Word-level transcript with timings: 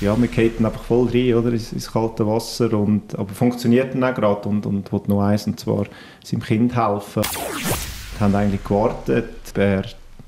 ja, 0.00 0.14
geht 0.14 0.58
dann 0.58 0.66
einfach 0.66 0.82
voll 0.82 1.08
rein, 1.08 1.34
oder, 1.34 1.52
ins, 1.52 1.72
ins 1.72 1.90
kalte 1.90 2.26
Wasser, 2.26 2.72
und, 2.72 3.18
aber 3.18 3.32
funktioniert 3.32 3.94
dann 3.94 4.04
auch 4.04 4.14
gerade 4.14 4.48
und, 4.48 4.66
und 4.66 4.92
will 4.92 5.00
noch 5.06 5.22
eins, 5.22 5.46
und 5.46 5.60
zwar 5.60 5.86
seinem 6.24 6.42
Kind 6.42 6.74
helfen. 6.74 7.22
Wir 7.22 8.20
haben 8.20 8.34
eigentlich 8.34 8.64
gewartet, 8.64 9.28
wer 9.54 9.84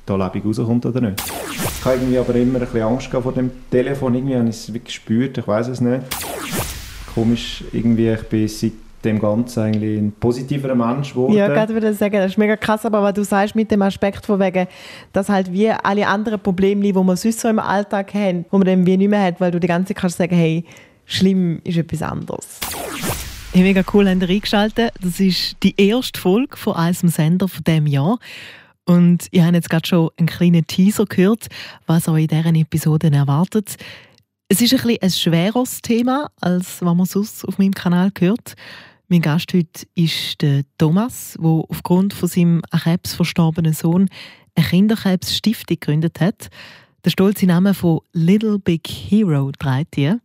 da 0.07 0.17
lebendig 0.17 0.45
rauskommt 0.45 0.87
oder 0.87 1.01
nicht. 1.01 1.23
Ich 1.79 1.85
habe 1.85 1.97
irgendwie 1.97 2.19
aber 2.19 2.35
immer 2.35 2.59
ein 2.59 2.65
bisschen 2.65 2.83
Angst 2.83 3.09
vor 3.09 3.33
dem 3.33 3.51
Telefon, 3.71 4.15
irgendwie 4.15 4.37
habe 4.37 4.49
ich 4.49 4.69
es 4.69 4.85
gespürt, 4.85 5.39
ich 5.39 5.47
weiß 5.47 5.69
es 5.69 5.81
nicht. 5.81 6.03
Komisch, 7.15 7.65
irgendwie, 7.73 8.11
ich 8.11 8.23
bin 8.23 8.49
seit 8.49 8.73
dem 9.05 9.19
Ganzen 9.19 9.61
eigentlich 9.61 9.99
ein 9.99 10.13
positiverer 10.13 10.75
Mensch 10.75 11.11
geworden. 11.11 11.35
Ja, 11.35 11.49
gerade 11.49 11.75
würde 11.75 11.91
ich 11.91 11.99
sagen, 11.99 12.15
das 12.15 12.33
ist 12.33 12.39
mega 12.39 12.57
krass, 12.57 12.85
aber 12.87 13.03
was 13.03 13.15
du 13.15 13.25
sagst 13.25 13.55
mit 13.55 13.71
dem 13.71 13.83
Aspekt 13.83 14.25
von 14.27 14.41
wegen, 14.41 14.67
dass 15.13 15.29
halt 15.29 15.53
wie 15.53 15.71
alle 15.71 16.07
anderen 16.07 16.41
Probleme, 16.41 16.83
die 16.83 16.93
man 16.93 17.17
sonst 17.17 17.41
so 17.41 17.49
im 17.49 17.59
Alltag 17.59 18.15
haben, 18.15 18.45
wo 18.51 18.59
man 18.59 18.67
dann 18.67 18.87
wie 18.87 18.97
nicht 18.97 19.11
mehr 19.11 19.23
hat, 19.23 19.41
weil 19.41 19.51
du 19.51 19.61
die 19.61 19.67
ganze 19.67 19.89
Zeit 19.89 20.01
kannst 20.01 20.19
sagen, 20.19 20.35
hey, 20.35 20.65
schlimm 21.05 21.61
ist 21.65 21.77
etwas 21.77 22.03
anderes. 22.03 22.61
Hey, 23.53 23.63
mega 23.63 23.83
cool, 23.93 24.09
habt 24.09 24.23
ihr 24.23 24.31
eingeschaltet. 24.31 24.93
Das 25.03 25.21
ist 25.21 25.57
die 25.63 25.75
erste 25.77 26.19
Folge 26.19 26.57
von 26.57 26.75
einem 26.75 26.95
Sender 26.95 27.49
von 27.49 27.63
diesem 27.65 27.87
Jahr. 27.87 28.19
Und 28.85 29.29
ihr 29.31 29.45
habt 29.45 29.55
jetzt 29.55 29.71
gerade 29.71 29.87
schon 29.87 30.11
einen 30.17 30.27
kleinen 30.27 30.67
Teaser 30.67 31.05
gehört, 31.05 31.49
was 31.87 32.09
euch 32.09 32.23
in 32.23 32.29
dieser 32.29 32.55
Episode 32.55 33.13
erwartet. 33.13 33.77
Es 34.49 34.61
ist 34.61 34.73
ein, 34.73 34.81
bisschen 34.81 35.03
ein 35.03 35.11
schweres 35.11 35.81
Thema, 35.83 36.31
als 36.41 36.83
was 36.83 36.95
man 36.95 37.07
sonst 37.07 37.47
auf 37.47 37.59
meinem 37.59 37.73
Kanal 37.73 38.11
hört. 38.19 38.55
Mein 39.13 39.21
Gast 39.21 39.53
heute 39.53 39.87
ist 39.95 40.41
der 40.41 40.63
Thomas, 40.79 41.37
der 41.39 41.65
aufgrund 41.69 42.15
von 42.15 42.31
seinem 42.31 42.63
an 42.71 42.81
Krebs 42.81 43.13
verstorbenen 43.13 43.75
Sohn 43.75 44.09
eine 44.55 44.67
Kinderkrebsstiftung 44.67 45.77
gegründet 45.79 46.19
hat. 46.19 46.49
Der 47.05 47.11
stolze 47.11 47.45
Name 47.45 47.75
von 47.75 48.01
Little 48.15 48.59
Big 48.59 48.89
Hero 48.89 49.53
trägt 49.53 49.97
hier. 49.97 50.19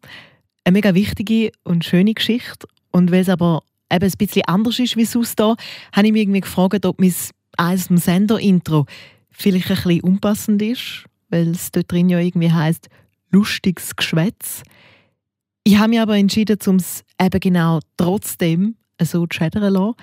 Eine 0.64 0.72
mega 0.72 0.96
wichtige 0.96 1.52
und 1.66 1.84
schöne 1.84 2.14
Geschichte. 2.14 2.66
Und 2.92 3.12
weil 3.12 3.24
es 3.24 3.28
aber 3.28 3.62
eben 3.92 4.06
ein 4.06 4.18
bisschen 4.18 4.46
anders 4.46 4.80
ist 4.80 4.96
wie 4.96 5.04
sonst 5.04 5.38
da, 5.38 5.58
habe 5.92 6.08
ich 6.08 6.14
mich 6.14 6.22
irgendwie 6.22 6.40
gefragt, 6.40 6.86
ob 6.86 6.98
mein 7.02 7.14
eines 7.58 7.90
Sender-Intro 7.90 8.86
vielleicht 9.32 9.70
ein 9.70 9.76
bisschen 9.76 10.00
unpassend 10.00 10.62
ist, 10.62 11.04
weil 11.28 11.50
es 11.50 11.72
dort 11.72 11.92
drin 11.92 12.08
ja 12.08 12.20
irgendwie 12.20 12.54
heisst, 12.54 12.88
lustiges 13.32 13.98
Geschwätz. 13.98 14.64
Ich 15.68 15.78
habe 15.78 15.90
mich 15.90 16.00
aber 16.00 16.16
entschieden, 16.16 16.58
um 16.68 16.78
es 16.78 17.04
eben 17.22 17.42
genau 17.42 17.82
trotzdem 17.98 18.78
so 19.02 19.28
zu 19.28 19.38
schädern 19.38 19.74
lassen, 19.74 19.96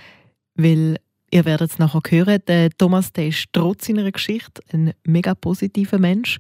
weil 0.57 0.99
ihr 1.31 1.47
werdet 1.47 1.71
es 1.71 1.79
nachher 1.79 2.03
hören, 2.07 2.43
der 2.47 2.69
Thomas 2.69 3.15
der 3.15 3.29
ist 3.29 3.47
trotz 3.51 3.87
seiner 3.87 4.13
Geschichte 4.13 4.61
ein 4.75 4.93
mega 5.05 5.35
positiver 5.35 5.99
Mensch 5.99 6.37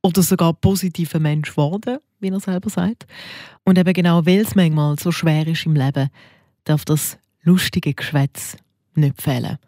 oder 0.00 0.22
sogar 0.22 0.54
positiver 0.54 1.20
Mensch 1.20 1.50
geworden, 1.50 1.98
wie 2.20 2.30
er 2.30 2.40
selber 2.40 2.70
sagt. 2.70 3.04
Und 3.62 3.76
eben 3.76 3.92
genau, 3.92 4.24
weil 4.24 4.40
es 4.40 4.54
manchmal 4.54 4.98
so 4.98 5.12
schwer 5.12 5.46
ist 5.46 5.66
im 5.66 5.76
Leben, 5.76 6.08
darf 6.64 6.86
das 6.86 7.18
lustige 7.42 7.92
Geschwätz 7.92 8.56
nicht 8.94 9.20
fehlen. 9.20 9.58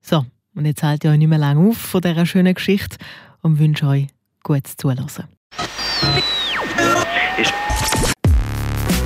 So, 0.00 0.26
und 0.56 0.66
jetzt 0.66 0.82
halte 0.82 1.06
ich 1.06 1.12
euch 1.12 1.18
nicht 1.18 1.28
mehr 1.28 1.38
lange 1.38 1.68
auf 1.68 1.76
von 1.76 2.00
dieser 2.00 2.26
schönen 2.26 2.54
Geschichte 2.54 2.96
und 3.40 3.60
wünsche 3.60 3.86
euch 3.86 4.08
gutes 4.42 4.76
Zuhören. 4.76 5.28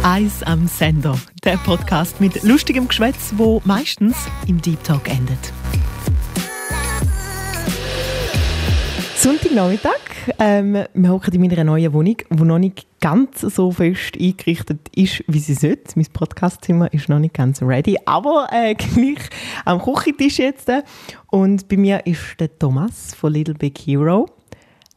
Eis 0.08 0.44
am 0.44 0.68
Sender, 0.68 1.18
der 1.42 1.56
Podcast 1.56 2.20
mit 2.20 2.44
lustigem 2.44 2.86
Geschwätz, 2.86 3.32
wo 3.38 3.60
meistens 3.64 4.16
im 4.46 4.62
Deep 4.62 4.84
Talk 4.84 5.08
endet. 5.10 5.52
Sonntagnachmittag. 9.16 9.98
Ähm, 10.38 10.84
wir 10.94 11.10
hocken 11.10 11.34
in 11.34 11.40
meiner 11.40 11.64
neuen 11.64 11.92
Wohnung, 11.92 12.18
die 12.30 12.44
noch 12.44 12.60
nicht 12.60 12.86
ganz 13.00 13.40
so 13.40 13.72
fest 13.72 14.16
eingerichtet 14.16 14.88
ist, 14.94 15.24
wie 15.26 15.40
sie 15.40 15.54
sollte. 15.54 15.94
Mein 15.96 16.06
Podcastzimmer 16.12 16.92
ist 16.92 17.08
noch 17.08 17.18
nicht 17.18 17.34
ganz 17.34 17.60
ready, 17.60 17.98
aber 18.04 18.46
äh, 18.52 18.74
gleich 18.76 19.28
am 19.64 19.82
Küchentisch 19.82 20.38
jetzt. 20.38 20.70
Und 21.32 21.66
bei 21.66 21.76
mir 21.76 22.06
ist 22.06 22.38
der 22.38 22.56
Thomas 22.56 23.12
von 23.12 23.32
Little 23.32 23.54
Big 23.54 23.76
Hero. 23.76 24.28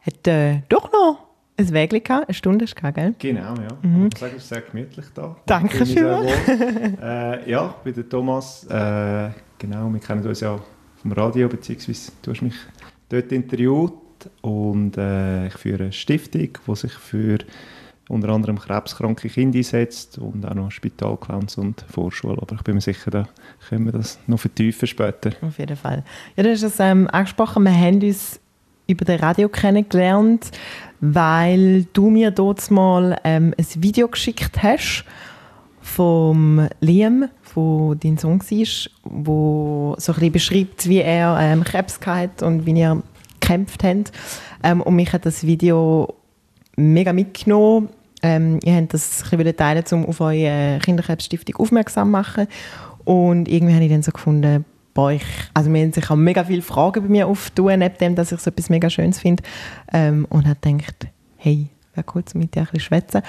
Hat 0.02 0.28
äh, 0.28 0.62
doch 0.68 0.92
noch 0.92 1.29
ein 1.68 1.88
gehabt, 1.88 2.28
eine 2.28 2.34
Stunde 2.34 2.64
ist 2.64 2.74
es 2.76 2.94
gell? 2.94 3.14
Genau, 3.18 3.54
ja. 3.54 3.68
Mhm. 3.82 4.08
Ich 4.12 4.18
sagen, 4.18 4.34
es 4.36 4.42
ist 4.42 4.48
sehr 4.48 4.60
gemütlich 4.62 5.06
da. 5.14 5.36
Danke 5.46 5.86
schön. 5.86 6.26
äh, 7.02 7.50
ja, 7.50 7.74
ich 7.76 7.84
bin 7.84 7.94
der 7.94 8.08
Thomas. 8.08 8.64
Äh, 8.64 9.30
genau, 9.58 9.92
wir 9.92 10.00
kennen 10.00 10.26
uns 10.26 10.40
ja 10.40 10.58
vom 11.02 11.12
Radio, 11.12 11.48
beziehungsweise 11.48 12.12
du 12.22 12.30
hast 12.30 12.42
mich 12.42 12.54
dort 13.08 13.32
interviewt 13.32 13.92
und 14.42 14.96
äh, 14.96 15.46
ich 15.46 15.54
führe 15.54 15.84
eine 15.84 15.92
Stiftung, 15.92 16.50
die 16.66 16.76
sich 16.76 16.92
für 16.92 17.38
unter 18.10 18.30
anderem 18.30 18.58
krebskranke 18.58 19.28
Kinder 19.28 19.58
einsetzt 19.58 20.18
und 20.18 20.44
auch 20.44 20.54
noch 20.54 20.70
Spitalclowns 20.70 21.56
und 21.56 21.84
Vorschule. 21.88 22.38
Aber 22.42 22.56
ich 22.56 22.62
bin 22.62 22.74
mir 22.74 22.80
sicher, 22.80 23.10
da 23.10 23.28
können 23.68 23.84
wir 23.84 23.92
das 23.92 24.18
noch 24.26 24.40
vertiefen 24.40 24.88
später. 24.88 25.30
Auf 25.42 25.58
jeden 25.58 25.76
Fall. 25.76 26.04
Ja, 26.36 26.42
du 26.42 26.50
hast 26.50 26.62
es 26.62 26.80
ähm, 26.80 27.08
angesprochen, 27.12 27.62
wir 27.62 27.72
haben 27.72 28.02
uns 28.02 28.40
über 28.88 29.04
das 29.04 29.22
Radio 29.22 29.48
kennengelernt, 29.48 30.50
weil 31.00 31.84
du 31.92 32.10
mir 32.10 32.30
dort 32.30 32.70
mal 32.70 33.18
ähm, 33.24 33.54
ein 33.58 33.82
Video 33.82 34.08
geschickt 34.08 34.62
hast 34.62 35.04
vom 35.80 36.68
Liam, 36.80 37.28
wo 37.54 37.94
dein 37.94 38.18
Sohn 38.18 38.40
war, 38.40 38.90
wo 39.04 39.94
so 39.98 40.14
ein 40.14 40.32
beschreibt, 40.32 40.88
wie 40.88 40.98
er 40.98 41.38
ähm, 41.40 41.64
Krebs 41.64 41.98
hat 42.04 42.42
und 42.42 42.66
wie 42.66 42.78
er 42.78 43.02
gekämpft 43.40 43.82
habt. 43.82 44.12
Ähm, 44.62 44.82
und 44.82 44.94
mich 44.94 45.12
hat 45.12 45.26
das 45.26 45.44
Video 45.44 46.14
mega 46.76 47.12
mitgenommen. 47.12 47.88
Ähm, 48.22 48.60
ihr 48.62 48.74
habt 48.74 48.92
das 48.92 49.24
teilen, 49.56 49.84
um 49.92 50.06
auf 50.06 50.20
eure 50.20 50.78
Kinderkrebsstiftung 50.82 51.56
aufmerksam 51.56 52.08
zu 52.08 52.12
machen. 52.12 52.46
Und 53.04 53.48
irgendwie 53.48 53.74
habe 53.74 53.84
ich 53.84 53.90
dann 53.90 54.02
so 54.02 54.12
gefunden, 54.12 54.64
boah, 55.00 55.12
ich, 55.12 55.24
also 55.54 55.70
mir 55.70 55.82
haben 55.82 55.92
sich 55.92 56.10
auch 56.10 56.16
mega 56.16 56.44
viele 56.44 56.60
Fragen 56.60 57.02
bei 57.02 57.08
mir 57.08 57.26
auftun, 57.26 57.78
neben 57.78 57.96
dem, 57.96 58.14
dass 58.14 58.32
ich 58.32 58.40
so 58.40 58.50
etwas 58.50 58.68
mega 58.68 58.90
Schönes 58.90 59.18
finde. 59.18 59.42
Ähm, 59.92 60.26
und 60.28 60.46
habe 60.46 60.58
gedacht, 60.60 61.06
hey, 61.38 61.68
wäre 61.94 62.06
cool, 62.14 62.22
mit 62.34 62.54
dir 62.54 62.60
ein 62.60 62.64
bisschen 62.66 62.80
schwätzen. 62.80 63.22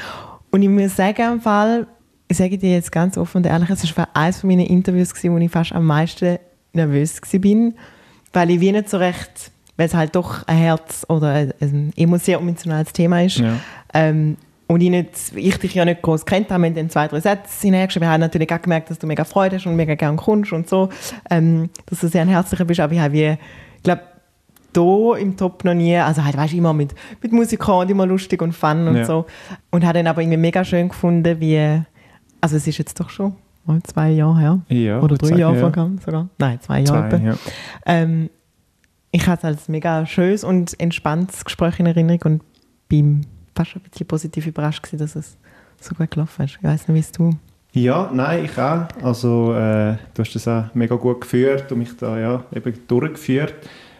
Und 0.51 0.63
ich 0.63 0.69
muss 0.69 0.97
sagen, 0.97 1.33
im 1.33 1.41
Fall, 1.41 1.87
ich 2.27 2.35
sage 2.35 2.57
dir 2.57 2.71
jetzt 2.71 2.91
ganz 2.91 3.17
offen 3.17 3.37
und 3.37 3.45
ehrlich, 3.45 3.69
es 3.69 3.97
war 3.97 4.09
eines 4.13 4.43
meiner 4.43 4.69
Interviews, 4.69 5.13
wo 5.23 5.37
ich 5.37 5.51
fast 5.51 5.71
am 5.71 5.85
meisten 5.85 6.39
nervös 6.73 7.21
war, 7.21 7.71
weil 8.33 8.51
ich 8.51 8.59
wie 8.59 8.71
nicht 8.73 8.89
so 8.89 8.97
recht 8.97 9.51
weil 9.77 9.87
es 9.87 9.93
halt 9.95 10.15
doch 10.15 10.45
ein 10.47 10.57
Herz- 10.57 11.05
oder 11.09 11.49
ein 11.59 11.93
emotionales 11.95 12.93
Thema 12.93 13.23
ist. 13.23 13.37
Ja. 13.37 13.55
Ähm, 13.95 14.37
und 14.71 14.79
ich, 14.79 14.89
nicht, 14.89 15.09
ich 15.35 15.57
dich 15.57 15.73
ja 15.73 15.83
nicht 15.83 16.01
groß 16.01 16.25
kennt 16.25 16.49
habe, 16.49 16.63
wir 16.63 16.69
haben 16.69 16.89
zwei, 16.89 17.07
drei 17.09 17.19
Sätze 17.19 17.67
hineingeschrieben. 17.67 18.07
Ich 18.07 18.11
habe 18.11 18.21
natürlich 18.21 18.53
auch 18.53 18.61
gemerkt, 18.61 18.89
dass 18.89 18.99
du 18.99 19.05
mega 19.05 19.25
Freude 19.25 19.57
hast 19.57 19.65
und 19.65 19.75
mega 19.75 19.95
gerne 19.95 20.15
kommst 20.15 20.53
und 20.53 20.69
so, 20.69 20.87
ähm, 21.29 21.69
dass 21.87 21.99
du 21.99 22.07
sehr 22.07 22.21
ein 22.21 22.29
herzlicher 22.29 22.63
bist. 22.63 22.79
Aber 22.79 22.93
ich 22.93 22.99
habe, 22.99 23.13
wie, 23.13 23.37
ich 23.75 23.83
glaube, 23.83 24.03
hier 24.73 25.17
im 25.19 25.35
Top 25.35 25.65
noch 25.65 25.73
nie, 25.73 25.97
also 25.97 26.23
halt, 26.23 26.37
weißt 26.37 26.53
immer 26.53 26.71
mit, 26.71 26.95
mit 27.21 27.33
Musik 27.33 27.67
und 27.67 27.91
immer 27.91 28.05
lustig 28.05 28.41
und 28.41 28.53
fun 28.53 28.87
und 28.87 28.95
ja. 28.95 29.05
so. 29.05 29.25
Und 29.71 29.83
habe 29.83 29.95
dann 29.95 30.07
aber 30.07 30.21
irgendwie 30.21 30.37
mega 30.37 30.63
schön 30.63 30.87
gefunden, 30.87 31.41
wie, 31.41 31.81
also 32.39 32.55
es 32.55 32.65
ist 32.65 32.77
jetzt 32.77 32.97
doch 32.97 33.09
schon 33.09 33.35
mal 33.65 33.83
zwei 33.83 34.11
Jahre 34.11 34.39
her. 34.39 34.59
Ja, 34.69 35.01
Oder 35.01 35.17
drei 35.17 35.35
Jahre 35.35 35.55
ja. 35.55 35.61
sogar. 35.65 36.29
Nein, 36.37 36.61
zwei 36.61 36.79
Jahre. 36.79 37.09
Zwei, 37.09 37.17
ja. 37.17 37.35
ähm, 37.85 38.29
ich 39.11 39.27
hatte 39.27 39.47
als 39.47 39.67
mega 39.67 40.05
schönes 40.05 40.45
und 40.45 40.79
entspanntes 40.79 41.43
Gespräch 41.43 41.77
in 41.81 41.87
Erinnerung 41.87 42.21
und 42.23 42.41
bin 42.87 43.25
fast 43.55 43.75
ein 43.75 43.81
bisschen 43.81 44.07
positiv 44.07 44.47
überrascht 44.47 44.83
gewesen, 44.83 44.99
dass 44.99 45.15
es 45.15 45.37
so 45.79 45.95
gut 45.95 46.11
gelaufen 46.11 46.45
ist. 46.45 46.57
Ich 46.57 46.63
weiß 46.63 46.87
nicht, 46.87 46.95
wie 46.95 46.99
es 46.99 47.11
du... 47.11 47.31
Ja, 47.73 48.09
nein, 48.13 48.45
ich 48.45 48.57
auch. 48.57 48.87
Also 49.01 49.53
äh, 49.53 49.95
du 50.13 50.19
hast 50.21 50.35
das 50.35 50.47
auch 50.47 50.65
mega 50.73 50.95
gut 50.95 51.21
geführt 51.21 51.71
und 51.71 51.79
mich 51.79 51.95
da 51.95 52.19
ja, 52.19 52.43
eben 52.53 52.73
durchgeführt. 52.87 53.53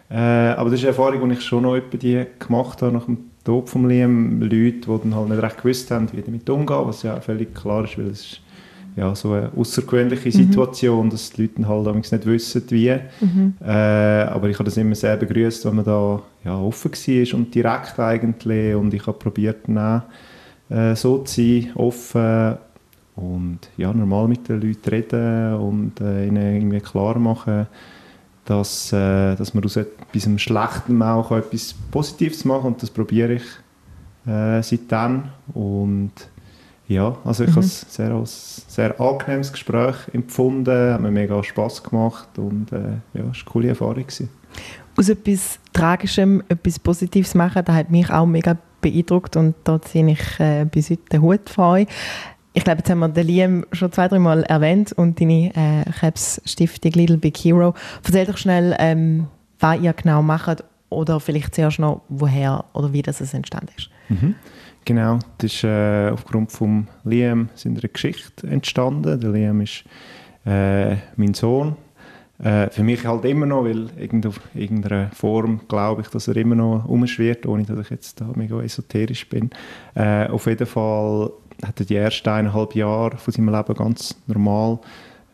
Äh, 0.09 0.16
aber 0.16 0.69
das 0.69 0.79
ist 0.79 0.85
eine 0.85 0.89
Erfahrung, 0.89 1.29
die 1.29 1.35
ich 1.35 1.41
schon 1.41 1.63
noch 1.63 1.79
die 1.79 2.25
gemacht 2.38 2.81
habe 2.81 2.91
nach 2.91 3.06
dem 3.06 3.17
Tod 3.45 3.69
von 3.69 3.88
Liam. 3.88 4.41
Leute, 4.41 4.51
die 4.51 4.81
dann 4.85 5.16
halt 5.16 5.29
nicht 5.29 5.41
recht 5.41 5.57
gewusst 5.57 5.89
haben, 5.89 6.12
wie 6.12 6.21
damit 6.21 6.50
umgehen, 6.50 6.81
was 6.83 7.03
ja 7.03 7.21
völlig 7.21 7.56
klar 7.56 7.86
ist, 7.86 7.98
weil 7.98 8.07
es 8.07 8.21
ist 8.21 8.42
ja, 8.95 9.15
so 9.15 9.33
eine 9.33 9.51
außergewöhnliche 9.55 10.29
mhm. 10.29 10.31
Situation, 10.31 11.05
mhm. 11.05 11.09
dass 11.11 11.31
die 11.31 11.43
Leute 11.43 11.67
halt 11.67 11.95
nicht 11.95 12.25
wissen, 12.25 12.63
wie. 12.69 12.97
Mhm. 13.21 13.53
Äh, 13.61 13.71
aber 13.71 14.49
ich 14.49 14.55
habe 14.55 14.65
das 14.65 14.77
immer 14.77 14.95
sehr 14.95 15.17
begrüßt, 15.17 15.65
wenn 15.65 15.75
man 15.75 15.85
da 15.85 16.21
ja, 16.43 16.59
offen 16.59 16.91
war 16.91 17.38
und 17.38 17.55
direkt 17.55 17.99
eigentlich. 17.99 18.75
Und 18.75 18.93
ich 18.93 19.07
habe 19.07 19.17
probiert, 19.17 19.67
dann 19.67 20.03
äh, 20.69 20.95
so 20.95 21.19
zu 21.19 21.41
sein, 21.41 21.71
offen 21.75 22.57
und 23.15 23.59
ja, 23.77 23.93
normal 23.93 24.27
mit 24.27 24.47
den 24.49 24.61
Leuten 24.61 24.89
reden 24.89 25.55
und 25.55 26.01
äh, 26.01 26.27
ihnen 26.27 26.55
irgendwie 26.55 26.79
klar 26.79 27.17
machen, 27.19 27.67
dass, 28.45 28.91
äh, 28.91 29.35
dass 29.35 29.53
man 29.53 29.63
aus 29.63 29.75
etwas 29.75 30.41
Schlechten 30.41 31.01
auch 31.01 31.31
etwas 31.31 31.75
Positives 31.91 32.45
machen 32.45 32.63
kann. 32.63 32.73
Und 32.73 32.83
das 32.83 32.89
probiere 32.89 33.33
ich 33.33 33.43
äh, 34.25 34.61
seitdem. 34.61 35.23
Und 35.53 36.11
ja, 36.91 37.15
also 37.23 37.43
ich 37.43 37.51
mhm. 37.51 37.55
habe 37.55 37.65
es 37.65 37.85
sehr 37.89 38.11
als 38.11 38.65
sehr 38.67 38.99
angenehmes 38.99 39.51
Gespräch 39.51 39.95
empfunden, 40.13 40.93
hat 40.93 41.01
mir 41.01 41.11
mega 41.11 41.41
Spass 41.43 41.81
gemacht 41.81 42.38
und 42.38 42.71
äh, 42.71 42.75
ja, 42.77 42.91
es 43.13 43.15
war 43.15 43.23
eine 43.23 43.33
coole 43.45 43.67
Erfahrung. 43.69 43.95
Gewesen. 43.95 44.29
Aus 44.97 45.09
etwas 45.09 45.59
Tragischem 45.71 46.43
etwas 46.49 46.79
Positives 46.79 47.33
machen, 47.33 47.63
das 47.63 47.75
hat 47.75 47.91
mich 47.91 48.09
auch 48.09 48.25
mega 48.25 48.57
beeindruckt 48.81 49.38
und 49.38 49.55
da 49.63 49.81
ziehe 49.81 50.11
ich 50.11 50.39
äh, 50.39 50.65
bis 50.65 50.89
heute 50.89 51.03
den 51.11 51.21
Hut 51.21 51.49
von 51.49 51.63
euch. 51.65 51.88
Ich 52.53 52.65
glaube, 52.65 52.79
jetzt 52.79 52.89
haben 52.89 52.99
wir 52.99 53.07
den 53.07 53.27
Liam 53.27 53.65
schon 53.71 53.91
zwei, 53.93 54.09
drei 54.09 54.19
Mal 54.19 54.43
erwähnt 54.43 54.91
und 54.91 55.21
deine 55.21 55.55
äh, 55.55 55.89
Krebsstiftung 55.89 56.91
Little 56.91 57.17
Big 57.17 57.38
Hero. 57.38 57.73
Erzähl 58.03 58.25
doch 58.25 58.38
schnell, 58.38 58.75
ähm, 58.79 59.27
was 59.59 59.79
ihr 59.79 59.93
genau 59.93 60.21
macht 60.21 60.63
oder 60.89 61.21
vielleicht 61.21 61.55
zuerst 61.55 61.79
noch, 61.79 62.01
woher 62.09 62.65
oder 62.73 62.91
wie 62.91 63.01
das 63.01 63.21
entstanden 63.33 63.71
ist. 63.77 63.89
Mhm. 64.09 64.35
Genau, 64.86 65.19
das 65.38 65.54
ist 65.54 65.63
äh, 65.63 66.10
aufgrund 66.10 66.51
von 66.51 66.88
Liam 67.04 67.50
seiner 67.56 67.81
Geschichte 67.81 68.48
entstanden. 68.48 69.19
Der 69.19 69.30
Liam 69.31 69.62
ist 69.62 69.83
äh, 70.45 70.95
mein 71.16 71.33
Sohn. 71.33 71.75
Äh, 72.44 72.72
für 72.72 72.83
mich 72.83 73.06
halt 73.06 73.25
immer 73.25 73.45
noch, 73.45 73.66
weil 73.66 73.89
in 73.98 74.24
irgendeiner 74.56 75.12
Form 75.12 75.62
glaube 75.68 76.01
ich, 76.01 76.07
dass 76.07 76.28
er 76.28 76.36
immer 76.38 76.56
noch 76.56 76.86
umschwirrt, 76.86 77.45
ohne 77.45 77.63
dass 77.63 77.80
ich 77.80 77.89
jetzt 77.92 78.19
da 78.19 78.30
mega 78.33 78.60
esoterisch 78.62 79.30
bin. 79.30 79.51
Äh, 79.94 80.28
auf 80.28 80.48
jeden 80.48 80.66
Fall 80.66 81.31
hat 81.63 81.80
er 81.80 81.86
die 81.86 81.95
ersten 81.95 82.30
eineinhalb 82.30 82.74
Jahre 82.74 83.18
von 83.18 83.31
seinem 83.31 83.54
Leben 83.54 83.75
ganz 83.75 84.16
normal, 84.25 84.80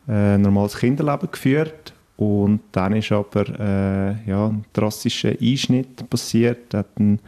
äh, 0.06 0.36
normales 0.36 0.76
Kinderleben 0.76 1.30
geführt 1.30 1.94
und 2.18 2.60
dann 2.72 2.94
ist 2.94 3.12
aber 3.12 3.48
äh, 3.58 4.28
ja, 4.28 4.48
ein 4.48 4.64
drastischer 4.74 5.32
Einschnitt 5.40 6.10
passiert. 6.10 6.74
Er 6.74 6.80
hat 6.80 6.88
eine 6.98 7.18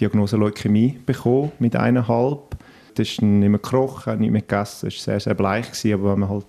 Diagnose 0.00 0.36
Leukämie 0.36 0.98
bekommen 1.04 1.52
mit 1.58 1.76
eineinhalb. 1.76 2.56
Er 2.96 3.02
ist 3.02 3.22
nicht 3.22 3.48
mehr 3.48 3.50
gekrochen, 3.58 4.20
nicht 4.20 4.30
mehr 4.30 4.40
gegessen, 4.40 4.86
war 4.86 4.90
sehr, 4.90 5.20
sehr 5.20 5.34
bleich. 5.34 5.66
Gewesen, 5.70 5.94
aber 5.94 6.12
wenn 6.12 6.20
man 6.20 6.28
halt 6.28 6.46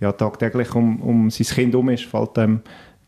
ja, 0.00 0.12
tagtäglich 0.12 0.74
um, 0.74 1.00
um 1.00 1.30
sein 1.30 1.46
Kind 1.46 1.72
herum 1.72 1.88
ist, 1.90 2.04
fällt 2.04 2.38
einem 2.38 2.60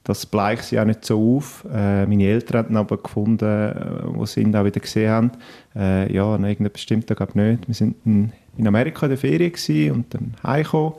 das 0.05 0.27
Bleichsein 0.27 0.81
auch 0.81 0.85
nicht 0.85 1.05
so 1.05 1.37
auf. 1.37 1.67
Äh, 1.73 2.07
meine 2.07 2.25
Eltern 2.25 2.67
haben 2.67 2.77
aber 2.77 2.99
gefunden, 2.99 3.45
äh, 3.45 3.75
wo 4.05 4.27
sie 4.27 4.43
ihn 4.43 4.55
auch 4.55 4.65
wieder 4.65 4.81
gesehen 4.81 5.11
haben, 5.11 5.31
äh, 5.75 6.13
ja, 6.13 6.35
an 6.35 6.45
irgendeinem 6.45 6.73
bestimmten 6.73 7.17
Tag 7.17 7.35
nicht. 7.35 7.67
Wir 7.67 7.75
sind 7.75 7.97
in, 8.05 8.33
in 8.57 8.69
Amerika 8.69 9.07
in 9.07 9.11
der 9.11 9.19
Ferien 9.19 9.93
und 9.93 10.13
dann 10.15 10.35
heimgekommen 10.45 10.95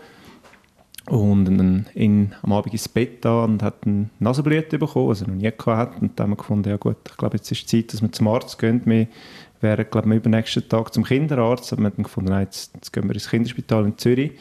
und 1.10 1.46
dann 1.46 1.86
in, 1.94 2.34
am 2.42 2.54
Abend 2.54 2.74
ins 2.74 2.90
Bett 2.90 3.24
da 3.24 3.44
und 3.44 3.62
hat 3.62 3.86
eine 3.86 4.10
Nasenblüte 4.20 4.80
bekommen, 4.80 5.10
was 5.10 5.22
er 5.22 5.28
noch 5.28 5.36
nie 5.36 5.52
gehabt 5.56 6.02
Und 6.02 6.20
dann 6.20 6.26
haben 6.26 6.32
wir 6.32 6.38
gefunden, 6.38 6.70
ja 6.70 6.78
gut, 6.78 6.98
ich 7.08 7.18
glaube, 7.18 7.38
jetzt 7.38 7.52
ist 7.52 7.70
Zeit, 7.70 7.94
dass 7.94 8.02
wir 8.02 8.12
zum 8.12 8.28
Arzt 8.28 8.58
gehen. 8.58 8.82
Wir 8.86 9.08
wären, 9.62 9.86
glaube 9.90 10.10
ich, 10.10 10.16
übernächsten 10.16 10.68
Tag 10.68 10.94
zum 10.94 11.04
Kinderarzt. 11.04 11.72
Aber 11.74 11.84
wir 11.84 11.92
haben 11.92 12.04
gefunden, 12.04 12.32
nein, 12.32 12.46
jetzt, 12.46 12.74
jetzt 12.74 12.92
gehen 12.92 13.08
wir 13.08 13.14
ins 13.14 13.30
Kinderspital 13.30 13.86
in 13.86 13.98
Zürich. 14.00 14.32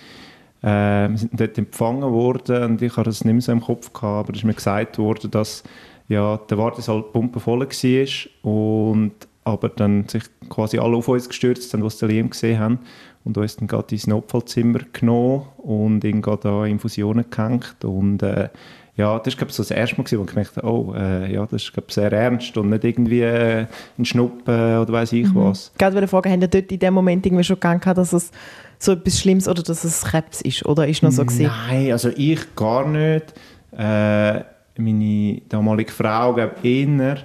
Äh, 0.62 1.11
wir 1.11 1.19
sind 1.19 1.38
dort 1.38 1.58
empfangen 1.58 2.11
worden 2.11 2.62
und 2.64 2.82
ich 2.82 2.96
hatte 2.96 3.10
das 3.10 3.25
nicht 3.25 3.34
mehr 3.34 3.43
so 3.43 3.52
im 3.52 3.60
Kopf 3.60 3.93
gehabt, 3.93 4.28
aber 4.28 4.31
es 4.31 4.38
ist 4.38 4.44
mir 4.44 4.55
gesagt 4.55 4.96
worden, 4.96 5.31
dass 5.31 5.62
ja, 6.08 6.38
der 6.38 6.56
Wartesaal 6.56 7.02
pumpenvoll 7.02 7.60
war 7.60 8.50
und 8.50 9.12
aber 9.44 9.69
dann 9.69 10.08
sich 10.08 10.22
quasi 10.49 10.78
alle 10.78 10.96
auf 10.96 11.08
uns 11.08 11.28
gestürzt 11.28 11.72
haben, 11.75 11.84
was 11.84 11.99
sie 11.99 12.06
Liam 12.06 12.31
gesehen 12.31 12.58
haben 12.58 12.78
und 13.25 13.38
uns 13.38 13.56
dann 13.56 13.67
gerade 13.67 13.94
ins 13.94 14.06
Notfallzimmer 14.06 14.81
genommen 14.93 15.47
und 15.59 16.05
ihn 16.05 16.23
gerade 16.23 16.43
da 16.43 16.67
Infusionen 16.67 17.25
gehängt 17.31 17.85
und 17.85 18.23
äh, 18.23 18.49
ja, 18.97 19.19
das 19.19 19.37
war 19.41 19.49
ich, 19.49 19.55
so 19.55 19.62
das 19.65 19.73
erste 19.73 19.97
Mal, 19.97 20.06
wo 20.09 20.23
ich 20.23 20.29
gemerkt 20.29 20.56
habe, 20.56 20.69
oh, 20.69 20.94
äh, 20.94 21.32
ja, 21.32 21.44
das 21.47 21.65
ist 21.65 21.73
glaube 21.73 21.87
ich, 21.88 21.94
sehr 21.94 22.12
ernst 22.12 22.56
und 22.56 22.71
nicht 22.71 22.85
irgendwie 22.85 23.23
äh, 23.23 23.67
ein 23.99 24.05
Schnuppen 24.05 24.79
oder 24.79 24.93
weiß 24.93 25.12
ich 25.15 25.26
mhm. 25.26 25.35
was. 25.35 25.73
Gerade 25.76 25.97
weil 25.97 26.06
Frage, 26.06 26.31
haben 26.31 26.43
ihr 26.43 26.49
dort 26.49 26.71
in 26.71 26.79
dem 26.79 26.94
Moment 26.94 27.26
irgendwie 27.26 27.43
schon 27.43 27.56
gegangen, 27.56 27.81
dass 27.82 28.12
es 28.12 28.31
so 28.79 28.93
etwas 28.93 29.19
Schlimmes 29.19 29.49
oder 29.49 29.65
dass 29.65 29.82
es 29.82 30.05
Krebs 30.05 30.43
ist 30.43 30.65
oder 30.65 30.87
ist 30.87 31.03
noch 31.03 31.11
so 31.11 31.25
gewesen? 31.25 31.50
Nein, 31.69 31.91
also 31.91 32.11
ich 32.11 32.55
gar 32.55 32.87
nicht. 32.87 33.35
Äh, 33.77 34.44
meine 34.77 35.43
damalige 35.49 35.93
Frau, 35.93 36.35
glaube 36.35 36.55
ich, 36.62 36.88
eher. 36.88 37.19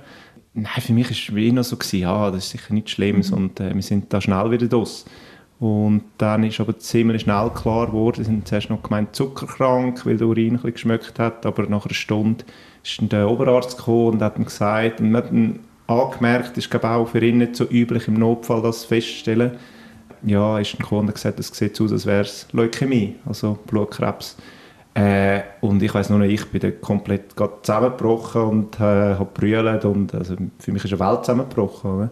Nein, 0.53 0.81
für 0.81 0.93
mich 0.93 1.05
war 1.05 1.11
es 1.11 1.29
immer 1.29 1.63
so, 1.63 1.77
gewesen, 1.77 1.99
ja, 1.99 2.31
das 2.31 2.45
ist 2.45 2.49
sicher 2.51 2.73
nichts 2.73 2.91
Schlimmes 2.91 3.29
mhm. 3.29 3.37
und 3.37 3.59
äh, 3.59 3.75
wir 3.75 3.81
sind 3.83 4.11
da 4.11 4.19
schnell 4.19 4.49
wieder 4.49 4.67
draus. 4.67 5.05
Und 5.59 6.03
dann 6.17 6.43
ist 6.43 6.59
aber 6.61 6.79
ziemlich 6.79 7.23
schnell 7.23 7.49
klar 7.49 7.87
geworden, 7.87 8.15
sie 8.17 8.23
sind 8.23 8.47
zuerst 8.47 8.69
noch 8.69 8.81
gemeint 8.81 9.13
zuckerkrank, 9.13 10.05
weil 10.05 10.15
der 10.15 10.27
Urin 10.27 10.47
ein 10.47 10.53
bisschen 10.53 10.73
geschmeckt 10.73 11.19
hat, 11.19 11.45
aber 11.45 11.63
nach 11.63 11.85
einer 11.85 11.93
Stunde 11.93 12.45
ist 12.81 12.99
der 13.11 13.29
Oberarzt 13.29 13.77
gekommen 13.77 14.13
und 14.13 14.21
hat 14.21 14.37
ihm 14.37 14.45
gesagt, 14.45 15.01
und 15.01 15.11
man 15.11 15.23
hat 15.23 15.31
ihn 15.33 15.59
angemerkt, 15.87 16.57
ist 16.57 16.71
glaube 16.71 16.89
auch 16.89 17.09
für 17.09 17.23
ihn 17.25 17.39
nicht 17.39 17.57
so 17.57 17.65
üblich 17.65 18.07
im 18.07 18.13
Notfall 18.13 18.61
das 18.61 18.85
feststellen. 18.85 19.57
Ja, 20.23 20.59
ist 20.59 20.75
und 20.75 21.07
hat 21.07 21.15
gesagt, 21.15 21.39
es 21.39 21.47
sieht 21.47 21.79
aus, 21.79 21.91
als 21.91 22.05
wäre 22.05 22.21
es 22.21 22.47
Leukämie, 22.51 23.15
also 23.25 23.57
Blutkrebs. 23.67 24.37
Äh, 24.93 25.41
und 25.61 25.81
ich 25.83 25.93
weiß 25.93 26.09
nur 26.09 26.19
noch, 26.19 26.25
ich 26.25 26.45
bin 26.47 26.61
dann 26.61 26.81
komplett 26.81 27.35
zusammengebrochen 27.63 28.41
und 28.41 28.79
äh, 28.79 29.15
habe 29.15 29.29
brüllt 29.33 29.85
und 29.85 30.13
also 30.13 30.35
für 30.57 30.71
mich 30.71 30.83
ist 30.83 30.93
eine 30.93 30.99
Welt 30.99 31.25
zusammengebrochen. 31.25 31.91
Oder? 31.91 32.11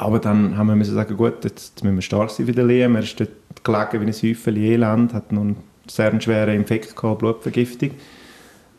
Aber 0.00 0.18
dann 0.18 0.56
haben 0.56 0.66
wir 0.68 0.76
müssen 0.76 0.94
sagen, 0.94 1.14
gut, 1.14 1.44
jetzt 1.44 1.84
müssen 1.84 1.96
wir 1.96 2.02
stark 2.02 2.30
sein 2.30 2.46
für 2.46 2.52
den 2.52 2.68
Liam. 2.68 2.96
Er 2.96 3.02
ist 3.02 3.20
dort 3.20 3.30
gelegen 3.62 4.00
wie 4.00 4.06
ein 4.06 4.34
Häufchen 4.34 4.56
Elend, 4.56 5.12
hat 5.12 5.30
noch 5.30 5.42
einen 5.42 5.56
sehr 5.86 6.18
schweren 6.20 6.54
Infekt 6.54 6.96
gehabt, 6.96 7.18
Blutvergiftung. 7.18 7.90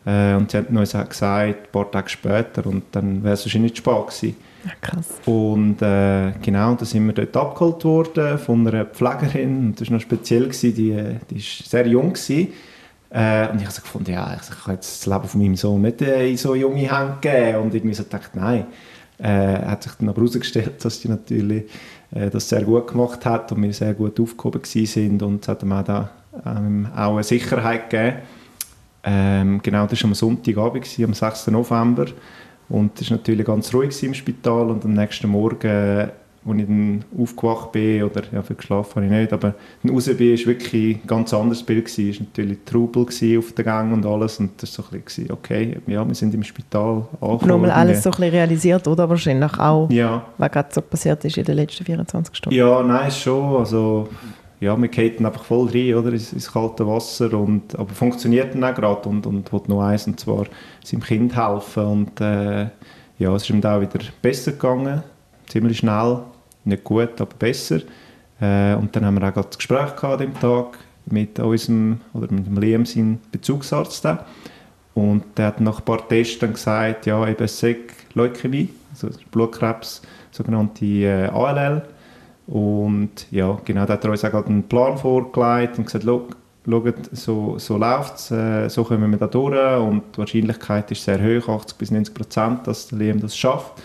Äh, 0.04 0.34
und 0.34 0.50
sie 0.50 0.58
haben 0.58 0.76
uns 0.76 0.94
gesagt, 0.94 1.22
ein 1.22 1.72
paar 1.72 1.92
Tage 1.92 2.10
später, 2.10 2.66
und 2.66 2.86
dann 2.92 3.24
wäre 3.24 3.36
es 3.36 3.46
wahrscheinlich 3.46 3.76
zu 3.76 3.84
spät 3.84 4.08
gewesen. 4.08 4.36
Ja, 4.66 4.72
krass. 4.82 5.10
Und 5.26 5.80
äh, 5.84 6.32
genau, 6.42 6.74
da 6.74 6.86
sind 6.86 7.06
wir 7.06 7.14
dort 7.14 7.38
abgeholt 7.38 7.86
worden 7.86 8.40
von 8.40 8.68
einer 8.68 8.86
Pflegerin. 8.86 9.58
Und 9.68 9.80
das 9.80 9.90
war 9.90 9.98
noch 9.98 10.02
speziell, 10.02 10.46
gewesen, 10.46 10.74
die, 10.74 10.96
die 11.30 11.36
war 11.36 11.68
sehr 11.68 11.88
jung. 11.88 12.14
Gewesen. 12.14 12.48
Äh, 13.12 13.48
und 13.50 13.58
ich 13.58 13.66
habe 13.66 13.72
so 13.72 13.82
gefunden, 13.84 14.12
ja, 14.12 14.36
ich 14.42 14.64
kann 14.64 14.74
jetzt 14.74 15.06
das 15.06 15.06
Leben 15.06 15.28
von 15.28 15.40
meinem 15.42 15.56
Sohn 15.56 15.82
nicht 15.84 16.02
äh, 16.02 16.30
in 16.30 16.38
so 16.38 16.56
junge 16.56 16.92
Hände 16.92 17.18
geben. 17.22 17.58
Und 17.58 17.76
irgendwie 17.76 17.94
so 17.94 18.04
gedacht, 18.04 18.32
nein. 18.34 18.66
Äh, 19.22 19.66
hat 19.66 19.84
sich 19.84 19.92
dann 19.94 20.10
aber 20.10 20.22
herausgestellt, 20.22 20.84
dass 20.84 21.00
sie 21.00 21.08
natürlich 21.08 21.66
äh, 22.12 22.32
das 22.32 22.50
sehr 22.50 22.64
gut 22.64 22.88
gemacht 22.88 23.24
hat 23.26 23.52
und 23.52 23.62
wir 23.62 23.72
sehr 23.72 23.94
gut 23.94 24.20
aufgehoben 24.20 24.64
sind 24.64 25.22
und 25.22 25.44
es 25.44 25.48
hat 25.48 25.62
ihm 25.62 25.72
auch, 25.74 25.84
da, 25.84 26.10
ähm, 26.44 26.88
auch 26.96 27.14
eine 27.14 27.24
Sicherheit 27.24 27.90
gegeben. 27.90 28.18
Ähm, 29.04 29.60
genau, 29.62 29.86
das 29.86 30.02
war 30.02 30.10
am 30.10 30.16
Sonntagabend, 30.16 30.84
gewesen, 30.84 31.06
am 31.06 31.14
6. 31.14 31.48
November 31.48 32.06
und 32.70 33.00
es 33.00 33.12
war 33.12 33.18
natürlich 33.18 33.46
ganz 33.46 33.72
ruhig 33.74 34.02
im 34.04 34.14
Spital 34.16 34.72
und 34.72 34.86
am 34.86 34.94
nächsten 34.94 35.30
Morgen 35.30 36.10
als 36.44 36.58
ich 36.58 36.66
dann 36.66 37.06
aufgewacht 37.18 37.72
bin, 37.72 38.04
oder 38.04 38.24
ja, 38.32 38.42
viel 38.42 38.56
geschlafen 38.56 38.96
habe 38.96 39.06
ich 39.06 39.12
nicht, 39.12 39.34
aber 39.34 39.54
dann 39.84 39.94
raus 39.94 40.06
bin, 40.06 40.20
war 40.20 40.46
wirklich 40.46 40.98
ein 40.98 41.08
ganz 41.08 41.34
anderes 41.34 41.62
Bild. 41.64 41.88
Es 41.88 41.98
war 41.98 42.26
natürlich 42.26 42.58
Trubel 42.66 43.06
auf 43.38 43.52
der 43.54 43.66
Gang 43.66 43.94
und 43.94 44.06
alles 44.06 44.40
und 44.40 44.62
das 44.62 44.78
war 44.78 44.86
so 44.86 44.96
ein 44.96 45.02
bisschen, 45.02 45.32
okay, 45.32 45.78
ja, 45.88 46.08
wir 46.08 46.16
sind 46.16 46.34
im 46.34 46.44
Spital 46.44 47.06
angekommen. 47.22 47.48
Nochmal 47.48 47.72
alles 47.72 48.04
so 48.04 48.10
ein 48.10 48.16
bisschen 48.16 48.32
realisiert, 48.32 48.88
oder? 48.88 49.08
Wahrscheinlich 49.08 49.60
auch, 49.60 49.90
ja. 49.92 50.26
was 50.38 50.52
gerade 50.52 50.70
so 50.72 50.82
passiert 50.82 51.24
ist 51.26 51.38
in 51.38 51.46
den 51.46 51.56
letzten 51.56 51.86
24 51.86 52.36
Stunden. 52.36 52.58
Ja, 52.58 52.82
nein, 52.82 53.12
schon, 53.12 53.58
also 53.58 54.08
ja, 54.62 54.80
wir 54.80 54.90
gehen 54.90 55.26
einfach 55.26 55.44
voll 55.44 55.70
rein, 55.70 55.96
oder, 55.96 56.14
ins, 56.14 56.34
ins 56.34 56.52
kalte 56.52 56.88
Wasser, 56.88 57.34
und, 57.34 57.78
aber 57.78 57.90
funktioniert 57.90 58.54
dann 58.54 58.64
auch 58.64 58.74
gerade 58.74 59.10
und, 59.10 59.26
und 59.26 59.52
will 59.52 59.62
noch 59.68 59.82
eins, 59.82 60.08
und 60.08 60.20
zwar 60.20 60.46
seinem 60.84 61.02
Kind 61.02 61.36
helfen 61.36 61.84
und 61.84 62.22
äh, 62.22 62.68
ja, 63.18 63.36
es 63.36 63.44
ist 63.44 63.50
ihm 63.50 63.62
da 63.62 63.78
auch 63.78 63.82
wieder 63.82 64.00
besser 64.22 64.52
gegangen, 64.52 65.04
ziemlich 65.48 65.80
schnell 65.80 66.20
nicht 66.66 66.84
gut, 66.84 67.20
aber 67.20 67.36
besser. 67.38 67.82
Äh, 68.40 68.76
und 68.76 68.96
dann 68.96 69.06
haben 69.06 69.20
wir 69.20 69.28
auch 69.28 69.34
gerade 69.34 69.48
das 69.48 69.58
Gespräch 69.58 69.96
gehabt 69.96 70.22
dem 70.22 70.34
Tag 70.40 70.78
mit 71.06 71.40
unserem, 71.40 72.00
oder 72.14 72.32
mit 72.32 72.46
dem 72.46 72.58
Liam, 72.58 72.86
seinem 72.86 73.20
Bezugsarzt. 73.32 74.08
Und 74.94 75.24
der 75.38 75.48
hat 75.48 75.62
nach 75.62 75.80
ein 75.80 75.86
paar 75.86 76.08
Tests 76.08 76.40
dann 76.40 76.54
gesagt, 76.54 77.06
ja, 77.06 77.26
eben 77.28 77.48
SEC 77.48 77.94
Leukämie, 78.14 78.70
also 78.92 79.10
Blutkrebs, 79.32 80.02
sogenannte 80.32 80.86
äh, 80.86 81.28
ALL. 81.28 81.84
Und 82.48 83.28
ja, 83.32 83.58
genau, 83.64 83.86
da 83.86 83.94
hat 83.94 84.04
er 84.04 84.12
uns 84.12 84.26
auch 84.26 84.46
einen 84.46 84.64
Plan 84.64 84.98
vorgelegt 84.98 85.78
und 85.78 85.86
gesagt, 85.86 86.04
schaut, 86.04 86.36
so, 87.14 87.58
so 87.58 87.78
läuft 87.78 88.16
es, 88.18 88.32
äh, 88.32 88.70
so 88.70 88.84
kommen 88.84 89.10
wir 89.10 89.18
da 89.18 89.28
durch 89.28 89.80
und 89.80 90.04
die 90.14 90.18
Wahrscheinlichkeit 90.20 90.92
ist 90.92 91.04
sehr 91.04 91.20
hoch, 91.22 91.48
80 91.50 91.78
bis 91.78 91.92
90 91.92 92.14
Prozent, 92.14 92.68
dass 92.68 92.88
der 92.88 93.00
Liam 93.00 93.20
das 93.20 93.38
schafft. 93.38 93.82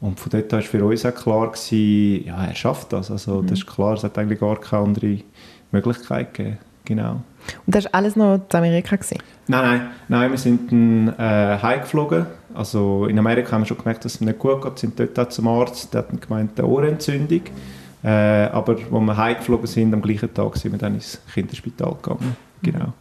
Und 0.00 0.18
von 0.18 0.30
dort 0.30 0.50
war 0.52 0.62
für 0.62 0.84
uns 0.84 1.04
auch 1.04 1.14
klar, 1.14 1.48
gewesen, 1.48 2.26
ja, 2.26 2.44
er 2.44 2.54
schafft 2.54 2.92
das. 2.92 3.10
Also, 3.10 3.42
mhm. 3.42 3.48
Das 3.48 3.58
ist 3.58 3.66
klar, 3.66 3.94
es 3.94 4.04
hat 4.04 4.16
eigentlich 4.16 4.40
gar 4.40 4.58
keine 4.58 4.84
andere 4.84 5.18
Möglichkeit 5.72 6.34
gegeben. 6.34 6.58
Genau. 6.84 7.20
Und 7.66 7.74
das 7.74 7.84
war 7.84 7.94
alles 7.94 8.16
noch 8.16 8.34
in 8.34 8.56
Amerika? 8.56 8.96
Gewesen? 8.96 9.18
Nein, 9.46 9.62
nein, 9.62 9.90
nein, 10.08 10.30
wir 10.30 10.38
sind 10.38 10.72
dann 10.72 11.08
äh, 11.18 11.58
heimgeflogen. 11.62 12.26
Also 12.54 13.06
in 13.06 13.18
Amerika 13.18 13.52
haben 13.52 13.62
wir 13.62 13.66
schon 13.66 13.78
gemerkt, 13.78 14.04
dass 14.04 14.14
es 14.14 14.20
nicht 14.20 14.38
gut 14.38 14.62
geht. 14.62 14.72
Wir 14.72 14.78
sind 14.78 14.98
dort 14.98 15.18
auch 15.18 15.28
zum 15.28 15.48
Arzt, 15.48 15.92
der 15.94 16.00
hat 16.00 16.20
gemeint, 16.20 16.58
eine 16.58 16.68
Ohrenentzündung. 16.68 17.42
Äh, 18.02 18.08
aber 18.08 18.72
als 18.72 18.90
wir 18.90 19.16
heimgeflogen 19.16 19.66
sind, 19.66 19.92
am 19.92 20.02
gleichen 20.02 20.32
Tag 20.32 20.56
sind 20.56 20.72
wir 20.72 20.78
dann 20.78 20.94
ins 20.94 21.20
Kinderspital 21.32 21.94
gegangen. 22.02 22.36
Genau. 22.62 22.92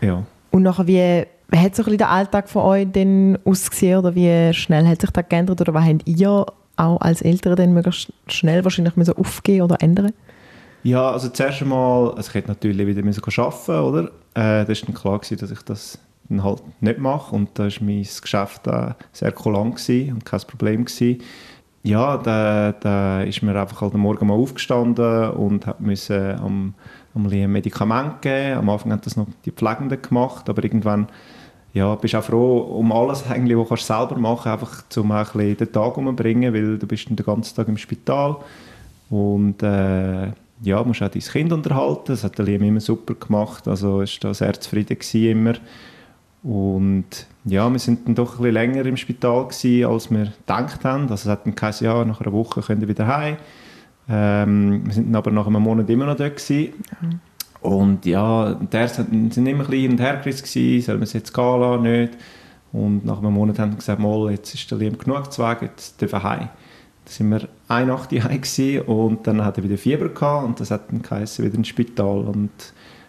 Mhm. 0.00 0.08
Ja. 0.08 0.22
Und 0.50 0.62
nachher, 0.62 0.86
wie 0.86 1.26
hat 1.60 1.76
so 1.76 1.84
ein 1.84 1.98
der 1.98 2.10
Alltag 2.10 2.48
von 2.48 2.62
euch 2.62 2.90
denn 2.90 3.38
ausgesehen 3.44 3.98
oder 3.98 4.14
wie 4.14 4.52
schnell 4.54 4.86
hat 4.86 5.00
sich 5.00 5.10
das 5.10 5.28
geändert 5.28 5.60
oder 5.60 5.74
was 5.74 5.84
habt 5.84 6.08
ihr 6.08 6.46
auch 6.76 7.00
als 7.00 7.22
Eltern 7.22 7.56
dann 7.56 7.74
möglichst 7.74 8.12
schnell 8.28 8.64
wahrscheinlich 8.64 8.96
müssen 8.96 9.16
aufgeben 9.16 9.62
oder 9.62 9.80
ändern? 9.80 10.12
Ja, 10.82 11.10
also 11.10 11.28
zuerst 11.28 11.62
einmal, 11.62 12.12
also 12.14 12.28
ich 12.28 12.34
hätte 12.34 12.48
natürlich 12.48 12.86
wieder 12.86 13.02
müssen 13.02 13.22
arbeiten 13.24 13.70
oder? 13.72 14.04
Äh, 14.34 14.64
das 14.64 14.82
war 14.82 14.86
dann 14.86 14.94
klar 14.94 15.18
gewesen, 15.18 15.38
dass 15.38 15.50
ich 15.50 15.62
das 15.62 15.98
dann 16.28 16.42
halt 16.42 16.62
nicht 16.80 16.98
mache 16.98 17.34
und 17.34 17.50
da 17.54 17.64
war 17.64 17.72
mein 17.80 18.06
Geschäft 18.20 18.68
auch 18.68 18.94
sehr 19.12 19.32
kulant 19.32 19.88
und 19.88 20.24
kein 20.24 20.40
Problem 20.40 20.84
gewesen. 20.84 21.22
ja, 21.84 22.16
da, 22.16 22.72
da 22.72 23.22
ist 23.22 23.42
mir 23.42 23.60
einfach 23.60 23.80
halt 23.80 23.94
am 23.94 24.00
Morgen 24.00 24.26
mal 24.26 24.34
aufgestanden 24.34 25.30
und 25.30 25.66
hat 25.66 25.80
müssen 25.80 26.38
am, 26.38 26.74
am 27.14 27.22
Medikament 27.24 28.22
geben. 28.22 28.58
Am 28.58 28.70
Anfang 28.70 28.92
hat 28.92 29.04
das 29.06 29.16
noch 29.16 29.26
die 29.44 29.50
Pflegenden 29.50 30.00
gemacht, 30.00 30.48
aber 30.48 30.62
irgendwann 30.62 31.08
ja, 31.74 31.94
bist 31.94 32.14
auch 32.14 32.24
froh 32.24 32.58
um 32.58 32.92
alles, 32.92 33.24
eigentlich, 33.28 33.56
was 33.56 33.68
du 33.68 33.86
selber 33.86 34.16
machen 34.18 34.52
einfach 34.52 34.84
um 34.96 35.10
ein 35.10 35.24
bisschen 35.24 35.56
den 35.56 35.72
Tag 35.72 35.96
umbringen, 35.96 36.52
weil 36.52 36.78
du 36.78 36.86
bist 36.86 37.08
den 37.08 37.16
ganzen 37.16 37.56
Tag 37.56 37.68
im 37.68 37.78
Spital 37.78 38.36
und 39.08 39.62
äh, 39.62 40.32
ja, 40.62 40.82
musst 40.84 41.02
auch 41.02 41.08
dein 41.08 41.22
Kind 41.22 41.52
unterhalten. 41.52 42.04
Das 42.06 42.24
hat 42.24 42.38
der 42.38 42.44
Liam 42.44 42.62
immer 42.62 42.80
super 42.80 43.14
gemacht, 43.14 43.66
also 43.66 44.00
ist 44.00 44.22
da 44.22 44.32
sehr 44.32 44.58
zufrieden 44.60 44.98
immer. 45.12 45.54
Und 46.42 47.26
ja, 47.44 47.70
wir 47.70 47.78
sind 47.78 48.06
dann 48.06 48.14
doch 48.14 48.32
ein 48.32 48.38
bisschen 48.38 48.54
länger 48.54 48.86
im 48.86 48.96
Spital 48.96 49.46
gewesen, 49.46 49.86
als 49.86 50.10
wir 50.10 50.24
gedacht 50.24 50.84
haben. 50.84 51.02
Also 51.02 51.14
es 51.14 51.26
hat 51.26 51.46
dann 51.46 51.54
geheißen, 51.54 51.84
ja, 51.84 52.04
nach 52.04 52.20
einer 52.20 52.32
Woche 52.32 52.62
können 52.62 52.80
wir 52.80 52.88
wieder 52.88 53.06
heim. 53.06 53.36
Ähm, 54.08 54.82
wir 54.84 54.94
sind 54.94 55.14
aber 55.14 55.30
nach 55.30 55.46
einem 55.46 55.62
Monat 55.62 55.88
immer 55.88 56.06
noch 56.06 56.16
dort 56.16 56.36
gewesen. 56.36 56.74
Mhm. 57.00 57.20
Und 57.62 58.04
ja, 58.06 58.54
der 58.54 58.88
sind 58.88 59.36
immer 59.36 59.64
ein 59.64 59.70
bisschen 59.70 59.92
und 59.92 60.00
her 60.00 60.16
gerissen 60.16 60.80
sollen 60.82 60.98
wir 60.98 61.04
es 61.04 61.12
jetzt 61.12 61.32
gehen 61.32 61.60
lassen, 61.60 61.82
nicht. 61.82 62.12
Und 62.72 63.04
nach 63.04 63.18
einem 63.18 63.34
Monat 63.34 63.58
haben 63.58 63.72
wir 63.72 63.76
gesagt, 63.76 64.00
mal, 64.00 64.30
jetzt 64.30 64.52
ist 64.54 64.70
der 64.70 64.78
Liam 64.78 64.98
genug 64.98 65.32
zu 65.32 65.42
Weg, 65.42 65.62
jetzt 65.62 66.00
dürfen 66.00 66.20
wir 66.20 66.22
heim. 66.22 66.48
Dann 67.04 67.12
sind 67.12 67.30
wir 67.30 67.48
eine 67.68 67.86
Nacht 67.86 68.10
heim 68.12 68.82
und 68.86 69.26
dann 69.26 69.44
hat 69.44 69.58
er 69.58 69.64
wieder 69.64 69.78
Fieber 69.78 70.08
gehabt 70.08 70.46
und 70.46 70.58
das 70.58 70.70
hat 70.70 70.90
dann 70.90 71.02
geheißen, 71.02 71.44
wieder 71.44 71.56
ins 71.56 71.68
Spital. 71.68 72.18
Und, 72.20 72.50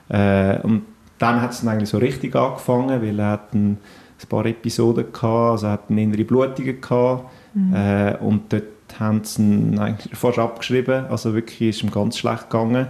äh, 0.09 0.59
und 0.61 0.83
dann 1.17 1.41
hat 1.41 1.51
es 1.51 1.61
dann 1.61 1.69
eigentlich 1.69 1.89
so 1.89 1.97
richtig 1.97 2.35
angefangen, 2.35 3.01
weil 3.01 3.17
er 3.17 3.29
hat 3.29 3.53
ein, 3.53 3.71
ein 3.71 4.29
paar 4.29 4.45
Episoden 4.45 5.11
gehabt, 5.11 5.51
also 5.51 5.67
er 5.67 5.71
hat 5.73 5.89
eine 5.89 6.03
innere 6.03 6.25
Blutungen 6.25 6.79
gehabt 6.79 7.31
mhm. 7.53 7.73
äh, 7.73 8.15
und 8.17 8.53
dort 8.53 8.63
haben 8.99 9.23
sie 9.23 9.41
ihn 9.41 9.79
eigentlich 9.79 10.15
fast 10.15 10.37
abgeschrieben, 10.37 11.05
also 11.05 11.33
wirklich 11.33 11.61
ist 11.61 11.83
ihm 11.83 11.89
ganz 11.89 12.17
schlecht 12.17 12.49
gegangen. 12.49 12.89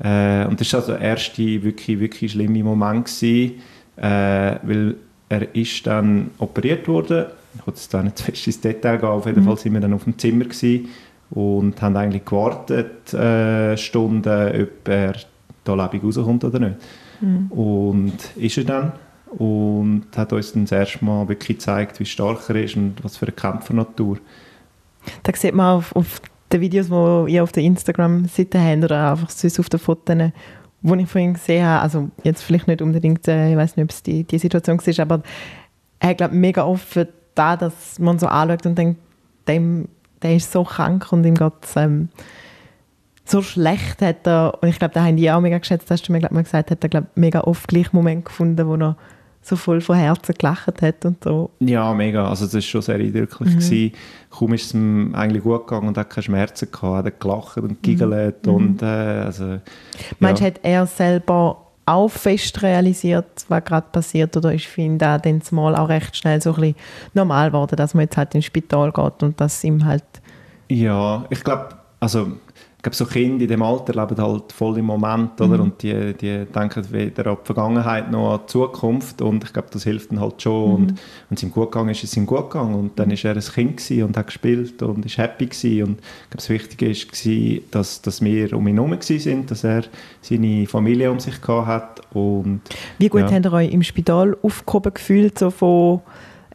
Äh, 0.00 0.46
und 0.46 0.60
das 0.60 0.72
war 0.72 0.80
also 0.80 0.92
der 0.92 1.00
erste 1.00 1.62
wirklich, 1.62 1.98
wirklich 1.98 2.32
schlimme 2.32 2.62
Moment, 2.62 3.06
gewesen, 3.06 3.60
äh, 3.96 4.56
weil 4.62 4.96
er 5.28 5.54
ist 5.54 5.86
dann 5.86 6.30
operiert 6.38 6.86
wurde. 6.88 7.32
Ich 7.54 7.66
wollte 7.66 7.80
jetzt 7.80 7.92
da 7.92 8.02
nicht 8.02 8.20
fest 8.20 8.46
ins 8.46 8.60
Detail 8.60 8.98
gehen, 8.98 9.08
auf 9.08 9.26
jeden 9.26 9.42
mhm. 9.42 9.46
Fall 9.46 9.56
sind 9.58 9.74
wir 9.74 9.80
dann 9.80 9.94
auf 9.94 10.04
dem 10.04 10.16
Zimmer 10.18 10.44
gewesen 10.44 10.88
und 11.30 11.80
haben 11.82 11.96
eigentlich 11.96 12.24
gewartet, 12.24 13.12
äh, 13.12 13.76
Stunden, 13.76 14.62
ob 14.62 14.88
er 14.88 15.14
da 15.64 15.74
lebendig 15.74 16.04
rauskommt 16.04 16.44
oder 16.44 16.58
nicht. 16.58 16.76
Mhm. 17.20 17.46
Und 17.50 18.14
ist 18.36 18.56
er 18.58 18.64
dann 18.64 18.92
und 19.36 20.06
hat 20.16 20.32
uns 20.32 20.52
dann 20.52 20.64
das 20.64 20.72
erste 20.72 21.04
Mal 21.04 21.28
wirklich 21.28 21.58
gezeigt, 21.58 22.00
wie 22.00 22.06
stark 22.06 22.48
er 22.48 22.56
ist 22.56 22.76
und 22.76 22.94
was 23.02 23.16
für 23.16 23.26
eine 23.26 23.32
Kämpfernatur. 23.32 24.18
Da 25.22 25.34
sieht 25.34 25.54
man 25.54 25.76
auf, 25.76 25.94
auf 25.94 26.20
den 26.52 26.60
Videos, 26.60 26.86
die 26.88 27.32
ihr 27.34 27.42
auf 27.42 27.52
der 27.52 27.62
Instagram-Seite 27.62 28.60
habt 28.60 28.84
oder 28.84 29.12
einfach 29.12 29.30
sonst 29.30 29.60
auf 29.60 29.68
den 29.68 29.80
Fotos, 29.80 30.16
die 30.80 31.02
ich 31.02 31.08
vorhin 31.08 31.34
gesehen 31.34 31.66
habe, 31.66 31.82
also 31.82 32.08
jetzt 32.22 32.42
vielleicht 32.42 32.68
nicht 32.68 32.82
unbedingt, 32.82 33.26
äh, 33.28 33.50
ich 33.50 33.56
weiß 33.56 33.76
nicht, 33.76 33.84
ob 33.84 33.90
es 33.90 34.02
die, 34.02 34.24
die 34.24 34.38
Situation 34.38 34.78
war, 34.78 35.02
aber 35.02 35.22
er 36.00 36.14
glaubt 36.14 36.34
mega 36.34 36.64
oft 36.64 36.86
für 36.86 37.08
da, 37.34 37.56
dass 37.56 37.98
man 37.98 38.18
so 38.18 38.26
anschaut 38.26 38.66
und 38.66 38.78
denkt, 38.78 39.00
dem, 39.46 39.88
der 40.22 40.36
ist 40.36 40.52
so 40.52 40.64
krank 40.64 41.12
und 41.12 41.24
ihm 41.24 41.34
geht 41.34 41.52
ähm, 41.76 42.08
so 43.24 43.42
schlecht 43.42 44.00
hat 44.00 44.26
er, 44.26 44.58
und 44.60 44.68
ich 44.68 44.78
glaube, 44.78 44.94
da 44.94 45.04
haben 45.04 45.16
die 45.16 45.30
auch 45.30 45.40
mega 45.40 45.58
geschätzt, 45.58 45.90
hast 45.90 46.08
du 46.08 46.12
mir 46.12 46.20
glaub, 46.20 46.32
mal 46.32 46.42
gesagt, 46.42 46.70
hat 46.70 46.82
er 46.82 46.88
glaub, 46.88 47.04
mega 47.14 47.40
oft 47.42 47.68
gleich 47.68 47.92
Moment 47.92 48.24
gefunden, 48.24 48.66
wo 48.66 48.76
er 48.76 48.96
so 49.48 49.56
voll 49.56 49.80
von 49.80 49.96
Herzen 49.96 50.34
gelacht 50.36 50.82
hat 50.82 51.04
und 51.04 51.22
so. 51.24 51.50
Ja, 51.60 51.92
mega. 51.94 52.28
Also 52.28 52.44
das 52.44 52.54
war 52.54 52.60
schon 52.60 52.82
sehr 52.82 52.96
eindrücklich. 52.96 53.54
Mhm. 53.54 53.58
Gewesen. 53.58 53.92
Kaum 54.30 54.52
ist 54.52 54.66
es 54.66 54.74
ihm 54.74 55.14
eigentlich 55.14 55.42
gut 55.42 55.66
gegangen 55.66 55.88
und 55.88 55.98
hat 55.98 56.10
keine 56.10 56.22
Schmerzen 56.22 56.70
gehabt. 56.70 57.06
Er 57.06 57.12
hat 57.12 57.20
gelacht 57.20 57.56
und 57.58 57.82
giggelt 57.82 58.46
mhm. 58.46 58.54
und 58.54 58.82
äh, 58.82 58.86
also, 58.86 59.58
Meinst 60.18 60.42
du, 60.42 60.46
hat 60.46 60.60
er 60.62 60.86
selber 60.86 61.64
auch 61.86 62.08
fest 62.08 62.62
realisiert, 62.62 63.46
was 63.48 63.64
gerade 63.64 63.86
passiert 63.90 64.36
oder 64.36 64.52
ist 64.52 64.66
für 64.66 64.82
ihn 64.82 64.98
da 64.98 65.18
dann 65.18 65.40
mal 65.52 65.74
auch 65.74 65.88
recht 65.88 66.14
schnell 66.16 66.40
so 66.42 66.50
ein 66.50 66.60
bisschen 66.60 66.76
normal 67.14 67.48
geworden, 67.48 67.76
dass 67.76 67.94
man 67.94 68.02
jetzt 68.02 68.16
halt 68.18 68.34
ins 68.34 68.44
Spital 68.44 68.92
geht 68.92 69.22
und 69.22 69.40
dass 69.40 69.64
ihm 69.64 69.84
halt... 69.84 70.04
Ja, 70.68 71.24
ich 71.30 71.42
glaube, 71.42 71.70
also 71.98 72.32
ich 72.78 72.82
glaube, 72.82 72.94
so 72.94 73.06
Kinder 73.06 73.42
in 73.42 73.48
dem 73.48 73.60
Alter 73.60 73.92
leben 73.92 74.22
halt 74.22 74.52
voll 74.52 74.78
im 74.78 74.84
Moment, 74.84 75.40
oder? 75.40 75.56
Mhm. 75.56 75.60
Und 75.62 75.82
die, 75.82 76.14
die 76.14 76.44
denken 76.44 76.86
weder 76.92 77.26
an 77.26 77.38
die 77.42 77.46
Vergangenheit 77.46 78.08
noch 78.08 78.34
an 78.34 78.40
die 78.44 78.52
Zukunft. 78.52 79.20
Und 79.20 79.42
ich 79.42 79.52
glaube, 79.52 79.66
das 79.72 79.82
hilft 79.82 80.12
ihnen 80.12 80.20
halt 80.20 80.40
schon. 80.40 80.68
Mhm. 80.68 80.74
Und 80.74 80.88
wenn 81.28 81.36
es 81.36 81.42
ihm 81.42 81.50
gut 81.50 81.72
gegangen 81.72 81.88
ist, 81.88 82.04
ist 82.04 82.12
es 82.12 82.16
ihm 82.16 82.24
gut 82.24 82.50
gegangen. 82.50 82.76
Und 82.76 82.96
dann 82.96 83.10
ist 83.10 83.24
er 83.24 83.34
ein 83.34 83.40
Kind 83.40 83.90
und 83.90 84.16
hat 84.16 84.28
gespielt 84.28 84.80
und 84.80 85.04
ist 85.04 85.18
happy 85.18 85.46
gewesen. 85.46 85.82
Und 85.82 85.98
ich 85.98 86.30
glaube, 86.30 86.36
das 86.36 86.48
Wichtige 86.50 86.86
war, 86.90 87.60
dass, 87.72 88.00
dass 88.00 88.22
wir 88.22 88.52
um 88.52 88.68
ihn 88.68 88.76
herum 88.76 88.92
waren, 88.92 89.46
dass 89.46 89.64
er 89.64 89.82
seine 90.20 90.66
Familie 90.68 91.10
um 91.10 91.18
sich 91.18 91.40
gehabt 91.42 91.66
hat. 91.66 92.00
Und, 92.14 92.60
Wie 92.98 93.08
gut 93.08 93.22
ja. 93.22 93.30
habt 93.32 93.44
ihr 93.44 93.52
euch 93.52 93.72
im 93.72 93.82
Spital 93.82 94.36
aufgehoben 94.40 94.94
gefühlt, 94.94 95.36
so 95.36 95.50
von 95.50 96.00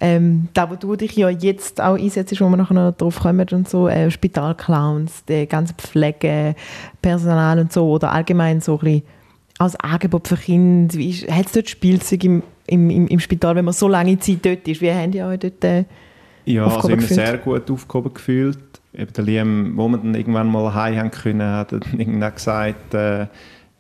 ähm, 0.03 0.49
da, 0.53 0.69
wo 0.69 0.75
du 0.75 0.97
dich 0.97 1.15
ja 1.15 1.29
jetzt 1.29 1.79
auch 1.79 1.97
einsetzt, 1.97 2.41
wo 2.41 2.49
wir 2.49 2.57
nachher 2.57 2.73
noch 2.73 2.91
drauf 2.91 3.21
kommen 3.21 3.47
und 3.51 3.69
so, 3.69 3.87
äh, 3.87 4.11
Spitalclowns, 4.11 5.23
der 5.23 5.45
ganze 5.45 5.73
Pflegepersonal 5.75 7.59
und 7.59 7.71
so, 7.71 7.89
oder 7.89 8.11
allgemein 8.11 8.59
so 8.59 8.73
ein 8.73 8.79
bisschen 8.79 9.03
als 9.59 9.77
Angebot 9.77 10.27
für 10.27 10.35
Kinder, 10.35 10.93
hat 11.29 11.45
es 11.45 11.51
dort 11.53 11.69
Spielzeug 11.69 12.21
im, 12.25 12.43
im, 12.67 12.89
im, 12.89 13.07
im, 13.07 13.19
Spital, 13.21 13.55
wenn 13.55 13.63
man 13.63 13.73
so 13.73 13.87
lange 13.87 14.19
Zeit 14.19 14.39
dort 14.45 14.67
ist, 14.67 14.81
wie 14.81 14.91
haben 14.91 15.11
die 15.11 15.23
euch 15.23 15.39
dort 15.39 15.63
äh, 15.63 15.85
Ja, 16.43 16.67
also 16.67 16.89
immer 16.89 17.01
sehr 17.03 17.37
gut 17.37 17.71
aufgehoben 17.71 18.13
gefühlt. 18.13 18.59
Eben 18.93 19.13
der 19.13 19.23
Liam, 19.23 19.77
wo 19.77 19.87
wir 19.87 19.99
dann 19.99 20.15
irgendwann 20.15 20.51
mal 20.51 20.73
heim 20.73 20.97
haben 20.97 21.11
können, 21.11 21.49
hat 21.49 21.71
dann 21.71 21.81
irgendwann 21.97 22.35
gesagt, 22.35 22.93
äh, 22.93 23.27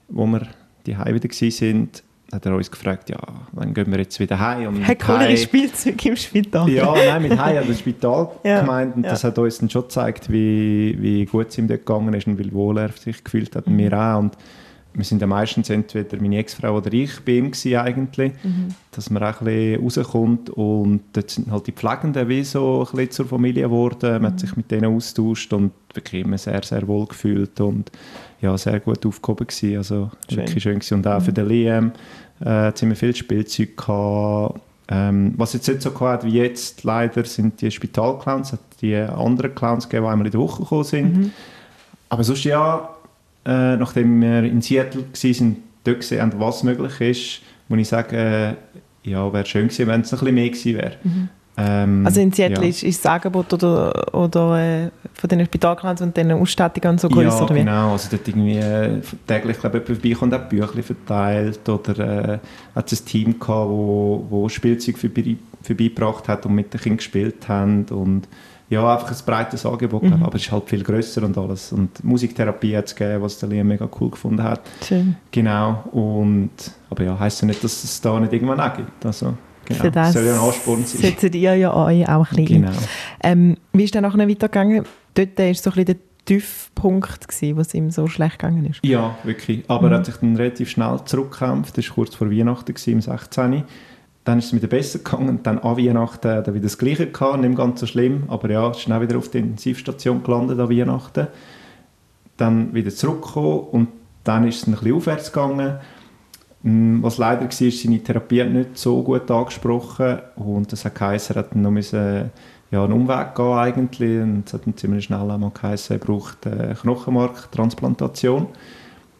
wo 0.07 0.25
wir 0.25 0.47
die 0.85 0.93
wieder 0.93 1.05
waren, 1.05 1.89
hat 2.33 2.45
er 2.45 2.55
uns 2.55 2.69
gefragt, 2.69 3.09
ja, 3.09 3.19
wann 3.51 3.73
gehen 3.73 3.91
wir 3.91 3.99
jetzt 3.99 4.19
wieder 4.19 4.39
heim? 4.39 4.67
Und 4.67 4.87
hat 4.87 4.99
coole 4.99 5.37
Spielzeug 5.37 6.05
im 6.05 6.15
Spital. 6.15 6.69
Ja, 6.69 6.93
nein, 6.93 7.21
mit 7.21 7.37
heim 7.37 7.57
hat 7.57 7.69
das 7.69 7.79
Spital 7.79 8.31
ja, 8.43 8.61
gemeint 8.61 8.95
und 8.95 9.03
ja. 9.03 9.11
das 9.11 9.23
hat 9.23 9.37
uns 9.37 9.59
dann 9.59 9.69
schon 9.69 9.83
gezeigt, 9.83 10.31
wie, 10.31 10.97
wie 10.99 11.25
gut 11.25 11.49
es 11.49 11.57
ihm 11.57 11.67
dort 11.67 11.85
gegangen 11.85 12.13
ist 12.13 12.27
und 12.27 12.37
wie 12.39 12.51
wohl 12.51 12.77
er 12.77 12.89
sich 12.91 13.23
gefühlt 13.23 13.55
hat 13.55 13.67
mhm. 13.67 13.77
wir 13.77 13.93
auch. 13.93 14.19
Und 14.19 14.37
wir 14.95 15.03
sind 15.03 15.21
ja 15.21 15.27
meistens 15.27 15.69
entweder 15.69 16.21
meine 16.21 16.37
Ex-Frau 16.37 16.77
oder 16.77 16.93
ich 16.93 17.19
bei 17.21 17.33
ihm 17.33 17.51
gewesen 17.51 17.77
eigentlich, 17.77 18.33
mhm. 18.43 18.69
dass 18.91 19.09
man 19.09 19.23
auch 19.23 19.41
ein 19.41 19.45
bisschen 19.45 19.83
rauskommt 19.83 20.49
und 20.51 21.01
dort 21.13 21.31
sind 21.31 21.51
halt 21.51 21.67
die 21.67 21.71
Pflegenden 21.71 22.29
wie 22.29 22.43
so 22.43 22.81
ein 22.81 22.91
bisschen 22.91 23.11
zur 23.11 23.25
Familie 23.25 23.63
geworden, 23.63 24.11
man 24.11 24.21
mhm. 24.21 24.25
hat 24.27 24.39
sich 24.39 24.55
mit 24.55 24.69
denen 24.69 24.95
austauscht 24.95 25.51
und 25.53 25.71
wirklich 25.93 26.23
immer 26.23 26.37
sehr, 26.37 26.61
sehr 26.63 26.87
wohl 26.87 27.07
gefühlt 27.07 27.59
und 27.59 27.91
ja, 28.41 28.57
sehr 28.57 28.79
gut 28.79 29.05
aufgehoben 29.05 29.47
gewesen, 29.47 29.77
also 29.77 30.11
schön. 30.29 30.39
wirklich 30.39 30.63
schön 30.63 30.75
gewesen. 30.75 30.95
und 30.95 31.07
auch 31.07 31.19
mhm. 31.19 31.23
für 31.23 31.33
den 31.33 31.47
Liam 31.47 31.91
äh, 32.43 32.73
ziemlich 32.73 32.99
viel 32.99 33.15
Spielzeug 33.15 33.77
gehabt. 33.77 34.59
Ähm, 34.89 35.33
was 35.37 35.53
jetzt 35.53 35.67
nicht 35.67 35.81
so 35.81 35.97
hat 36.01 36.25
wie 36.25 36.37
jetzt, 36.37 36.83
leider, 36.83 37.23
sind 37.23 37.61
die 37.61 37.71
Spitalclowns, 37.71 38.51
hat 38.51 38.59
die 38.81 38.95
anderen 38.95 39.55
Clowns 39.55 39.87
gegeben, 39.87 40.05
die 40.05 40.11
einmal 40.11 40.25
in 40.27 40.31
der 40.31 40.41
Woche 40.41 40.61
gekommen 40.61 40.83
sind. 40.83 41.17
Mhm. 41.17 41.31
Aber 42.09 42.23
sonst 42.23 42.43
ja, 42.43 42.89
äh, 43.45 43.77
nachdem 43.77 44.21
wir 44.21 44.43
in 44.43 44.61
Seattle 44.61 45.05
waren, 45.05 45.63
dort 45.83 45.99
gesehen 46.01 46.21
haben, 46.21 46.39
was 46.39 46.63
möglich 46.63 47.01
ist, 47.01 47.41
muss 47.69 47.79
ich 47.79 47.87
sagen, 47.87 48.15
äh, 48.15 48.55
ja, 49.03 49.31
wäre 49.31 49.45
schön 49.45 49.67
gewesen, 49.67 49.87
wenn 49.87 50.01
es 50.01 50.13
ein 50.13 50.19
bisschen 50.19 50.35
mehr 50.35 50.49
gewesen 50.49 50.77
wäre. 50.77 50.95
Mhm. 51.03 51.29
Ähm, 51.55 52.05
also 52.05 52.19
in 52.19 52.31
Seattle 52.31 52.63
ja. 52.63 52.69
ist, 52.69 52.83
ist 52.83 53.05
das 53.05 53.11
Angebot 53.11 53.53
oder, 53.53 54.13
oder 54.15 54.85
äh, 54.85 54.89
von 55.13 55.29
den 55.29 55.45
Spitalkranz 55.45 56.01
und 56.01 56.17
den 56.17 56.31
Ausstattungen 56.31 56.97
so 56.97 57.09
größer? 57.09 57.47
Ja, 57.47 57.55
genau. 57.55 57.91
Also 57.91 58.09
dort 58.09 58.27
irgendwie 58.27 58.57
äh, 58.57 59.01
täglich 59.27 59.59
glaube 59.59 59.79
ich, 59.79 59.85
vorbeikommt 59.85 60.33
auch 60.33 60.49
Bücher 60.49 60.83
verteilt 60.83 61.69
oder 61.69 61.99
äh, 62.33 62.39
hat 62.75 62.91
es 62.91 63.01
ein 63.01 63.05
Team 63.05 63.39
gehabt, 63.39 63.69
wo, 63.69 64.25
wo 64.29 64.49
Spielzeug 64.49 64.97
vorbei, 64.97 65.35
vorbeigebracht 65.61 66.27
hat 66.27 66.45
und 66.45 66.55
mit 66.55 66.73
den 66.73 66.81
Kindern 66.81 66.97
gespielt 66.97 67.47
haben 67.47 67.85
und 67.85 68.27
ja, 68.69 68.91
einfach 68.91 69.11
ein 69.11 69.17
breites 69.23 69.65
Angebot 69.65 70.01
mhm. 70.01 70.23
aber 70.23 70.35
es 70.35 70.43
ist 70.43 70.51
halt 70.51 70.67
viel 70.67 70.83
grösser 70.83 71.21
und 71.23 71.37
alles. 71.37 71.71
Und 71.71 72.03
Musiktherapie 72.03 72.75
hat 72.75 72.85
es 72.85 72.95
gegeben, 72.95 73.21
was 73.21 73.37
der 73.37 73.49
Liam 73.49 73.67
mega 73.67 73.87
cool 73.99 74.09
gefunden 74.09 74.41
hat. 74.41 74.61
Schön. 74.83 75.15
Genau. 75.29 75.83
Und, 75.91 76.49
aber 76.89 77.03
ja, 77.03 77.19
heisst 77.19 77.41
ja 77.41 77.47
nicht, 77.47 77.63
dass 77.63 77.83
es 77.83 78.01
da 78.01 78.19
nicht 78.19 78.33
irgendwann 78.33 78.59
auch 78.59 78.75
gibt. 78.75 79.05
Also, 79.05 79.35
Genau. 79.65 79.79
Für 79.79 79.91
das 79.91 80.13
soll 80.13 80.25
ja 80.25 80.33
ein 80.33 80.39
Ansporn 80.39 80.85
sein. 80.85 81.01
setzt 81.01 81.23
ihr 81.35 81.55
ja 81.55 81.73
euch 81.73 82.07
auch 82.09 82.29
ein 82.31 82.35
bisschen 82.35 82.61
genau. 82.63 82.71
Ähm, 83.23 83.57
wie 83.71 83.83
ist 83.83 83.95
dann 83.95 84.03
nachher 84.03 84.27
weitergegangen? 84.27 84.83
Dort 85.13 85.37
war 85.37 85.53
so 85.53 85.69
ein 85.69 85.75
bisschen 85.75 85.85
der 85.85 85.95
Tiefpunkt, 86.25 87.27
gewesen, 87.27 87.57
wo 87.57 87.61
es 87.61 87.73
ihm 87.73 87.91
so 87.91 88.07
schlecht 88.07 88.39
gegangen 88.39 88.65
ist. 88.65 88.79
Ja, 88.83 89.17
wirklich. 89.23 89.63
Aber 89.67 89.87
mhm. 89.87 89.93
er 89.93 89.97
hat 89.99 90.05
sich 90.05 90.15
dann 90.15 90.35
relativ 90.35 90.69
schnell 90.69 90.99
zurückgekämpft. 91.05 91.77
Das 91.77 91.87
war 91.87 91.95
kurz 91.95 92.15
vor 92.15 92.31
Weihnachten, 92.31 92.73
gewesen, 92.73 92.93
im 92.93 93.01
16. 93.01 93.63
Dann 94.23 94.39
ist 94.39 94.45
es 94.45 94.53
wieder 94.53 94.67
besser 94.67 94.99
gegangen. 94.99 95.39
Dann 95.43 95.59
an 95.59 95.77
Weihnachten 95.77 96.27
er 96.27 96.53
wieder 96.53 96.63
das 96.63 96.77
Gleiche 96.77 97.07
gehabt, 97.07 97.41
nicht 97.41 97.57
ganz 97.57 97.81
so 97.81 97.85
schlimm. 97.85 98.23
Aber 98.27 98.49
ja, 98.49 98.71
ist 98.71 98.81
schnell 98.81 99.01
wieder 99.01 99.17
auf 99.17 99.29
der 99.29 99.41
Intensivstation 99.41 100.23
gelandet 100.23 100.59
an 100.59 100.69
Weihnachten. 100.69 101.27
Dann 102.37 102.73
wieder 102.73 102.89
zurückgekommen 102.89 103.59
und 103.71 103.87
dann 104.23 104.47
ist 104.47 104.61
es 104.61 104.67
ein 104.67 104.73
bisschen 104.73 104.95
aufwärts 104.95 105.31
gegangen. 105.31 105.75
Mm, 106.63 107.03
was 107.03 107.17
leider 107.17 107.43
war, 107.43 107.71
seine 107.71 107.99
Therapie 107.99 108.41
hat 108.41 108.49
nicht 108.49 108.77
so 108.77 109.03
gut 109.03 109.29
angesprochen 109.29 110.19
und 110.37 110.71
das 110.71 110.85
hat 110.85 110.95
geheißen, 110.95 111.35
er 111.35 111.39
hat 111.39 111.55
noch 111.55 111.71
müssen, 111.71 112.31
ja, 112.71 112.83
einen 112.83 112.93
Umweg 112.93 113.35
gehen 113.35 113.53
eigentlich. 113.53 114.21
Und 114.21 114.43
es 114.47 114.53
hat 114.53 114.65
dann 114.65 114.75
ziemlich 114.75 115.05
schnell 115.05 115.29
einmal 115.29 115.51
geheißen, 115.53 115.97
er 115.97 116.05
braucht 116.05 116.47
eine 116.47 116.73
Knochenmarktransplantation. 116.75 118.47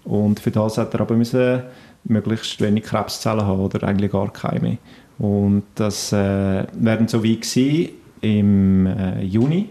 Und 0.06 0.40
für 0.40 0.52
das 0.52 0.78
hat 0.78 0.94
er 0.94 1.02
aber 1.02 1.16
müssen 1.16 1.64
möglichst 2.06 2.60
wenig 2.62 2.84
Krebszellen 2.86 3.46
haben 3.46 3.62
oder 3.62 3.88
eigentlich 3.88 4.12
gar 4.12 4.32
keine. 4.32 4.78
Und 5.20 5.64
das 5.76 6.12
äh, 6.12 6.66
wäre 6.74 7.08
so 7.08 7.24
wie 7.24 7.40
gewesen 7.40 7.90
im 8.22 8.88
äh, 8.88 9.22
Juni. 9.22 9.70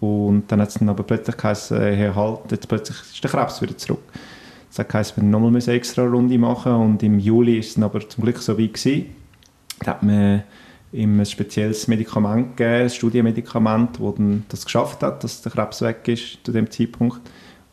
Und 0.00 0.50
dann 0.50 0.60
hat 0.60 0.68
es 0.68 0.74
dann 0.74 0.88
aber 0.88 1.04
plötzlich 1.04 1.36
geheißen, 1.36 1.78
hey, 1.78 2.12
halt, 2.14 2.50
jetzt 2.50 2.68
plötzlich 2.68 3.00
ist 3.00 3.22
der 3.22 3.30
Krebs 3.30 3.62
wieder 3.62 3.76
zurück. 3.76 4.02
Das 4.72 4.78
hat 4.78 4.88
geheißen, 4.88 5.22
wir 5.22 5.28
nochmal 5.28 5.50
eine 5.50 5.72
extra 5.74 6.02
Runde 6.02 6.38
machen 6.38 6.72
und 6.72 7.02
im 7.02 7.18
Juli 7.18 7.58
ist 7.58 7.76
es 7.76 7.82
aber 7.82 8.08
zum 8.08 8.24
Glück 8.24 8.38
so 8.38 8.56
wie. 8.56 8.72
Da 9.80 9.90
hat 9.90 10.02
man 10.02 10.44
ihm 10.92 11.20
ein 11.20 11.26
spezielles 11.26 11.88
Medikament 11.88 12.56
gegeben, 12.56 12.84
ein 12.84 12.88
Studienmedikament, 12.88 13.98
das 14.00 14.14
dann 14.14 14.44
das 14.48 14.64
geschafft 14.64 15.02
hat, 15.02 15.22
dass 15.24 15.42
der 15.42 15.52
Krebs 15.52 15.82
weg 15.82 16.08
ist 16.08 16.38
zu 16.42 16.52
dem 16.52 16.70
Zeitpunkt. 16.70 17.20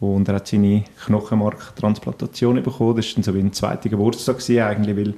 Und 0.02 0.28
er 0.28 0.36
hat 0.36 0.50
seine 0.50 0.84
Knochenmarktransplantation 1.06 2.62
bekommen. 2.62 2.98
Das 2.98 3.06
war 3.06 3.14
dann 3.16 3.24
so 3.24 3.34
wie 3.34 3.40
ein 3.40 3.54
zweiter 3.54 3.88
Geburtstag 3.88 4.40
gewesen, 4.40 4.62
eigentlich, 4.62 4.98
weil 4.98 5.14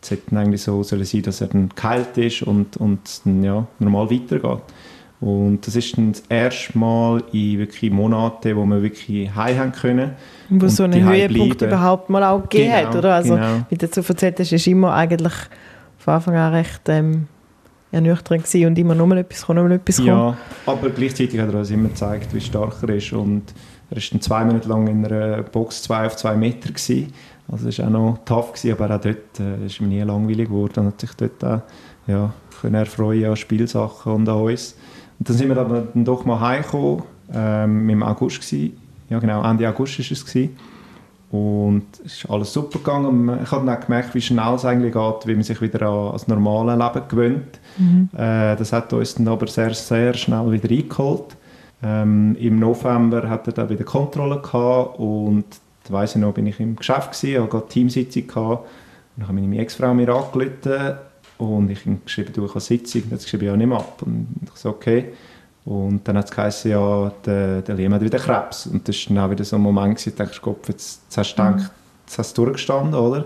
es 0.00 0.12
hätte 0.12 0.38
eigentlich 0.38 0.62
so 0.62 0.84
sollen 0.84 1.04
sein, 1.04 1.22
dass 1.22 1.40
er 1.40 1.48
dann 1.48 1.70
geheilt 1.74 2.16
ist 2.18 2.42
und, 2.42 2.76
und 2.76 3.00
dann 3.24 3.42
ja, 3.42 3.66
normal 3.80 4.12
weitergeht. 4.12 4.62
Und 5.20 5.66
das 5.66 5.76
ist 5.76 5.96
dann 5.96 6.12
das 6.12 6.22
erste 6.28 6.76
Mal 6.76 7.22
in 7.32 7.58
wirklich 7.58 7.90
Monaten, 7.90 8.54
wo 8.54 8.66
wir 8.66 8.82
wirklich 8.82 9.34
heim 9.34 9.58
haben 9.58 9.72
können. 9.72 10.12
Wo 10.50 10.68
so 10.68 10.84
einen 10.84 11.08
Höhepunkt 11.08 11.58
bleiben. 11.58 11.72
überhaupt 11.72 12.10
mal 12.10 12.22
auch 12.22 12.42
gegeben 12.42 12.72
genau, 12.72 12.88
hat, 12.88 12.96
oder? 12.96 13.14
Also, 13.14 13.34
genau. 13.34 13.66
wie 13.70 13.76
du 13.76 13.86
so 13.86 14.02
erzählt 14.02 14.38
hast, 14.38 14.52
ist 14.52 14.66
immer 14.66 14.92
eigentlich 14.92 15.32
von 15.98 16.14
Anfang 16.14 16.36
an 16.36 16.52
recht 16.52 16.82
ähm, 16.88 17.28
ernüchternd 17.92 18.44
gewesen 18.44 18.66
und 18.66 18.78
immer 18.78 18.94
noch 18.94 19.06
mal 19.06 19.18
etwas 19.18 19.46
kommen, 19.46 19.66
mal 19.66 19.72
etwas 19.72 19.96
kommen. 19.96 20.08
Ja, 20.08 20.36
aber 20.66 20.90
gleichzeitig 20.90 21.40
hat 21.40 21.48
er 21.48 21.60
uns 21.60 21.70
immer 21.70 21.88
gezeigt, 21.88 22.34
wie 22.34 22.40
stark 22.40 22.76
er 22.82 22.90
ist 22.90 23.12
und 23.12 23.42
er 23.90 23.96
war 23.96 24.02
dann 24.10 24.20
zwei 24.20 24.44
Minuten 24.44 24.68
lang 24.68 24.86
in 24.88 25.04
einer 25.06 25.42
Box 25.42 25.84
2 25.84 26.06
auf 26.06 26.16
2 26.16 26.36
Meter 26.36 26.68
gewesen. 26.68 27.12
Also 27.50 27.68
es 27.68 27.78
war 27.78 27.86
auch 27.86 27.90
noch 27.90 28.18
tough, 28.24 28.52
gewesen, 28.52 28.72
aber 28.72 28.96
auch 28.96 29.00
dort 29.00 29.40
äh, 29.40 29.66
ist 29.66 29.80
ihm 29.80 29.88
nie 29.88 30.00
langweilig 30.00 30.48
geworden 30.48 30.80
und 30.80 30.86
hat 30.86 31.00
sich 31.00 31.14
dort 31.14 31.44
auch 31.44 31.62
ja, 32.08 32.32
können 32.60 32.74
erfreuen 32.74 33.30
an 33.30 33.36
Spielsachen 33.36 34.12
und 34.12 34.28
an 34.28 34.42
uns. 34.42 34.76
Und 35.18 35.28
dann 35.28 35.36
sind 35.36 35.48
wir 35.48 35.56
aber 35.56 35.82
dann 35.92 36.04
doch 36.04 36.24
mal 36.24 36.40
heimgekommen, 36.40 37.02
ähm, 37.32 37.88
im 37.88 38.02
August 38.02 38.40
gewesen. 38.40 38.76
Ja 39.08 39.18
genau, 39.18 39.42
Ende 39.48 39.68
August 39.68 39.98
war 39.98 40.06
es 40.10 40.24
gewesen. 40.24 40.56
Und 41.30 41.86
es 42.04 42.18
ist 42.18 42.30
alles 42.30 42.52
super 42.52 42.78
gegangen. 42.78 43.40
Ich 43.42 43.50
habe 43.50 43.66
dann 43.66 43.76
auch 43.76 43.84
gemerkt, 43.84 44.14
wie 44.14 44.20
schnell 44.20 44.54
es 44.54 44.64
eigentlich 44.64 44.92
geht, 44.92 45.26
wie 45.26 45.34
man 45.34 45.42
sich 45.42 45.60
wieder 45.60 45.82
an 45.82 46.12
das 46.12 46.28
normale 46.28 46.76
Leben 46.76 47.08
gewöhnt. 47.08 47.60
Mhm. 47.78 48.08
Äh, 48.16 48.56
das 48.56 48.72
hat 48.72 48.92
uns 48.92 49.16
dann 49.16 49.28
aber 49.28 49.46
sehr, 49.48 49.74
sehr 49.74 50.14
schnell 50.14 50.52
wieder 50.52 50.70
eingeholt. 50.70 51.36
Ähm, 51.82 52.36
Im 52.38 52.58
November 52.58 53.28
hatte 53.28 53.50
er 53.50 53.54
dann 53.54 53.68
wieder 53.68 53.84
Kontrolle 53.84 54.40
gehabt 54.40 54.98
und 54.98 55.44
da 55.84 55.92
weiss 55.92 56.14
ich 56.14 56.20
noch, 56.20 56.32
bin 56.32 56.46
ich 56.46 56.58
im 56.58 56.76
Geschäft 56.76 57.12
gewesen, 57.12 57.42
hatte 57.42 57.50
gerade 57.50 57.68
Teamsitzung 57.68 58.26
gehabt. 58.26 58.62
Und 58.62 58.68
dann 59.18 59.28
habe 59.28 59.40
meine 59.40 59.58
Ex-Frau 59.58 59.94
mir 59.94 60.08
angerufen 60.08 60.96
und 61.38 61.70
ich 61.70 61.84
habe 61.86 61.98
geschrieben, 62.04 62.32
du, 62.32 62.44
ich 62.44 62.50
habe 62.50 62.60
Sitzung. 62.60 63.02
Und 63.02 63.12
dann 63.12 63.18
geschrieben, 63.18 63.46
ja, 63.46 63.56
nimm 63.56 63.72
ab. 63.72 64.02
Und 64.04 64.28
ich 64.42 64.50
so, 64.54 64.70
okay. 64.70 65.12
Und 65.64 66.06
dann 66.06 66.16
hat 66.16 66.26
es 66.26 66.30
geheißen, 66.30 66.70
ja, 66.70 67.12
der, 67.24 67.62
der 67.62 67.74
Liam 67.74 67.92
hat 67.92 68.00
wieder 68.00 68.18
Krebs. 68.18 68.66
Und 68.66 68.86
das 68.88 68.96
war 69.08 69.16
dann 69.16 69.24
auch 69.24 69.30
wieder 69.30 69.44
so 69.44 69.56
ein 69.56 69.62
Moment, 69.62 70.04
wo 70.04 70.08
ich 70.08 70.14
dachte, 70.14 70.40
Kopf, 70.40 70.68
jetzt, 70.68 71.02
jetzt 71.04 71.18
hast 71.18 71.32
du 71.34 71.42
gedacht, 71.42 71.58
mhm. 71.58 71.70
jetzt 72.06 72.18
hast 72.18 72.38
du 72.38 72.44
durchgestanden, 72.44 72.94
oder? 72.94 73.24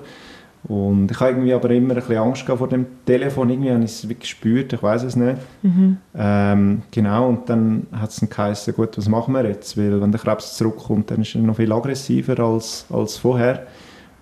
Und 0.64 1.11
ich 1.11 1.19
habe 1.21 1.31
irgendwie 1.31 1.55
aber 1.55 1.71
immer 1.71 1.95
ein 1.95 2.00
bisschen 2.00 2.19
Angst 2.19 2.43
vor 2.43 2.69
dem 2.69 2.87
Telefon. 3.07 3.49
Irgendwie 3.49 3.71
habe 3.71 3.85
ich 3.85 3.90
es 3.90 4.09
wirklich 4.09 4.31
gespürt, 4.31 4.73
ich 4.73 4.83
weiß 4.83 5.05
es 5.05 5.17
nicht. 5.17 5.37
Mhm. 5.62 5.97
Ähm, 6.14 6.83
genau, 6.90 7.29
und 7.29 7.49
dann 7.49 7.87
hat 7.93 8.11
es 8.11 8.17
dann 8.17 8.29
geheißen, 8.29 8.75
gut, 8.75 8.97
was 8.97 9.09
machen 9.09 9.33
wir 9.33 9.45
jetzt? 9.45 9.76
Weil 9.79 10.00
wenn 10.00 10.12
der 10.12 10.21
Krebs 10.21 10.57
zurückkommt, 10.57 11.11
dann 11.11 11.23
ist 11.23 11.35
er 11.35 11.40
noch 11.40 11.57
viel 11.57 11.73
aggressiver 11.73 12.38
als, 12.40 12.87
als 12.90 13.17
vorher. 13.17 13.67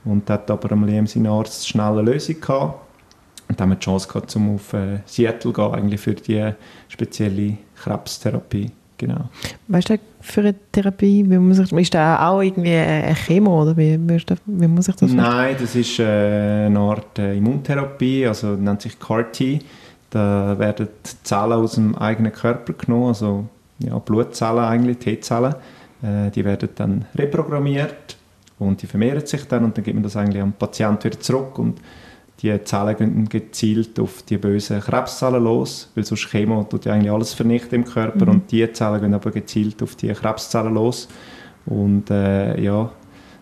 Und 0.05 0.31
hat 0.31 0.51
aber 0.51 0.73
am 0.73 0.85
Liam 0.85 1.07
seinen 1.07 1.27
Arzt 1.27 1.69
schnell 1.69 1.99
eine 1.99 2.03
Lösung 2.03 2.41
gehabt. 2.41 2.88
Und 3.49 3.59
dann 3.59 3.65
haben 3.65 3.71
wir 3.71 3.77
die 3.77 3.85
Chance 3.85 4.09
gehabt, 4.09 4.35
um 4.37 4.57
auf 4.57 4.73
äh, 4.75 5.01
Seattle 5.07 5.41
zu 5.41 5.53
gehen, 5.53 5.73
eigentlich 5.73 6.01
für 6.01 6.15
die 6.15 6.53
spezielle 6.89 7.57
Krebstherapie. 7.83 8.71
Genau. 8.99 9.29
Weißt 9.69 9.91
du, 9.91 9.99
für 10.21 10.41
eine 10.41 10.55
Therapie, 10.73 11.25
wie 11.29 11.39
muss 11.39 11.61
ich, 11.61 11.73
ist 11.73 11.95
das 11.95 12.21
auch 12.21 12.43
irgendwie 12.43 12.75
eine 12.75 13.15
Chemo 13.15 13.63
oder 13.63 13.77
wie, 13.77 13.97
wie 13.97 14.67
muss 14.67 14.89
ich 14.89 14.97
das 14.97 15.13
Nein, 15.13 15.57
das 15.59 15.77
ist 15.77 16.01
äh, 16.01 16.67
eine 16.67 16.81
Art 16.81 17.19
äh, 17.19 17.37
Immuntherapie, 17.37 18.27
also 18.27 18.49
nennt 18.57 18.83
sich 18.83 18.99
CAR-T. 18.99 19.61
Da 20.11 20.59
werden 20.59 20.89
Zellen 21.23 21.53
aus 21.53 21.75
dem 21.75 21.95
eigenen 21.95 22.33
Körper 22.33 22.73
genommen, 22.73 23.09
also 23.09 23.45
ja, 23.79 23.99
Blutzellen 23.99 24.65
eigentlich, 24.65 24.99
T-Zellen. 24.99 25.55
Äh, 26.03 26.31
die 26.31 26.45
werden 26.45 26.69
dann 26.75 27.05
reprogrammiert 27.15 28.17
und 28.59 28.83
die 28.83 28.87
vermehren 28.87 29.25
sich 29.25 29.47
dann 29.47 29.65
und 29.65 29.77
dann 29.77 29.85
gibt 29.85 29.95
man 29.95 30.03
das 30.03 30.17
eigentlich 30.17 30.43
am 30.43 30.53
Patienten 30.53 31.05
wieder 31.05 31.21
zurück 31.21 31.59
und 31.59 31.81
die 32.43 32.63
Zellen 32.65 32.97
gehen 32.97 33.29
gezielt 33.29 33.99
auf 33.99 34.23
die 34.23 34.39
bösen 34.39 34.81
Krebszellen 34.81 35.43
los, 35.43 35.91
weil 35.95 36.05
sonst 36.05 36.29
Chemo 36.31 36.63
tut 36.65 36.85
ja 36.85 36.93
eigentlich 36.93 37.11
alles 37.11 37.35
vernichten 37.35 37.75
im 37.77 37.85
Körper 37.85 38.27
mhm. 38.27 38.33
und 38.33 38.53
die 38.53 38.71
Zellen 38.73 39.01
gehen 39.01 39.15
aber 39.15 39.31
gezielt 39.31 39.83
auf 39.83 39.97
die 39.97 40.09
Krebszellen 40.09 40.75
los 40.75 41.09
und 41.67 42.11
äh, 42.11 42.61
ja, 42.61 42.91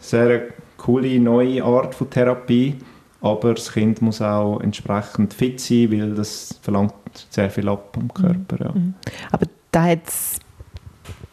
sehr 0.01 0.43
coole 0.79 1.21
neue 1.21 1.63
Art 1.63 1.95
von 1.95 2.09
Therapie, 2.09 2.77
aber 3.21 3.55
das 3.55 3.73
Kind 3.73 4.01
muss 4.01 4.23
auch 4.23 4.61
entsprechend 4.61 5.35
fit 5.35 5.61
sein, 5.61 5.91
weil 5.93 6.15
das 6.15 6.59
verlangt 6.63 6.95
sehr 7.31 7.51
viel 7.51 7.69
ab 7.69 7.97
am 8.01 8.13
Körper. 8.13 8.65
Ja. 8.65 8.73
Mhm. 8.73 8.95
Aber 9.31 9.47
da 9.73 9.85
hat 9.85 10.07
es 10.07 10.41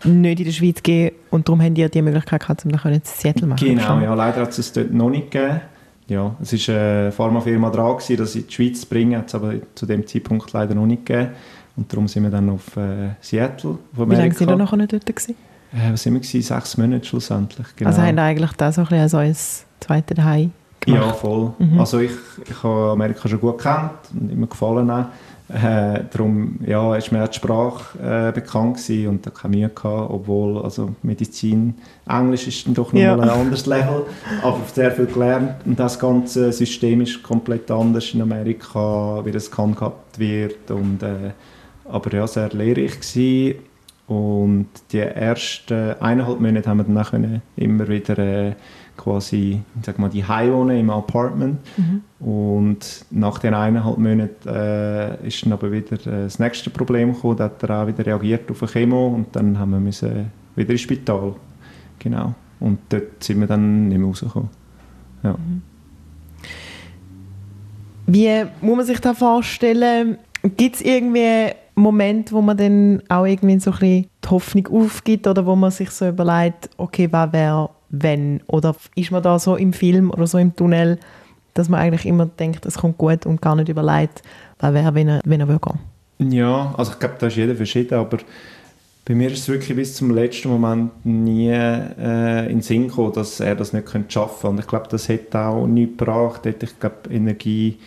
nicht 0.03 0.39
in 0.39 0.45
der 0.45 0.51
Schweiz 0.51 0.83
gegeben 0.83 1.15
und 1.31 1.47
darum 1.47 1.61
haben 1.61 1.75
die 1.75 1.89
die 1.89 2.01
Möglichkeit 2.01 2.41
gehabt, 2.41 2.65
um 2.65 2.71
das 2.73 2.83
in 2.83 3.01
Seattle 3.03 3.47
machen 3.47 3.65
Genau, 3.65 3.99
ja, 3.99 4.13
leider 4.13 4.41
hat 4.41 4.57
es 4.57 4.73
dort 4.73 4.91
noch 4.91 5.09
nicht 5.09 5.31
gegeben 5.31 5.61
ja, 6.13 6.35
es 6.41 6.67
war 6.67 6.75
eine 6.75 7.11
Pharmafirma 7.11 7.69
dran, 7.69 7.97
gewesen, 7.97 8.17
das 8.17 8.35
in 8.35 8.47
die 8.47 8.53
Schweiz 8.53 8.81
zu 8.81 8.87
bringen, 8.87 9.17
hat 9.17 9.27
es 9.27 9.35
aber 9.35 9.55
zu 9.75 9.85
dem 9.85 10.05
Zeitpunkt 10.07 10.51
leider 10.53 10.75
noch 10.75 10.85
nicht 10.85 11.05
gegeben. 11.05 11.31
Und 11.75 11.91
darum 11.91 12.07
sind 12.07 12.23
wir 12.23 12.29
dann 12.29 12.49
auf 12.49 12.77
äh, 12.77 13.15
Seattle. 13.19 13.71
Auf 13.97 14.09
Wie 14.09 14.15
lange 14.15 14.33
sind 14.33 14.47
wir 14.47 14.55
noch 14.55 14.71
nicht 14.73 14.93
dort? 14.93 15.05
Gewesen? 15.05 15.35
Äh, 15.73 15.91
was 15.91 16.03
sind 16.03 16.13
wir? 16.13 16.19
Gewesen? 16.19 16.41
Sechs 16.41 16.77
Monate 16.77 17.05
schlussendlich. 17.05 17.67
Genau. 17.75 17.89
Also 17.89 18.01
haben 18.01 18.15
wir 18.15 18.23
eigentlich 18.23 18.51
das 18.53 18.75
so 18.75 18.81
ein 18.81 18.87
bisschen 18.87 19.19
als 19.19 19.65
zweites 19.79 20.15
Daheim 20.15 20.51
gemacht? 20.79 21.05
Ja, 21.05 21.13
voll. 21.13 21.53
Mhm. 21.57 21.79
Also 21.79 21.99
ich, 21.99 22.11
ich 22.47 22.63
habe 22.63 22.91
Amerika 22.91 23.27
schon 23.27 23.39
gut 23.39 23.57
gekannt 23.57 23.91
und 24.13 24.31
immer 24.31 24.47
gefallen 24.47 24.89
auch. 24.91 25.05
Äh, 25.49 26.05
darum 26.11 26.59
ja, 26.65 26.95
ist 26.95 27.11
mir 27.11 27.27
die 27.27 27.35
Sprache 27.35 27.99
äh, 27.99 28.31
bekannt 28.31 28.77
gewesen 28.77 29.07
und 29.09 29.25
da 29.25 29.29
keine 29.29 29.57
Mühe 29.57 29.69
gehabt, 29.69 30.09
obwohl 30.09 30.63
also 30.63 30.95
Medizin, 31.03 31.75
Englisch 32.07 32.47
ist 32.47 32.65
dann 32.65 32.73
doch 32.73 32.93
nochmal 32.93 33.01
ja. 33.01 33.19
ein 33.19 33.29
anderes 33.29 33.65
Level, 33.65 34.05
aber 34.41 34.61
sehr 34.73 34.91
viel 34.91 35.05
gelernt 35.05 35.55
und 35.65 35.77
das 35.77 35.99
ganze 35.99 36.51
System 36.53 37.01
ist 37.01 37.21
komplett 37.23 37.69
anders 37.69 38.13
in 38.13 38.21
Amerika, 38.21 39.21
wie 39.25 39.31
das 39.31 39.51
gehandhabt 39.51 40.17
wird 40.17 40.71
und 40.71 41.03
äh, 41.03 41.31
aber 41.89 42.13
ja, 42.13 42.25
sehr 42.25 42.49
lehrreich 42.49 43.01
gewesen. 43.01 43.59
und 44.07 44.67
die 44.93 44.99
ersten 44.99 45.95
eineinhalb 45.99 46.39
Monate 46.39 46.69
haben 46.69 46.77
wir 46.77 46.83
dann 46.85 46.97
auch 46.97 47.13
immer 47.57 47.87
wieder 47.89 48.55
quasi, 48.97 49.61
sag 49.81 49.99
mal, 49.99 50.09
die 50.09 50.25
Heimwohnen 50.25 50.79
im 50.79 50.89
Apartment. 50.89 51.59
Mhm. 51.77 52.01
Und 52.25 53.05
nach 53.11 53.39
den 53.39 53.53
eineinhalb 53.53 53.97
Monaten 53.97 54.47
äh, 54.47 55.27
ist 55.27 55.43
dann 55.43 55.53
aber 55.53 55.71
wieder 55.71 55.95
äh, 55.95 56.23
das 56.23 56.39
nächste 56.39 56.69
Problem 56.69 57.13
gekommen. 57.13 57.37
Da 57.37 57.45
hat 57.45 57.63
er 57.63 57.83
auch 57.83 57.87
wieder 57.87 58.05
reagiert 58.05 58.49
auf 58.51 58.61
eine 58.61 58.71
Chemo 58.71 59.07
und 59.07 59.35
dann 59.35 59.57
haben 59.57 59.71
wir 59.71 59.79
müssen 59.79 60.31
wieder 60.55 60.71
ins 60.71 60.81
Spital. 60.81 61.33
Genau. 61.99 62.33
Und 62.59 62.79
dort 62.89 63.23
sind 63.23 63.39
wir 63.39 63.47
dann 63.47 63.87
nicht 63.87 63.97
mehr 63.97 64.07
rausgekommen. 64.07 64.49
Ja. 65.23 65.31
Mhm. 65.31 65.61
Wie 68.05 68.43
muss 68.61 68.77
man 68.77 68.85
sich 68.85 68.99
das 68.99 69.17
vorstellen? 69.17 70.17
Gibt 70.57 70.75
es 70.75 70.81
irgendwie 70.81 71.53
Momente, 71.75 72.33
wo 72.33 72.41
man 72.41 72.57
dann 72.57 73.01
auch 73.09 73.25
irgendwie 73.25 73.59
so 73.59 73.71
ein 73.71 73.79
bisschen 73.79 74.09
die 74.23 74.29
Hoffnung 74.29 74.67
aufgibt 74.67 75.25
oder 75.25 75.45
wo 75.45 75.55
man 75.55 75.71
sich 75.71 75.89
so 75.89 76.07
überlegt, 76.07 76.69
okay, 76.77 77.07
was 77.11 77.31
wäre 77.33 77.69
wenn? 77.93 78.41
Oder 78.47 78.75
ist 78.95 79.11
man 79.11 79.23
da 79.23 79.39
so 79.39 79.55
im 79.55 79.71
Film 79.71 80.11
oder 80.11 80.27
so 80.27 80.37
im 80.37 80.55
Tunnel, 80.55 80.99
dass 81.53 81.69
man 81.69 81.79
eigentlich 81.79 82.05
immer 82.05 82.25
denkt, 82.25 82.65
es 82.65 82.77
kommt 82.77 82.97
gut 82.97 83.25
und 83.25 83.41
gar 83.41 83.55
nicht 83.55 83.69
überlegt, 83.69 84.23
was 84.59 84.73
wäre, 84.73 84.95
wenn 84.95 85.07
er, 85.07 85.21
wenn 85.23 85.39
er 85.39 85.47
will 85.47 85.59
gehen? 85.59 86.31
Ja, 86.31 86.73
also 86.77 86.93
ich 86.93 86.99
glaube, 86.99 87.15
da 87.19 87.27
ist 87.27 87.35
jeder 87.35 87.55
verschieden, 87.55 87.95
aber 87.95 88.17
bei 89.05 89.13
mir 89.13 89.29
ist 89.29 89.39
es 89.39 89.49
wirklich 89.49 89.75
bis 89.75 89.95
zum 89.95 90.11
letzten 90.11 90.49
Moment 90.49 91.05
nie 91.05 91.49
äh, 91.49 92.45
in 92.45 92.57
den 92.57 92.61
Sinn 92.61 92.87
gekommen, 92.87 93.13
dass 93.13 93.39
er 93.39 93.55
das 93.55 93.73
nicht 93.73 93.85
könnte 93.85 94.11
schaffen 94.11 94.41
könnte. 94.41 94.47
Und 94.47 94.59
ich 94.59 94.67
glaube, 94.67 94.87
das 94.89 95.09
hätte 95.09 95.39
auch 95.39 95.67
nichts 95.67 95.97
gebracht, 95.97 96.45
hätte 96.45 96.65
ich 96.65 96.79
glaube, 96.79 97.09
Energie 97.11 97.77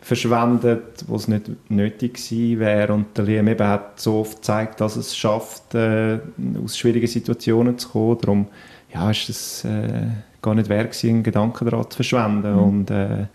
verschwendet, 0.00 1.04
wo 1.06 1.16
es 1.16 1.26
nicht 1.26 1.50
nötig 1.70 2.14
gewesen 2.14 2.60
wäre. 2.60 2.92
Und 2.92 3.16
der 3.16 3.24
Liam 3.24 3.48
eben 3.48 3.66
hat 3.66 3.98
so 3.98 4.20
oft 4.20 4.36
gezeigt, 4.36 4.80
dass 4.80 4.96
es 4.96 5.16
schafft, 5.16 5.74
äh, 5.74 6.18
aus 6.62 6.78
schwierigen 6.78 7.08
Situationen 7.08 7.78
zu 7.78 7.88
kommen. 7.88 8.18
Darum 8.20 8.46
ja, 8.92 9.10
ist 9.10 9.28
es 9.28 9.64
äh, 9.64 10.06
gar 10.42 10.54
nicht 10.54 10.68
wert 10.68 10.92
gewesen, 10.92 11.10
einen 11.10 11.22
Gedanken 11.22 11.68
daran 11.68 11.90
zu 11.90 11.96
verschwenden. 11.96 12.52
Mhm. 12.52 12.62
Und 12.62 12.90
äh, 12.90 13.26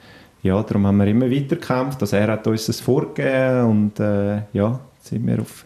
ja, 0.41 0.61
darum 0.61 0.87
haben 0.87 0.97
wir 0.97 1.07
immer 1.07 1.29
weiter 1.29 1.55
gekämpft. 1.55 2.01
Also 2.01 2.15
er 2.15 2.27
hat 2.27 2.47
uns 2.47 2.65
das 2.65 2.79
vorgegeben 2.79 3.65
und 3.65 3.99
äh, 3.99 4.41
ja, 4.53 4.79
sind 5.01 5.25
wir 5.25 5.41
auf 5.41 5.65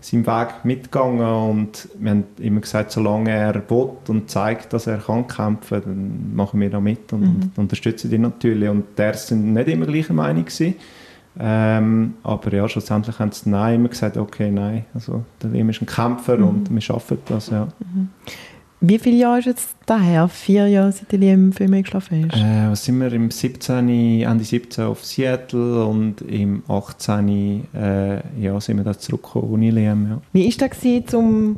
seinem 0.00 0.26
Weg 0.26 0.64
mitgegangen 0.64 1.26
und 1.26 1.88
wir 1.98 2.10
haben 2.10 2.24
immer 2.38 2.60
gesagt, 2.60 2.90
solange 2.90 3.30
er 3.30 3.54
will 3.70 3.90
und 4.08 4.30
zeigt, 4.30 4.72
dass 4.74 4.86
er 4.86 4.98
kann 4.98 5.26
kämpfen, 5.26 5.80
dann 5.82 6.36
machen 6.36 6.60
wir 6.60 6.68
da 6.68 6.78
mit 6.78 7.10
und, 7.12 7.20
mhm. 7.22 7.42
und 7.42 7.58
unterstützen 7.58 8.12
ihn 8.12 8.20
natürlich. 8.20 8.68
Und 8.68 8.98
der 8.98 9.14
sind 9.14 9.54
nicht 9.54 9.68
immer 9.68 9.86
gleicher 9.86 10.12
Meinung 10.12 10.44
gewesen. 10.44 10.74
Ähm, 11.38 12.14
aber 12.22 12.52
ja, 12.52 12.68
schlussendlich 12.68 13.18
haben 13.18 13.32
sie 13.32 13.50
nein 13.50 13.76
immer 13.76 13.88
gesagt, 13.88 14.16
okay, 14.16 14.50
nein, 14.50 14.84
also 14.94 15.24
der 15.42 15.50
Liam 15.50 15.68
ist 15.70 15.82
ein 15.82 15.86
Kämpfer 15.86 16.36
mhm. 16.36 16.48
und 16.48 16.70
wir 16.70 16.80
schaffen 16.80 17.18
das, 17.26 17.50
ja. 17.50 17.66
Mhm. 17.80 18.10
Wie 18.80 18.98
viele 18.98 19.16
Jahre 19.16 19.38
ist 19.38 19.46
jetzt 19.46 19.76
daher? 19.86 20.28
Vier 20.28 20.68
Jahre, 20.68 20.92
seit 20.92 21.12
Liam 21.12 21.52
für 21.52 21.68
mich 21.68 21.84
geschlafen 21.84 22.28
ist? 22.28 22.36
Äh, 22.36 22.70
was 22.70 22.84
sind 22.84 22.98
wir? 23.00 23.12
Im 23.12 23.30
17., 23.30 24.22
Ende 24.22 24.44
17 24.44 24.84
auf 24.84 25.04
Seattle 25.04 25.84
und 25.86 26.20
im 26.20 26.62
18. 26.68 27.66
Äh, 27.74 28.40
ja, 28.40 28.60
sind 28.60 28.76
wir 28.76 28.84
da 28.84 28.98
zurückgekommen 28.98 29.50
ohne 29.50 29.70
Liam. 29.70 30.08
Ja. 30.08 30.20
Wie 30.32 30.46
war 30.46 30.68
das, 30.68 31.10
zum, 31.10 31.56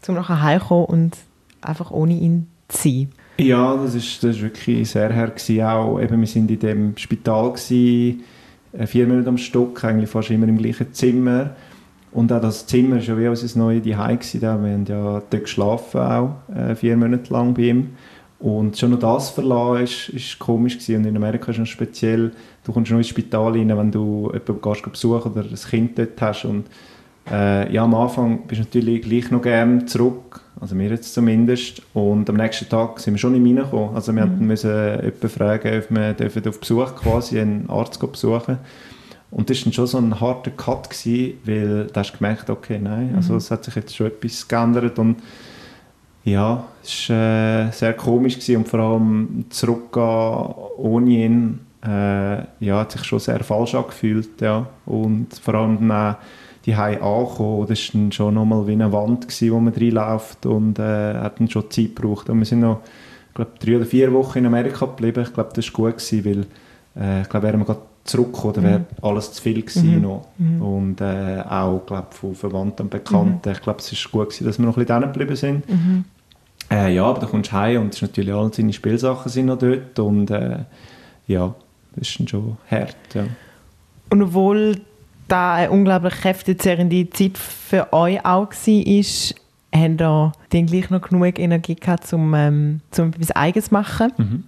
zum 0.00 0.14
nachher 0.14 0.42
heimkommen 0.42 0.86
und 0.86 1.16
einfach 1.60 1.90
ohne 1.90 2.14
ihn 2.14 2.46
zu 2.68 2.88
sein? 2.88 3.12
Ja, 3.38 3.76
das 3.76 3.94
ist, 3.94 4.22
das 4.22 4.36
ist 4.36 4.42
wirklich 4.42 4.88
sehr 4.88 5.12
her. 5.12 5.32
Auch, 5.74 6.00
eben, 6.00 6.20
wir 6.20 6.26
sind 6.26 6.50
in 6.50 6.58
dem 6.58 6.96
Spital, 6.96 7.52
gewesen, 7.52 8.22
äh, 8.72 8.86
vier 8.86 9.06
Monate 9.06 9.28
am 9.28 9.38
Stück, 9.38 9.82
eigentlich 9.84 10.08
fast 10.08 10.30
immer 10.30 10.48
im 10.48 10.58
gleichen 10.58 10.92
Zimmer. 10.92 11.50
Und 12.14 12.32
auch 12.32 12.40
das 12.40 12.66
Zimmer 12.66 12.96
war 12.96 13.02
schon 13.02 13.18
wie 13.18 13.26
unser 13.26 13.58
neues 13.58 13.82
Zuhause. 13.82 14.40
Wir 14.40 14.48
haben 14.48 14.86
ja 14.86 15.22
dort 15.28 15.30
geschlafen, 15.30 16.00
auch, 16.00 16.36
äh, 16.54 16.74
vier 16.76 16.96
Monate 16.96 17.32
lang 17.32 17.52
bei 17.52 17.62
ihm. 17.62 17.90
Und 18.38 18.78
schon 18.78 18.90
noch 18.90 19.00
das 19.00 19.30
verlassen 19.30 19.82
ist, 19.82 20.08
ist 20.10 20.38
komisch 20.38 20.74
gewesen. 20.78 20.96
Und 20.98 21.06
in 21.06 21.16
Amerika 21.16 21.50
ist 21.50 21.58
es 21.58 21.68
speziell, 21.68 22.30
du 22.62 22.72
kommst 22.72 22.92
noch 22.92 22.98
ins 22.98 23.08
Spital 23.08 23.52
rein, 23.52 23.76
wenn 23.76 23.90
du 23.90 24.30
jemanden 24.32 24.60
gehst 24.62 24.90
besuchen 24.90 25.32
oder 25.32 25.42
ein 25.42 25.54
Kind 25.54 25.98
dort 25.98 26.20
hast. 26.20 26.44
Und 26.44 26.66
äh, 27.30 27.72
ja, 27.72 27.82
am 27.82 27.94
Anfang 27.94 28.46
bist 28.46 28.60
du 28.60 28.64
natürlich 28.64 29.02
gleich 29.02 29.30
noch 29.32 29.42
gerne 29.42 29.86
zurück, 29.86 30.40
also 30.60 30.78
wir 30.78 30.90
jetzt 30.90 31.14
zumindest. 31.14 31.82
Und 31.94 32.30
am 32.30 32.36
nächsten 32.36 32.68
Tag 32.68 33.00
sind 33.00 33.14
wir 33.14 33.18
schon 33.18 33.32
nicht 33.32 33.58
reingekommen. 33.58 33.96
Also 33.96 34.14
wir 34.14 34.26
mhm. 34.26 34.46
mussten 34.46 34.68
jemanden 34.68 35.28
fragen, 35.28 35.78
ob 35.78 35.90
wir 35.90 36.48
auf 36.48 36.60
Besuch 36.60 36.94
quasi 36.94 37.40
einen 37.40 37.68
Arzt 37.68 37.98
besuchen 37.98 38.46
dürfen. 38.46 38.58
Und 39.34 39.50
das 39.50 39.66
war 39.66 39.72
schon 39.72 39.86
so 39.88 39.98
ein 39.98 40.20
harter 40.20 40.52
Cut, 40.52 40.88
gewesen, 40.88 41.38
weil 41.44 41.86
da 41.92 42.00
hast 42.00 42.12
du 42.12 42.18
gemerkt, 42.18 42.48
okay, 42.48 42.78
nein, 42.80 43.14
also 43.16 43.32
mhm. 43.32 43.38
es 43.38 43.50
hat 43.50 43.64
sich 43.64 43.74
jetzt 43.74 43.94
schon 43.94 44.06
etwas 44.06 44.46
geändert 44.46 44.98
und 44.98 45.16
ja, 46.22 46.64
es 46.82 47.10
war 47.10 47.66
äh, 47.66 47.72
sehr 47.72 47.94
komisch 47.94 48.34
gewesen 48.34 48.58
und 48.58 48.68
vor 48.68 48.80
allem 48.80 49.44
zurückgehen 49.50 50.54
ohne 50.78 51.10
ihn, 51.10 51.60
äh, 51.84 52.44
ja, 52.60 52.78
hat 52.78 52.92
sich 52.92 53.04
schon 53.04 53.18
sehr 53.18 53.42
falsch 53.42 53.74
angefühlt, 53.74 54.40
ja. 54.40 54.66
Und 54.86 55.34
vor 55.34 55.54
allem 55.54 55.86
dann 55.86 56.16
die 56.64 56.76
Hause 56.76 57.02
ankommen, 57.02 57.66
das 57.66 57.94
war 57.94 58.12
schon 58.12 58.34
nochmal 58.34 58.66
wie 58.66 58.72
eine 58.72 58.92
Wand, 58.92 59.28
gewesen, 59.28 59.50
wo 59.50 59.60
man 59.60 59.74
reinläuft 59.74 60.46
und 60.46 60.78
äh, 60.78 61.14
hat 61.14 61.40
dann 61.40 61.50
schon 61.50 61.70
Zeit 61.70 61.96
gebraucht. 61.96 62.30
Und 62.30 62.38
wir 62.38 62.46
sind 62.46 62.60
noch, 62.60 62.80
ich 63.28 63.34
glaube, 63.34 63.50
drei 63.58 63.76
oder 63.76 63.84
vier 63.86 64.12
Wochen 64.12 64.38
in 64.38 64.46
Amerika 64.46 64.86
geblieben. 64.86 65.24
Ich 65.26 65.34
glaube, 65.34 65.50
das 65.54 65.66
war 65.66 65.90
gut, 65.90 65.98
gewesen, 65.98 66.24
weil 66.24 67.02
äh, 67.02 67.22
ich 67.22 67.28
glaube, 67.28 67.46
wären 67.48 67.60
wir 67.60 67.66
gerade 67.66 67.82
dann 68.04 68.64
wäre 68.64 68.78
mhm. 68.80 68.84
alles 69.02 69.32
zu 69.32 69.42
viel 69.42 69.62
gewesen 69.62 69.96
mhm. 69.96 70.02
noch. 70.02 70.26
Mhm. 70.38 70.62
Und 70.62 71.00
äh, 71.00 71.42
auch, 71.48 71.84
glaube 71.86 72.08
von 72.10 72.34
Verwandten 72.34 72.82
und 72.82 72.90
Bekannten. 72.90 73.50
Ich 73.50 73.62
glaube, 73.62 73.80
es 73.80 73.92
war 73.92 74.10
gut 74.12 74.30
gewesen, 74.30 74.46
dass 74.46 74.58
wir 74.58 74.66
noch 74.66 74.76
ein 74.76 74.84
bisschen 74.84 75.02
geblieben 75.02 75.36
sind. 75.36 75.64
Äh, 76.70 76.94
ja, 76.94 77.04
aber 77.04 77.20
dann 77.20 77.30
kommst 77.30 77.52
du 77.52 77.56
heim 77.56 77.82
und 77.82 77.88
es 77.88 77.96
ist 77.96 78.02
natürlich 78.02 78.34
alle 78.34 78.52
seine 78.52 78.72
Spielsachen 78.72 79.30
sind 79.30 79.46
noch 79.46 79.58
dort 79.58 79.98
und 79.98 80.30
äh, 80.30 80.58
ja, 81.26 81.54
das 81.94 82.08
ist 82.08 82.28
schon 82.30 82.56
hart, 82.70 82.96
ja. 83.14 83.24
Und 84.10 84.22
obwohl 84.22 84.80
da 85.28 85.54
eine 85.54 85.70
unglaublich 85.70 86.14
kräftezehrende 86.14 87.08
Zeit 87.10 87.38
für 87.38 87.92
euch 87.92 88.24
auch 88.24 88.50
war, 88.50 89.80
haben 89.80 89.98
ihr 89.98 90.32
dann 90.50 90.66
gleich 90.66 90.90
noch 90.90 91.02
genug 91.02 91.38
Energie 91.38 91.74
gehabt, 91.74 92.12
um, 92.12 92.34
ähm, 92.34 92.80
um 92.96 93.08
etwas 93.08 93.30
Eigenes 93.32 93.66
zu 93.66 93.74
machen. 93.74 94.12
Mhm. 94.16 94.44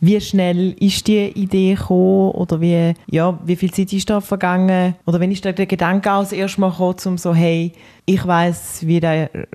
Wie 0.00 0.20
schnell 0.20 0.72
ist 0.78 1.06
die 1.08 1.26
Idee 1.28 1.74
gekommen 1.74 2.30
oder 2.30 2.60
wie, 2.60 2.94
ja, 3.10 3.38
wie 3.44 3.56
viel 3.56 3.72
Zeit 3.72 3.92
ist 3.92 4.08
da 4.08 4.20
vergangen? 4.20 4.94
Oder 5.06 5.18
wenn 5.18 5.32
ist 5.32 5.44
da 5.44 5.52
der 5.52 5.66
Gedanke 5.66 6.12
auch 6.12 6.20
das 6.20 6.32
erste 6.32 6.60
Mal 6.60 6.70
gekommen, 6.70 6.96
um 7.06 7.18
so, 7.18 7.34
hey, 7.34 7.72
ich 8.06 8.24
weiß, 8.24 8.86
wie, 8.86 9.00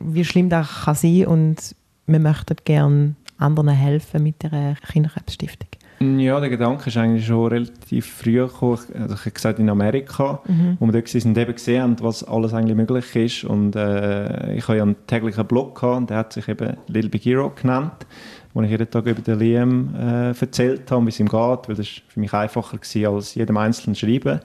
wie 0.01 0.25
schlimm 0.25 0.49
das 0.49 0.83
kann 0.83 0.95
sein 0.95 1.25
und 1.27 1.75
wir 2.07 2.19
möchten 2.19 2.55
gerne 2.65 3.15
anderen 3.37 3.69
helfen 3.69 4.23
mit 4.23 4.43
der 4.43 4.75
Kinderkrebsstiftung? 4.91 5.69
Ja, 6.17 6.39
der 6.39 6.49
Gedanke 6.49 6.89
ist 6.89 6.97
eigentlich 6.97 7.25
schon 7.25 7.47
relativ 7.47 8.05
früh 8.05 8.35
gekommen. 8.35 8.79
Also 8.99 9.15
ich 9.15 9.21
habe 9.21 9.31
gesagt, 9.31 9.59
in 9.59 9.69
Amerika, 9.69 10.41
mhm. 10.47 10.77
wo 10.79 10.85
wir 10.87 10.91
dort 10.91 11.13
waren, 11.13 11.35
eben 11.35 11.53
gesehen 11.53 11.81
haben, 11.81 11.95
was 12.01 12.23
alles 12.23 12.53
eigentlich 12.53 12.75
möglich 12.75 13.15
ist. 13.15 13.43
Und 13.45 13.75
äh, 13.75 14.55
ich 14.55 14.67
habe 14.67 14.77
ja 14.77 14.83
einen 14.83 14.95
täglichen 15.07 15.45
Blog 15.45 15.79
gehabt, 15.79 15.97
und 15.97 16.09
der 16.09 16.17
hat 16.17 16.33
sich 16.33 16.47
eben 16.49 16.75
Little 16.87 17.09
Big 17.09 17.23
Hero 17.23 17.51
genannt, 17.55 18.05
wo 18.53 18.61
ich 18.61 18.69
jeden 18.69 18.89
Tag 18.89 19.05
über 19.05 19.21
den 19.21 19.39
Liam 19.39 19.95
äh, 19.95 20.39
erzählt 20.39 20.89
habe, 20.91 21.05
wie 21.05 21.09
es 21.09 21.19
ihm 21.19 21.27
geht, 21.27 21.67
weil 21.67 21.75
das 21.75 21.87
für 22.07 22.19
mich 22.19 22.33
einfacher 22.33 22.77
war, 22.77 23.13
als 23.13 23.35
jedem 23.35 23.57
Einzelnen 23.57 23.95
schreiben. 23.95 24.39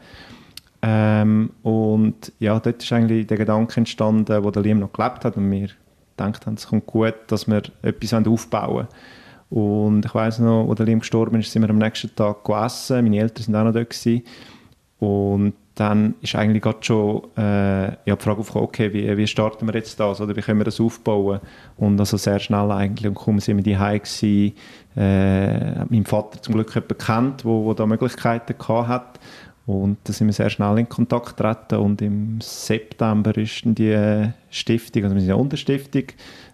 Ähm, 0.80 1.50
und 1.62 2.32
ja, 2.38 2.58
dort 2.60 2.82
ist 2.82 2.92
eigentlich 2.92 3.26
der 3.26 3.36
Gedanke 3.36 3.78
entstanden, 3.78 4.44
wo 4.44 4.50
der 4.50 4.62
Liam 4.62 4.78
noch 4.78 4.92
gelebt 4.92 5.24
hat 5.24 5.36
und 5.36 5.50
wir 5.50 5.68
gedacht 6.16 6.46
haben, 6.46 6.54
es 6.54 6.68
kommt 6.68 6.86
gut, 6.86 7.14
dass 7.26 7.48
wir 7.48 7.62
etwas 7.82 8.14
aufbauen 8.14 8.74
wollen. 8.74 8.88
Und 9.50 10.04
ich 10.04 10.14
weiß 10.14 10.40
noch, 10.40 10.68
als 10.68 10.76
der 10.76 10.86
Liam 10.86 11.00
gestorben 11.00 11.40
ist, 11.40 11.50
sind 11.50 11.62
wir 11.62 11.70
am 11.70 11.78
nächsten 11.78 12.14
Tag 12.14 12.44
gegessen. 12.44 13.02
Meine 13.02 13.18
Eltern 13.18 13.54
waren 13.54 13.60
auch 13.62 13.72
noch 13.72 13.72
dort. 13.72 13.90
Gewesen. 13.90 14.22
Und 14.98 15.54
dann 15.78 16.16
ist 16.22 16.34
eigentlich 16.34 16.62
gerade 16.62 16.78
schon 16.80 17.22
äh, 17.36 17.88
ja, 18.04 18.16
die 18.16 18.22
Frage 18.22 18.40
aufgekommen, 18.40 18.66
okay, 18.66 18.92
wie, 18.92 19.16
wie 19.16 19.26
starten 19.28 19.66
wir 19.66 19.74
jetzt 19.74 20.00
das 20.00 20.20
oder 20.20 20.34
wie 20.34 20.40
können 20.40 20.58
wir 20.58 20.64
das 20.64 20.80
aufbauen? 20.80 21.38
Und 21.76 22.00
also 22.00 22.16
sehr 22.16 22.40
schnell 22.40 22.72
eigentlich, 22.72 23.06
und 23.06 23.14
kaum 23.14 23.38
sind 23.38 23.58
wir 23.58 23.62
die 23.62 23.74
gewesen, 23.74 24.54
äh, 24.96 25.84
mein 25.84 26.04
Vater 26.04 26.42
zum 26.42 26.54
Glück 26.54 26.74
jemanden 26.74 26.98
kennt, 26.98 27.44
wo, 27.44 27.64
wo 27.64 27.74
da 27.74 27.86
Möglichkeiten 27.86 28.58
gehabt 28.58 28.88
hat. 28.88 29.20
Und 29.66 29.98
da 30.04 30.12
sind 30.12 30.26
wir 30.26 30.32
sehr 30.34 30.50
schnell 30.50 30.78
in 30.78 30.88
Kontakt 30.88 31.36
getreten 31.36 31.76
und 31.76 32.02
im 32.02 32.40
September 32.40 33.36
ist 33.36 33.64
dann 33.64 33.74
die 33.74 34.30
Stiftung, 34.50 35.04
also 35.04 35.14
wir 35.14 35.20
sind 35.20 35.30
eine 35.30 35.40
Unterstiftung 35.40 36.04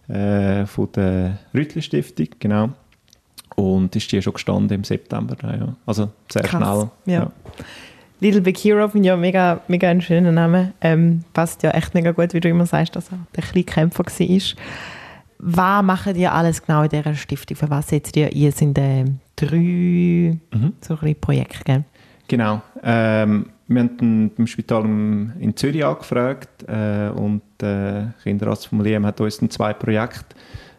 äh, 0.09 0.67
von 0.67 0.91
der 0.93 1.39
Rüttli 1.55 1.81
Stiftung, 1.81 2.27
genau, 2.41 2.71
und 3.57 3.95
ist 3.97 4.11
die 4.13 4.21
schon 4.21 4.35
gestanden 4.35 4.79
im 4.79 4.85
September. 4.85 5.37
Ja. 5.43 5.77
Also 5.87 6.11
sehr 6.31 6.43
Krass. 6.43 6.61
schnell. 6.61 6.91
Ja. 7.07 7.23
ja. 7.23 7.33
Little 8.25 8.41
Big 8.41 8.57
Hero 8.57 8.89
finde 8.89 9.07
ich 9.07 9.11
ja 9.11 9.17
mega, 9.19 9.61
mega 9.69 9.87
ein 9.91 10.01
schöner 10.01 10.33
Name. 10.33 10.73
Ähm, 10.81 11.25
passt 11.35 11.63
ja 11.63 11.73
echt 11.73 11.93
mega 11.93 12.13
gut, 12.13 12.33
wie 12.33 12.41
du 12.41 12.49
immer 12.49 12.65
sagst, 12.65 12.97
dass 12.97 13.13
er 13.13 13.19
der 13.37 13.45
kleine 13.45 13.65
Kämpfer 13.65 14.03
war. 14.03 14.65
Was 15.39 15.85
macht 15.85 16.17
ihr 16.17 16.33
alles 16.33 16.65
genau 16.65 16.85
in 16.85 16.89
dieser 16.89 17.15
Stiftung? 17.15 17.55
Für 17.55 17.69
was 17.69 17.89
setzt 17.89 18.17
ihr 18.17 18.31
ein? 18.33 18.51
sind 18.53 18.79
äh, 18.79 19.05
drei 19.37 20.39
mhm. 20.53 20.73
so 20.81 20.97
Projekte, 21.21 21.65
gell? 21.65 21.85
Genau. 22.27 22.63
Ähm, 22.83 23.51
wir 23.69 23.81
haben 23.83 24.31
beim 24.35 24.47
Spital 24.47 24.85
in 24.85 25.53
Zürich 25.55 25.85
angefragt 25.85 26.67
äh, 26.67 27.11
und 27.11 27.43
der 27.61 28.15
Kinderarzt 28.23 28.69
vom 28.69 28.81
Liam 28.81 29.05
hat 29.05 29.21
uns 29.21 29.37
dann 29.37 29.51
zwei 29.51 29.75
Projekte 29.75 30.35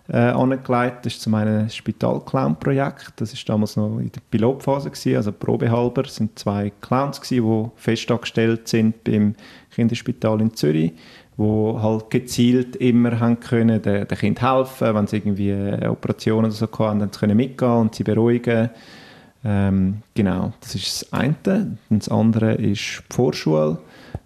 äh, 0.08 0.18
angelegt. 0.18 1.06
Das 1.06 1.14
ist 1.14 1.22
zum 1.22 1.36
einen 1.36 1.64
das 1.64 1.76
Spital-Clown-Projekt. 1.76 3.14
Das 3.18 3.34
war 3.34 3.56
damals 3.56 3.76
noch 3.76 4.00
in 4.00 4.12
der 4.12 4.22
Pilotphase, 4.30 4.90
gewesen, 4.90 5.16
also 5.18 5.32
probehalber. 5.32 6.04
Es 6.06 6.20
waren 6.20 6.30
zwei 6.36 6.72
Clowns, 6.82 7.22
gewesen, 7.22 7.72
die 7.76 7.82
fest 7.82 8.12
angestellt 8.12 8.68
sind 8.68 9.04
beim 9.04 9.36
Kinderspital 9.72 10.42
in 10.42 10.54
Zürich 10.54 10.94
die 11.38 11.44
halt 11.44 12.10
gezielt 12.10 12.78
immer 12.78 13.20
haben 13.20 13.40
können, 13.40 13.82
den, 13.82 14.08
den 14.08 14.18
Kind 14.18 14.42
helfen, 14.42 14.96
wenn 14.96 15.08
sie 15.08 15.18
irgendwie 15.18 15.54
Operationen 15.86 16.46
oder 16.46 16.54
so 16.54 16.68
hatten, 16.80 17.00
dann 17.00 17.12
können 17.12 17.36
mitgehen 17.36 17.72
und 17.72 17.96
sie 17.96 18.04
beruhigen. 18.04 18.70
Ähm, 19.44 20.02
genau, 20.16 20.54
das 20.62 20.76
ist 20.76 21.02
das 21.02 21.14
eine. 21.14 21.78
Und 21.90 22.04
das 22.04 22.10
andere 22.10 22.54
ist 22.54 23.04
die 23.10 23.14
Vorschule. 23.14 23.78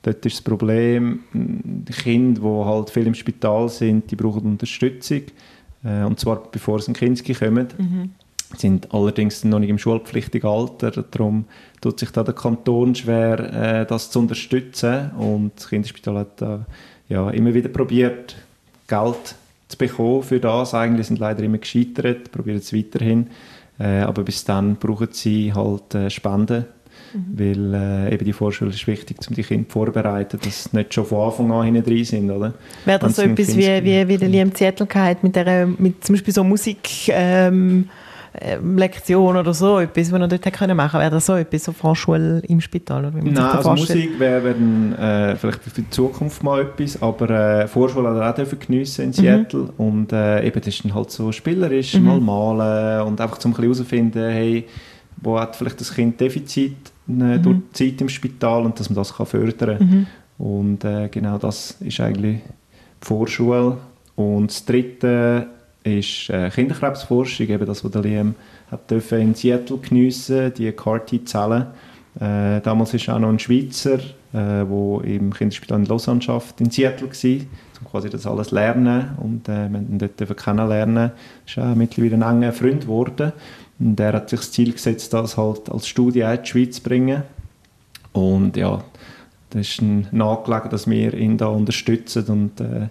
Dort 0.03 0.25
ist 0.25 0.37
das 0.37 0.41
Problem, 0.41 1.21
die 1.33 1.91
Kinder, 1.91 2.41
die 2.41 2.65
halt 2.65 2.89
viel 2.89 3.07
im 3.07 3.15
Spital 3.15 3.67
sind, 3.67 4.09
die 4.09 4.15
brauchen 4.15 4.43
Unterstützung. 4.43 5.23
Äh, 5.83 6.03
und 6.03 6.19
zwar 6.19 6.43
bevor 6.51 6.79
sie 6.79 6.91
in 6.91 6.93
Kinski 6.93 7.33
kommen. 7.33 7.67
Mhm. 7.77 8.11
sind 8.57 8.93
allerdings 8.93 9.43
noch 9.43 9.59
nicht 9.59 9.69
im 9.69 9.77
schulpflichtigen 9.77 10.49
Alter. 10.49 10.91
Darum 10.91 11.45
tut 11.81 11.99
sich 11.99 12.11
da 12.11 12.23
der 12.23 12.33
Kanton 12.33 12.95
schwer, 12.95 13.39
äh, 13.81 13.85
das 13.85 14.11
zu 14.11 14.19
unterstützen. 14.19 15.11
Und 15.11 15.51
das 15.55 15.69
Kinderspital 15.69 16.17
hat 16.17 16.41
äh, 16.41 16.57
ja, 17.09 17.29
immer 17.29 17.53
wieder 17.53 17.69
probiert, 17.69 18.35
Geld 18.87 19.35
zu 19.67 19.77
bekommen 19.77 20.23
für 20.23 20.39
das. 20.39 20.73
Eigentlich 20.73 21.07
sind 21.07 21.19
leider 21.19 21.43
immer 21.43 21.59
gescheitert, 21.59 22.31
probieren 22.31 22.57
es 22.57 22.73
weiterhin. 22.73 23.27
Äh, 23.79 24.01
aber 24.01 24.23
bis 24.23 24.43
dann 24.43 24.75
brauchen 24.75 25.09
sie 25.11 25.53
halt 25.53 25.95
äh, 25.95 26.09
Spenden 26.09 26.65
Mhm. 27.13 27.39
Weil 27.39 27.73
äh, 27.73 28.13
eben 28.13 28.25
die 28.25 28.33
Vorschule 28.33 28.71
ist 28.71 28.87
wichtig, 28.87 29.17
um 29.27 29.35
die 29.35 29.43
Kinder 29.43 29.69
vorzubereiten, 29.69 30.39
dass 30.43 30.65
sie 30.65 30.77
nicht 30.77 30.93
schon 30.93 31.05
von 31.05 31.27
Anfang 31.27 31.51
an 31.51 31.65
hinten 31.65 31.83
drin 31.83 32.05
sind. 32.05 32.31
Oder? 32.31 32.53
Wäre 32.85 32.99
das 32.99 33.15
so 33.15 33.21
etwas 33.21 33.55
wie, 33.55 33.83
wie, 33.83 34.07
wie 34.07 34.17
der 34.17 34.29
Liam 34.29 34.53
Zettel 34.53 34.87
hat 34.93 35.23
mit, 35.23 35.35
der, 35.35 35.67
mit 35.67 36.03
zum 36.03 36.15
Beispiel 36.15 36.33
so 36.33 36.43
Musik... 36.43 37.09
Ähm, 37.09 37.89
äh, 38.33 38.57
Lektion 38.57 39.37
oder 39.37 39.53
so 39.53 39.79
etwas, 39.79 40.11
was 40.11 40.21
er 40.21 40.27
dort 40.27 40.45
machen 40.45 40.51
können? 40.51 40.77
Wäre 40.77 41.09
das 41.09 41.25
so 41.25 41.35
etwas, 41.35 41.63
so 41.63 41.71
Vorschule 41.71 42.41
im 42.47 42.61
Spital? 42.61 43.05
Oder 43.05 43.17
Nein, 43.23 43.37
also 43.37 43.71
Musik 43.71 44.19
wäre 44.19 44.43
wär 44.43 45.31
äh, 45.31 45.35
vielleicht 45.35 45.63
für 45.63 45.81
die 45.81 45.89
Zukunft 45.89 46.43
mal 46.43 46.61
etwas, 46.61 47.01
aber 47.01 47.29
äh, 47.29 47.67
Vorschule 47.67 48.23
hat 48.23 48.37
er 48.37 48.45
auch 48.45 48.59
geniessen 48.59 49.05
in 49.05 49.07
mhm. 49.09 49.13
Seattle 49.13 49.59
mhm. 49.59 49.69
und 49.77 50.13
äh, 50.13 50.45
eben 50.45 50.59
das 50.61 50.67
ist 50.67 50.85
dann 50.85 50.93
halt 50.93 51.11
so 51.11 51.31
spielerisch, 51.31 51.95
mhm. 51.95 52.05
mal 52.05 52.19
malen 52.19 53.07
und 53.07 53.19
einfach 53.19 53.41
so 53.41 53.49
ein 53.49 53.53
bisschen 53.53 53.73
herausfinden, 53.73 54.29
hey, 54.29 54.67
wo 55.21 55.39
hat 55.39 55.55
vielleicht 55.55 55.79
das 55.79 55.93
Kind 55.93 56.19
Defizit 56.19 56.88
mhm. 57.17 57.41
durch 57.41 57.57
die 57.57 57.91
Zeit 57.91 58.01
im 58.01 58.09
Spital 58.09 58.65
und 58.65 58.79
dass 58.79 58.89
man 58.89 58.95
das 58.95 59.15
kann 59.15 59.25
fördern 59.25 59.77
kann. 59.77 59.87
Mhm. 59.87 60.07
Und 60.37 60.85
äh, 60.85 61.09
genau 61.09 61.37
das 61.37 61.77
ist 61.81 61.99
eigentlich 61.99 62.37
die 63.01 63.05
Vorschule. 63.05 63.77
Und 64.15 64.51
das 64.51 64.65
Dritte 64.65 65.47
ist 65.83 66.29
äh, 66.29 66.49
Kinderkrebsforschung, 66.49 67.47
eben 67.47 67.65
das, 67.65 67.83
was 67.83 67.91
der 67.91 68.01
Liam 68.01 68.35
hat 68.71 68.89
dürfen 68.89 69.19
in 69.19 69.35
Seattle 69.35 69.77
geniessen, 69.77 70.53
die 70.53 70.71
CAR-T-Zellen. 70.71 71.67
Äh, 72.19 72.61
damals 72.61 72.93
war 72.93 73.15
auch 73.15 73.19
noch 73.19 73.29
ein 73.29 73.39
Schweizer, 73.39 73.99
äh, 74.33 74.61
im 74.61 75.33
Kinderspital 75.33 75.79
in 75.79 75.85
Lausanne 75.85 76.21
in 76.59 76.69
Seattle 76.69 77.07
war, 77.07 77.31
um 77.81 77.91
quasi 77.91 78.09
das 78.09 78.25
alles 78.25 78.51
lernen 78.51 79.09
und 79.17 79.47
äh, 79.47 79.69
wir 79.69 79.79
ihn 79.79 79.97
dort 79.97 80.37
kennenlernen. 80.37 80.97
Er 80.97 81.13
ist 81.45 81.57
auch 81.57 81.75
mittlerweile 81.75 82.15
ein 82.15 82.21
enger 82.21 82.53
Freund 82.53 82.81
geworden. 82.81 83.31
Und 83.79 83.99
er 83.99 84.13
hat 84.13 84.29
sich 84.29 84.39
das 84.39 84.51
Ziel 84.51 84.73
gesetzt, 84.73 85.13
das 85.13 85.37
halt 85.37 85.69
als 85.69 85.87
Studie 85.87 86.21
in 86.21 86.39
die 86.41 86.47
Schweiz 86.47 86.75
zu 86.77 86.83
bringen. 86.83 87.23
Und 88.11 88.57
ja, 88.57 88.83
das 89.51 89.61
ist 89.61 89.81
nahegelegen, 89.81 90.69
dass 90.69 90.89
wir 90.89 91.13
ihn 91.13 91.37
da 91.37 91.47
unterstützen 91.47 92.25
und 92.27 92.61
äh, 92.61 92.87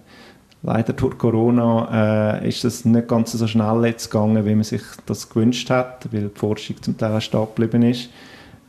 leider 0.61 0.93
durch 0.93 1.17
Corona 1.17 2.39
äh, 2.41 2.49
ist 2.49 2.63
das 2.63 2.85
nicht 2.85 3.07
ganz 3.07 3.31
so 3.31 3.47
schnell 3.47 3.85
jetzt 3.85 4.09
gegangen, 4.09 4.45
wie 4.45 4.55
man 4.55 4.63
sich 4.63 4.81
das 5.05 5.29
gewünscht 5.29 5.69
hat, 5.69 6.11
weil 6.11 6.29
die 6.29 6.39
Forschung 6.39 6.81
zum 6.81 6.97
Teil 6.97 7.21
stehen 7.21 7.47
geblieben 7.55 7.83
ist, 7.83 8.09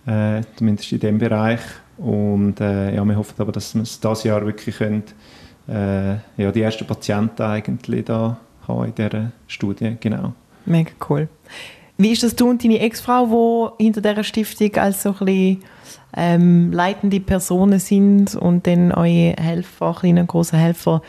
äh, 0.07 0.43
zumindest 0.57 0.93
in 0.93 1.01
dem 1.01 1.19
Bereich. 1.19 1.61
Und 1.99 2.61
äh, 2.61 2.95
ja, 2.95 3.05
wir 3.05 3.17
hoffen 3.17 3.35
aber, 3.39 3.53
dass 3.53 3.75
wir 3.75 3.83
es 3.83 4.01
dieses 4.01 4.25
Jahr 4.25 4.45
wirklich 4.47 4.77
können, 4.77 5.03
äh, 5.69 6.13
ja, 6.37 6.53
die 6.53 6.63
ersten 6.63 6.87
Patienten 6.87 7.43
eigentlich 7.43 8.05
da 8.05 8.39
haben 8.67 8.85
in 8.87 8.95
dieser 8.95 9.33
Studie, 9.47 9.97
genau. 10.01 10.33
Mega 10.65 10.93
cool. 11.09 11.29
Wie 12.01 12.13
ist 12.13 12.23
das 12.23 12.35
du 12.35 12.49
und 12.49 12.65
deine 12.65 12.81
Ex-Frau, 12.81 13.77
die 13.79 13.85
hinter 13.85 14.01
dieser 14.01 14.25
Stiftung 14.25 14.75
als 14.77 15.03
so 15.03 15.11
ein 15.11 15.27
bisschen, 15.27 15.59
ähm, 16.17 16.73
leitende 16.73 17.21
Personen 17.21 17.79
sind 17.79 18.35
und 18.37 18.67
dann 18.67 18.91
eure 18.93 19.35
Helfer, 19.39 19.95
kleine 20.01 20.25
große 20.25 20.57
Helfer 20.57 21.03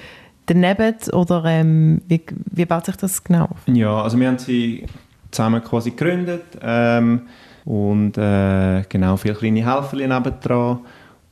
daneben? 0.47 0.97
Oder 1.13 1.45
ähm, 1.45 2.01
wie, 2.09 2.19
wie 2.51 2.65
baut 2.65 2.87
sich 2.87 2.97
das 2.97 3.23
genau 3.23 3.45
auf? 3.45 3.57
Ja, 3.67 4.01
also 4.01 4.19
wir 4.19 4.27
haben 4.27 4.37
sie 4.37 4.85
zusammen 5.31 5.63
quasi 5.63 5.91
gegründet 5.91 6.43
ähm, 6.61 7.21
und 7.63 8.17
äh, 8.17 8.81
genau 8.89 9.15
viele 9.15 9.35
kleine 9.35 9.63
Helfer 9.63 9.95
nebendran. 9.95 10.79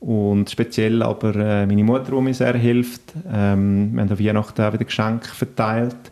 Und 0.00 0.48
speziell 0.48 1.02
aber 1.02 1.36
äh, 1.36 1.66
meine 1.66 1.84
Mutter, 1.84 2.12
die 2.12 2.22
mir 2.22 2.32
sehr 2.32 2.54
hilft. 2.54 3.12
Ähm, 3.30 3.92
wir 3.92 4.00
haben 4.00 4.10
an 4.10 4.18
Weihnachten 4.18 4.62
auch 4.62 4.72
wieder 4.72 4.86
Geschenke 4.86 5.28
verteilt 5.28 6.09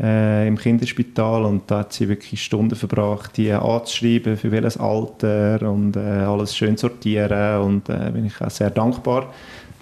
äh, 0.00 0.48
im 0.48 0.56
Kinderspital 0.56 1.44
und 1.44 1.70
da 1.70 1.80
hat 1.80 1.92
sie 1.92 2.08
wirklich 2.08 2.42
Stunden 2.42 2.74
verbracht, 2.74 3.36
die 3.36 3.52
anzuschreiben, 3.52 4.36
für 4.36 4.50
welches 4.50 4.78
Alter 4.78 5.70
und 5.70 5.96
äh, 5.96 6.00
alles 6.00 6.56
schön 6.56 6.76
sortieren 6.76 7.60
und 7.62 7.88
äh, 7.88 8.10
bin 8.10 8.26
ich 8.26 8.40
auch 8.40 8.50
sehr 8.50 8.70
dankbar, 8.70 9.32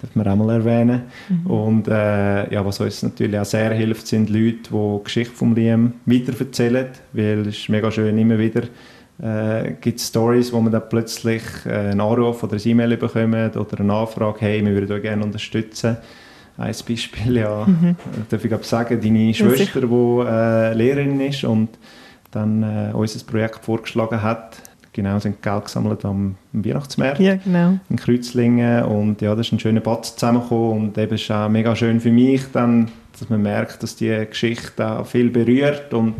darf 0.01 0.15
man 0.15 0.27
auch 0.27 0.35
mal 0.35 0.55
erwähnen. 0.55 1.03
Mhm. 1.29 1.45
Und 1.47 1.87
äh, 1.87 2.53
ja, 2.53 2.65
was 2.65 2.79
uns 2.81 3.03
natürlich 3.03 3.39
auch 3.39 3.45
sehr 3.45 3.71
hilft, 3.71 4.07
sind 4.07 4.29
Leute, 4.29 4.57
die 4.69 4.97
die 4.97 5.03
Geschichte 5.03 5.35
von 5.35 5.55
Liam 5.55 5.93
weitererzählen, 6.05 6.87
weil 7.13 7.41
es 7.41 7.59
ist 7.59 7.69
mega 7.69 7.89
schön, 7.89 8.17
immer 8.17 8.37
wieder 8.37 8.63
äh, 9.21 9.73
gibt 9.79 9.99
es 9.99 10.07
Stories, 10.07 10.51
wo 10.51 10.59
man 10.59 10.71
dann 10.71 10.87
plötzlich 10.89 11.43
äh, 11.65 11.91
einen 11.91 12.01
Anruf 12.01 12.43
oder 12.43 12.53
eine 12.53 12.61
E-Mail 12.63 12.97
bekommt 12.97 13.55
oder 13.55 13.79
eine 13.79 13.93
Anfrage, 13.93 14.41
hey, 14.41 14.65
wir 14.65 14.73
würden 14.73 14.91
euch 14.91 15.01
gerne 15.01 15.23
unterstützen 15.23 15.97
ein 16.59 16.75
Beispiel, 16.87 17.37
ja, 17.37 17.65
mhm. 17.65 17.95
darf 18.29 18.43
ich 18.43 18.63
sagen, 18.65 18.99
deine 19.01 19.33
Schwester, 19.33 19.81
die 19.81 20.27
äh, 20.27 20.73
Lehrerin 20.73 21.19
ist 21.21 21.43
und 21.43 21.69
dann 22.31 22.63
äh, 22.63 22.91
unser 22.93 23.25
Projekt 23.25 23.63
vorgeschlagen 23.65 24.21
hat. 24.21 24.61
Genau, 24.91 25.19
sind 25.19 25.41
Geld 25.41 25.65
gesammelt 25.65 26.03
am, 26.03 26.35
am 26.53 26.65
Weihnachtsmarkt 26.65 27.19
ja, 27.19 27.35
genau. 27.35 27.79
in 27.89 27.95
Kreuzlingen 27.95 28.83
und 28.83 29.21
ja, 29.21 29.35
das 29.35 29.47
ist 29.47 29.53
ein 29.53 29.59
schöner 29.59 29.81
Batz 29.81 30.15
zusammengekommen 30.15 30.71
und 30.71 30.97
eben 30.97 31.13
ist 31.13 31.31
auch 31.31 31.47
mega 31.47 31.75
schön 31.75 32.01
für 32.01 32.11
mich 32.11 32.41
dann, 32.51 32.89
dass 33.17 33.29
man 33.29 33.41
merkt, 33.41 33.81
dass 33.83 33.95
die 33.95 34.25
Geschichte 34.27 34.99
auch 34.99 35.05
viel 35.05 35.29
berührt 35.29 35.93
und 35.93 36.15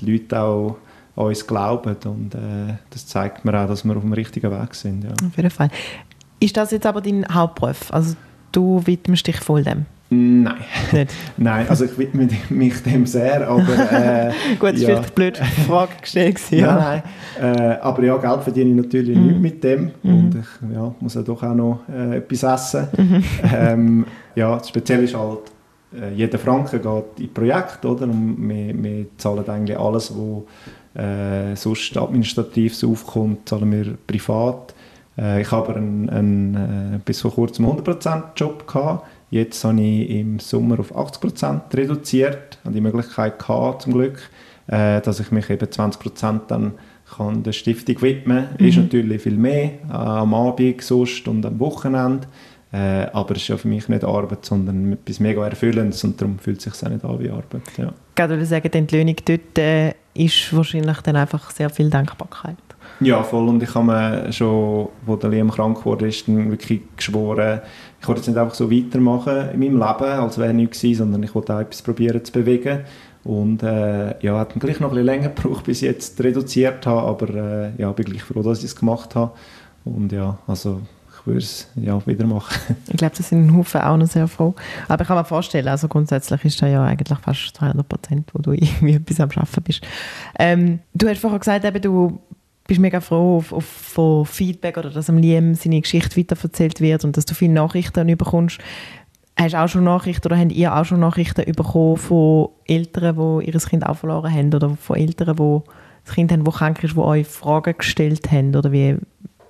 die 0.00 0.12
Leute 0.12 0.40
auch 0.40 0.76
an 1.16 1.26
uns 1.26 1.46
glauben 1.46 1.96
und 2.04 2.34
äh, 2.34 2.74
das 2.90 3.06
zeigt 3.06 3.44
mir 3.44 3.58
auch, 3.58 3.68
dass 3.68 3.84
wir 3.84 3.96
auf 3.96 4.02
dem 4.02 4.12
richtigen 4.12 4.50
Weg 4.50 4.74
sind. 4.74 5.04
Ja. 5.04 5.10
Auf 5.10 5.36
jeden 5.36 5.50
Fall. 5.50 5.70
Ist 6.40 6.56
das 6.56 6.72
jetzt 6.72 6.86
aber 6.86 7.00
dein 7.00 7.24
Hauptberuf? 7.32 7.92
Also 7.92 8.14
du 8.52 8.82
widmest 8.86 9.26
dich 9.26 9.38
voll 9.38 9.62
dem? 9.62 9.86
Nein. 10.10 10.56
Nicht? 10.92 11.12
Nein, 11.36 11.66
also 11.68 11.84
ich 11.84 11.98
widme 11.98 12.28
mich 12.48 12.82
dem 12.82 13.04
sehr, 13.04 13.46
aber... 13.46 13.92
Äh, 13.92 14.32
Gut, 14.58 14.72
das 14.72 14.82
ja. 14.82 14.88
war 14.88 14.96
eine 14.98 15.06
blöde 15.08 15.40
Frage 15.66 15.92
gestellt. 16.00 16.40
Ja. 16.50 16.74
Nein, 16.76 17.02
nein. 17.38 17.56
Äh, 17.56 17.78
aber 17.82 18.04
ja, 18.04 18.16
Geld 18.16 18.42
verdiene 18.42 18.70
ich 18.70 18.76
natürlich 18.76 19.18
mm. 19.18 19.26
nicht 19.26 19.40
mit 19.40 19.64
dem 19.64 19.90
mm. 20.02 20.08
und 20.08 20.34
ich 20.34 20.74
ja, 20.74 20.94
muss 20.98 21.14
ja 21.14 21.22
doch 21.22 21.42
auch 21.42 21.54
noch 21.54 21.80
äh, 21.94 22.16
etwas 22.16 22.42
essen. 22.42 22.88
Mm. 22.96 23.24
Ähm, 23.54 24.06
ja, 24.34 24.62
speziell 24.64 25.04
ist 25.04 25.14
halt, 25.14 25.40
äh, 25.92 26.14
jeder 26.14 26.38
Franken 26.38 26.80
geht 26.80 27.20
in 27.20 27.32
Projekt, 27.32 27.84
oder? 27.84 28.04
Und 28.04 28.36
wir, 28.48 28.82
wir 28.82 29.06
zahlen 29.18 29.48
eigentlich 29.48 29.78
alles, 29.78 30.12
was 30.14 31.02
äh, 31.02 31.54
sonst 31.54 31.96
administrativ 31.96 32.82
aufkommt, 32.82 33.48
zahlen 33.48 33.70
wir 33.70 33.94
privat. 34.06 34.74
Äh, 35.18 35.42
ich 35.42 35.50
habe 35.50 35.74
einen, 35.74 36.08
einen, 36.08 36.54
äh, 36.94 36.98
bis 37.04 37.20
vor 37.20 37.32
kurzem 37.32 37.66
100% 37.66 38.22
Job 38.36 38.66
gehabt. 38.66 39.06
Jetzt 39.30 39.62
habe 39.64 39.80
ich 39.80 40.10
im 40.10 40.38
Sommer 40.38 40.80
auf 40.80 40.96
80% 40.96 41.74
reduziert, 41.74 42.58
habe 42.64 42.74
die 42.74 42.80
Möglichkeit 42.80 43.38
gehabt, 43.38 43.82
zum 43.82 43.92
Glück, 43.92 44.30
äh, 44.68 45.00
dass 45.00 45.20
ich 45.20 45.30
mich 45.30 45.50
eben 45.50 45.66
20% 45.66 46.40
dann 46.48 46.72
kann 47.16 47.42
der 47.42 47.52
Stiftung 47.52 48.00
widmen 48.02 48.44
kann. 48.44 48.56
Mhm. 48.58 48.66
Ist 48.66 48.76
natürlich 48.76 49.22
viel 49.22 49.36
mehr 49.36 49.70
äh, 49.88 49.92
am 49.92 50.34
Abend 50.34 50.82
sonst 50.82 51.26
und 51.26 51.44
am 51.44 51.58
Wochenende. 51.58 52.28
Äh, 52.70 53.06
aber 53.12 53.32
es 53.34 53.42
ist 53.42 53.48
ja 53.48 53.56
für 53.56 53.68
mich 53.68 53.88
nicht 53.88 54.04
Arbeit, 54.04 54.44
sondern 54.44 54.92
etwas 54.92 55.20
mega 55.20 55.46
Erfüllendes 55.46 56.04
und 56.04 56.20
darum 56.20 56.38
fühlt 56.38 56.58
es 56.58 56.64
sich 56.64 56.86
auch 56.86 56.90
nicht 56.90 57.04
an 57.04 57.18
wie 57.18 57.30
Arbeit. 57.30 57.62
Ja. 57.78 57.92
Ich 58.14 58.28
würde 58.28 58.44
sagen, 58.44 58.70
die 58.70 58.78
Entlöhnung 58.78 59.16
dort 59.24 59.58
äh, 59.58 59.94
ist 60.12 60.54
wahrscheinlich 60.54 60.98
dann 61.00 61.16
einfach 61.16 61.50
sehr 61.50 61.70
viel 61.70 61.88
Dankbarkeit. 61.88 62.56
Ja, 63.00 63.22
voll. 63.22 63.48
Und 63.48 63.62
ich 63.62 63.74
habe 63.74 63.86
mir 63.86 64.32
schon, 64.32 64.88
wo 65.06 65.16
der 65.16 65.30
Liam 65.30 65.50
krank 65.50 65.84
wurde, 65.84 66.08
ist 66.08 66.26
wirklich 66.26 66.80
geschworen, 66.96 67.60
ich 68.00 68.06
wollte 68.06 68.20
jetzt 68.20 68.28
nicht 68.28 68.38
einfach 68.38 68.54
so 68.54 68.70
weitermachen 68.70 69.50
in 69.52 69.60
meinem 69.60 69.78
Leben, 69.78 70.20
als 70.20 70.38
wäre 70.38 70.54
nichts 70.54 70.80
gewesen, 70.80 70.98
sondern 70.98 71.22
ich 71.22 71.34
wollte 71.34 71.54
auch 71.54 71.60
etwas 71.60 71.82
probieren 71.82 72.24
zu 72.24 72.32
bewegen. 72.32 72.80
Und 73.24 73.62
äh, 73.62 74.18
ja, 74.24 74.38
hat 74.38 74.52
dann 74.52 74.60
gleich 74.60 74.80
noch 74.80 74.88
ein 74.88 74.94
bisschen 74.94 75.06
länger 75.06 75.28
gebraucht, 75.34 75.64
bis 75.64 75.82
ich 75.82 75.88
jetzt 75.88 76.22
reduziert 76.22 76.86
habe, 76.86 77.02
aber 77.02 77.34
äh, 77.34 77.70
ja, 77.78 77.90
bin 77.92 78.06
gleich 78.06 78.22
froh, 78.22 78.42
dass 78.42 78.58
ich 78.58 78.66
es 78.66 78.76
gemacht 78.76 79.14
habe. 79.14 79.32
Und 79.84 80.12
ja, 80.12 80.38
also 80.46 80.80
ich 81.12 81.26
würde 81.26 81.38
es 81.40 81.68
ja, 81.76 82.04
wieder 82.06 82.26
machen. 82.26 82.76
Ich 82.88 82.96
glaube, 82.96 83.14
das 83.16 83.28
sind 83.28 83.46
ein 83.46 83.56
Haufen 83.56 83.80
auch 83.80 83.96
noch 83.96 84.06
sehr 84.06 84.28
froh. 84.28 84.54
Aber 84.86 85.02
ich 85.02 85.08
kann 85.08 85.16
mir 85.16 85.24
vorstellen, 85.24 85.68
also 85.68 85.88
grundsätzlich 85.88 86.44
ist 86.44 86.62
da 86.62 86.66
ja 86.66 86.84
eigentlich 86.84 87.18
fast 87.18 87.56
200 87.56 87.88
Prozent, 87.88 88.30
wo 88.32 88.40
du 88.40 88.52
irgendwie 88.54 88.94
etwas 88.94 89.20
am 89.20 89.30
Arbeiten 89.30 89.62
bist. 89.62 89.86
Ähm, 90.38 90.80
du 90.94 91.08
hast 91.08 91.20
vorher 91.20 91.38
gesagt, 91.38 91.64
eben, 91.64 91.82
du 91.82 92.20
bist 92.68 92.80
mega 92.80 93.00
froh 93.00 93.38
auf, 93.38 93.52
auf, 93.52 93.64
von 93.64 94.26
Feedback 94.26 94.76
oder 94.76 94.90
dass 94.90 95.10
am 95.10 95.18
Liam 95.18 95.54
seine 95.54 95.80
Geschichte 95.80 96.16
weiterverzählt 96.16 96.80
wird 96.80 97.04
und 97.04 97.16
dass 97.16 97.24
du 97.24 97.34
viele 97.34 97.54
Nachrichten 97.54 98.16
bekommst. 98.16 98.60
Hast 99.36 99.54
du 99.54 99.58
auch 99.58 99.68
schon 99.68 99.84
Nachrichten 99.84 100.26
oder 100.28 100.38
habt 100.38 100.52
ihr 100.52 100.76
auch 100.76 100.84
schon 100.84 101.00
Nachrichten 101.00 101.50
bekommen 101.52 101.96
von 101.96 102.48
Eltern, 102.66 103.16
die 103.16 103.46
ihr 103.46 103.58
Kind 103.58 103.86
auch 103.86 103.96
verloren 103.96 104.32
haben 104.32 104.54
oder 104.54 104.70
von 104.76 104.96
Eltern, 104.96 105.36
die 105.36 105.60
das 106.04 106.14
Kind 106.14 106.30
haben, 106.30 106.44
das 106.44 106.54
krank 106.54 106.84
ist, 106.84 106.94
die 106.94 106.98
euch 106.98 107.26
Fragen 107.26 107.74
gestellt 107.76 108.30
haben 108.30 108.54
oder 108.54 108.70
wie, 108.70 108.96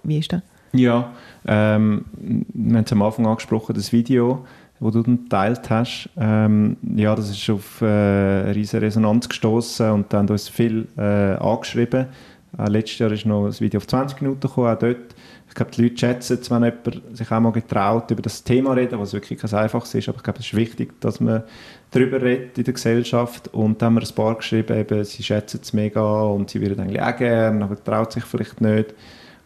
wie 0.05 0.19
ist 0.19 0.33
das? 0.33 0.43
Ja, 0.73 1.13
ähm, 1.47 2.05
wir 2.13 2.77
haben 2.77 2.85
es 2.85 2.93
am 2.93 3.03
Anfang 3.03 3.27
angesprochen, 3.27 3.75
das 3.75 3.93
Video, 3.93 4.45
das 4.79 4.93
du 4.93 5.03
geteilt 5.03 5.71
hast. 5.71 6.11
Ähm, 6.17 6.77
ja, 6.95 7.17
das 7.17 7.31
ist 7.31 7.51
auf 7.51 7.83
äh, 7.83 7.87
eine 7.87 8.55
riesige 8.55 8.83
Resonanz 8.83 9.29
gestoßen 9.29 9.91
und 9.91 10.13
dann 10.13 10.27
haben 10.27 10.29
uns 10.29 10.49
viel 10.49 10.87
äh, 10.97 11.35
angeschrieben 11.35 12.07
äh, 12.57 12.69
letztes 12.69 12.99
Jahr 12.99 13.13
ist 13.13 13.27
noch 13.27 13.47
ein 13.47 13.61
Video 13.61 13.79
auf 13.79 13.87
20 13.87 14.23
Minuten 14.23 14.41
gekommen, 14.41 14.69
auch 14.69 14.79
dort. 14.79 15.15
Ich 15.49 15.55
glaube, 15.55 15.73
die 15.73 15.83
Leute 15.83 15.99
schätzen 15.99 16.39
es, 16.41 16.51
wenn 16.51 16.63
jemand 16.63 17.17
sich 17.17 17.31
auch 17.31 17.41
mal 17.41 17.53
getraut, 17.53 18.11
über 18.11 18.23
das 18.23 18.45
Thema 18.45 18.73
reden, 18.73 18.99
was 19.01 19.13
wirklich 19.13 19.39
kein 19.39 19.53
einfaches 19.55 19.95
ist, 19.95 20.09
aber 20.09 20.19
ich 20.19 20.23
glaube, 20.23 20.39
es 20.39 20.47
ist 20.47 20.55
wichtig, 20.55 21.01
dass 21.01 21.21
man 21.21 21.43
darüber 21.91 22.21
redet 22.21 22.59
in 22.59 22.65
der 22.65 22.75
Gesellschaft 22.75 23.49
und 23.49 23.81
dann 23.81 23.95
haben 23.95 24.03
wir 24.03 24.09
ein 24.09 24.15
paar 24.15 24.35
geschrieben, 24.37 24.79
eben, 24.79 25.05
sie 25.05 25.23
schätzen 25.23 25.61
es 25.63 25.73
mega 25.73 26.23
und 26.23 26.51
sie 26.51 26.61
würden 26.61 26.81
eigentlich 26.81 27.03
auch 27.03 27.17
gerne, 27.17 27.65
aber 27.65 27.83
traut 27.83 28.13
sich 28.13 28.25
vielleicht 28.25 28.61
nicht. 28.61 28.95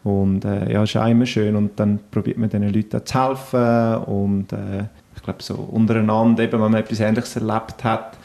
Und 0.05 0.45
äh, 0.45 0.73
ja, 0.73 0.83
ist 0.83 0.97
auch 0.97 1.07
immer 1.07 1.27
schön 1.27 1.55
und 1.55 1.79
dann 1.79 2.01
probiert 2.11 2.37
man 2.37 2.51
diesen 2.51 2.73
Leuten 2.73 2.97
auch 2.97 3.05
zu 3.05 3.29
helfen 3.29 4.05
und 4.13 4.53
äh, 4.53 4.85
ich 5.15 5.23
glaube, 5.23 5.43
so 5.43 5.55
untereinander, 5.55 6.43
eben, 6.43 6.55
wenn 6.55 6.73
man 6.73 6.75
etwas 6.75 6.99
Ähnliches 6.99 7.37
erlebt 7.37 7.85
hat, 7.85 8.19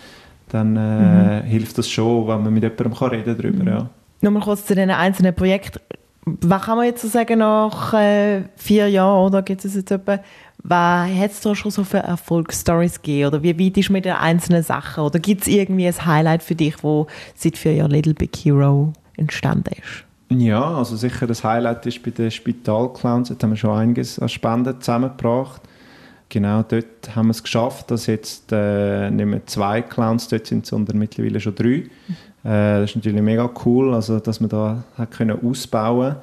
dann 0.49 0.75
äh, 0.75 1.41
mhm. 1.41 1.45
hilft 1.45 1.77
das 1.77 1.87
schon, 1.87 2.27
wenn 2.27 2.43
man 2.43 2.53
mit 2.53 2.63
jemandem 2.63 2.95
kann 2.95 3.09
reden 3.09 3.37
darüber 3.37 3.63
mhm. 3.63 3.67
ja. 3.67 3.89
Nochmal 4.21 4.43
kurz 4.43 4.65
zu 4.65 4.75
den 4.75 4.89
einzelnen 4.89 5.35
Projekten. 5.35 5.79
Was 6.25 6.63
kann 6.63 6.77
man 6.77 6.85
jetzt 6.85 7.01
so 7.01 7.07
sagen 7.07 7.39
nach 7.39 7.93
äh, 7.93 8.43
vier 8.57 8.89
Jahren, 8.89 9.27
oder 9.27 9.41
gibt 9.43 9.63
es 9.63 9.75
jetzt 9.75 9.91
etwa, 9.91 10.19
was 10.63 11.09
hat 11.09 11.31
es 11.31 11.39
da 11.39 11.55
schon 11.55 11.71
so 11.71 11.83
für 11.85 11.99
Erfolgsstories 11.99 13.01
gegeben? 13.01 13.27
Oder 13.27 13.43
wie 13.43 13.57
weit 13.57 13.77
ist 13.77 13.89
mit 13.89 14.03
den 14.03 14.13
einzelnen 14.13 14.63
Sachen? 14.63 15.03
Oder 15.03 15.19
gibt 15.19 15.41
es 15.41 15.47
irgendwie 15.47 15.87
ein 15.87 16.05
Highlight 16.05 16.43
für 16.43 16.55
dich, 16.55 16.83
wo 16.83 17.07
seit 17.35 17.57
vier 17.57 17.75
Jahren 17.75 17.91
Little 17.91 18.13
Big 18.13 18.35
Hero 18.35 18.91
entstanden 19.15 19.71
ist? 19.71 20.03
Ja, 20.29 20.75
also 20.75 20.97
sicher 20.97 21.25
das 21.25 21.43
Highlight 21.43 21.85
ist 21.85 22.03
bei 22.03 22.11
den 22.11 22.31
Spitalclowns. 22.31 23.29
Jetzt 23.29 23.41
haben 23.43 23.51
wir 23.51 23.57
schon 23.57 23.77
einiges 23.77 24.19
an 24.19 24.27
Spenden 24.27 24.81
zusammengebracht. 24.81 25.61
Genau 26.29 26.63
dort 26.63 27.15
haben 27.15 27.27
wir 27.27 27.31
es 27.31 27.41
geschafft, 27.41 27.89
dass 27.89 28.07
jetzt 28.07 28.51
äh, 28.51 29.09
nicht 29.09 29.25
mehr 29.25 29.45
zwei 29.45 29.81
Clowns 29.81 30.27
dort 30.27 30.47
sind, 30.47 30.65
sondern 30.65 30.97
mittlerweile 30.97 31.39
schon 31.39 31.55
drei. 31.55 31.85
Äh, 32.47 32.81
das 32.81 32.91
ist 32.91 32.95
natürlich 32.95 33.21
mega 33.21 33.49
cool, 33.65 33.93
also, 33.93 34.19
dass 34.19 34.39
wir 34.39 34.47
da 34.47 34.83
hat 34.97 35.11
können 35.11 35.37
ausbauen 35.43 36.15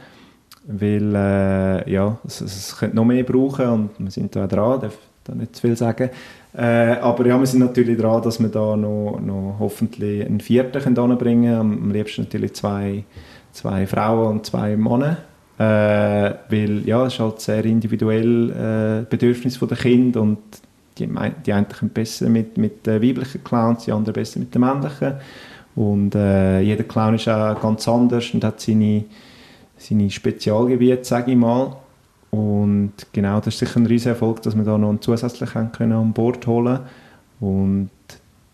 weil 0.67 1.15
äh, 1.15 1.91
ja, 1.91 2.19
es, 2.25 2.41
es 2.41 2.77
könnte 2.77 2.97
noch 2.97 3.05
mehr 3.05 3.23
brauchen 3.23 3.69
und 3.69 3.91
wir 3.99 4.11
sind 4.11 4.35
da 4.35 4.47
dran, 4.47 4.81
darf 4.81 4.97
da 5.25 5.35
nicht 5.35 5.57
zu 5.57 5.63
viel 5.63 5.77
sagen. 5.77 6.11
Äh, 6.57 6.97
aber 7.01 7.27
ja, 7.27 7.39
wir 7.39 7.47
sind 7.47 7.61
natürlich 7.61 7.99
dran, 7.99 8.23
dass 8.23 8.41
wir 8.41 8.49
da 8.49 8.77
noch, 8.77 9.21
noch 9.21 9.57
hoffentlich 9.59 10.25
einen 10.25 10.41
vierten 10.41 10.81
können. 10.81 11.49
Am, 11.49 11.91
liebsten 11.93 12.23
natürlich 12.23 12.55
zwei, 12.55 13.05
zwei 13.53 13.87
Frauen 13.87 14.37
und 14.37 14.47
zwei 14.47 14.77
Männer. 14.77 15.19
Äh, 15.59 16.35
weil 16.49 16.83
ja, 16.85 17.07
es 17.07 17.15
ist 17.15 17.21
halt 17.21 17.41
sehr 17.41 17.65
individuell 17.65 18.51
äh, 18.51 19.07
Bedürfnis 19.09 19.59
der 19.59 19.77
Kind 19.77 20.17
und 20.17 20.39
die, 20.99 21.09
die 21.47 21.53
einen 21.53 21.69
können 21.69 21.91
besser 21.91 22.29
mit, 22.29 22.59
mit 22.59 22.87
weiblichen 22.87 23.43
Clowns, 23.45 23.85
die 23.85 23.93
anderen 23.93 24.15
besser 24.15 24.41
mit 24.41 24.55
den 24.55 24.61
männlichen. 24.61 25.15
Und 25.77 26.15
äh, 26.15 26.61
jeder 26.61 26.85
Clown 26.85 27.15
ist 27.15 27.29
auch 27.29 27.61
ganz 27.61 27.89
anders 27.89 28.33
und 28.33 28.45
hat 28.45 28.61
seine, 28.61 29.05
seine 29.77 30.11
Spezialgebiete, 30.11 31.05
sage 31.05 31.33
ich 31.33 31.37
mal. 31.37 31.77
Und 32.31 32.93
genau, 33.13 33.39
das 33.39 33.55
ist 33.55 33.61
sicher 33.61 33.81
ein 33.81 33.87
riesiger 33.87 34.11
Erfolg, 34.11 34.43
dass 34.43 34.57
wir 34.57 34.65
da 34.65 34.77
noch 34.79 34.89
einen 34.89 35.01
zusätzlichen 35.01 35.73
können 35.73 35.93
an 35.93 36.13
Bord 36.13 36.47
holen 36.47 36.81
Und 37.41 37.91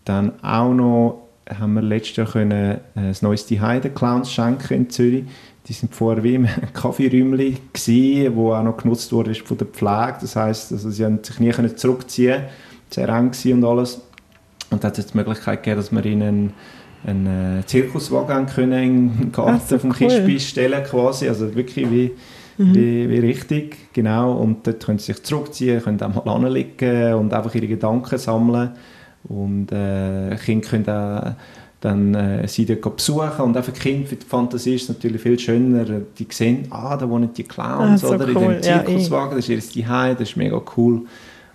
dann 0.05 0.33
auch 0.43 0.73
noch 0.73 1.27
haben 1.59 1.73
wir 1.73 1.81
letztes 1.81 2.17
Jahr 2.17 2.27
können 2.27 2.51
äh, 2.51 2.79
das 2.95 3.21
neueste 3.21 3.59
Heide 3.59 3.89
Clowns 3.89 4.31
schenken 4.31 4.73
in 4.73 4.89
Zürich. 4.89 5.25
Die 5.67 5.73
sind 5.73 5.93
vorher 5.93 6.23
wie 6.23 6.35
im 6.35 6.47
Kaffeeräumchen 6.73 7.57
gsi, 7.73 8.29
wo 8.33 8.53
auch 8.53 8.63
noch 8.63 8.77
genutzt 8.77 9.11
wurde 9.11 9.33
von 9.35 9.57
der 9.57 9.67
Pflege. 9.67 10.17
Das 10.21 10.35
heißt, 10.35 10.71
also 10.71 10.89
sie 10.89 11.05
haben 11.05 11.23
sich 11.23 11.39
nie 11.39 11.49
können 11.49 11.75
zurückziehen, 11.75 12.43
sehr 12.89 13.09
eng 13.09 13.31
und 13.45 13.63
alles. 13.63 14.01
Und 14.69 14.83
da 14.83 14.87
hat 14.87 14.97
es 14.97 15.07
die 15.07 15.17
Möglichkeit 15.17 15.63
gegeben, 15.63 15.81
dass 15.81 15.91
wir 15.91 16.05
ihnen 16.05 16.53
einen 17.05 17.59
äh, 17.59 17.65
Zirkuswagen 17.65 18.45
können 18.45 19.21
im 19.21 19.31
Garten 19.31 19.79
vom 19.79 19.91
cool. 19.91 20.07
Kispis 20.07 20.49
stellen 20.49 20.83
quasi, 20.83 21.27
also 21.27 21.53
wirklich 21.55 21.89
wie, 21.89 22.11
mhm. 22.57 22.75
wie, 22.75 23.09
wie 23.09 23.19
richtig, 23.19 23.93
genau. 23.93 24.33
Und 24.33 24.67
dort 24.67 24.85
können 24.85 24.99
sie 24.99 25.13
sich 25.13 25.23
zurückziehen, 25.23 25.81
können 25.81 26.01
auch 26.01 26.25
mal 26.25 26.31
anliegen 26.31 27.13
und 27.15 27.33
einfach 27.33 27.53
ihre 27.55 27.67
Gedanken 27.67 28.17
sammeln. 28.17 28.71
Und 29.23 29.71
äh, 29.71 30.35
Kinder 30.43 30.67
können 30.67 30.89
auch 30.89 31.33
dann 31.81 32.13
äh, 32.13 32.47
sie 32.47 32.65
dort 32.65 32.95
besuchen 32.95 33.41
und 33.41 33.57
einfach 33.57 33.73
Kind 33.73 34.07
für 34.07 34.15
die 34.15 34.25
Fantasie 34.25 34.75
ist 34.75 34.83
es 34.83 34.89
natürlich 34.89 35.19
viel 35.19 35.37
schöner. 35.39 35.83
Die 35.83 36.27
sehen, 36.29 36.67
ah, 36.69 36.95
da 36.95 37.09
wohnen 37.09 37.33
die 37.35 37.43
Clowns, 37.43 38.03
ah, 38.03 38.07
so 38.07 38.13
oder, 38.13 38.27
cool. 38.27 38.43
in 38.43 38.49
dem 38.51 38.61
Zirkuswagen, 38.61 39.31
ja, 39.31 39.35
das 39.37 39.49
ist 39.49 39.75
ihr 39.75 39.85
Zuhause, 39.85 40.15
das 40.15 40.29
ist 40.29 40.37
mega 40.37 40.61
cool. 40.77 41.01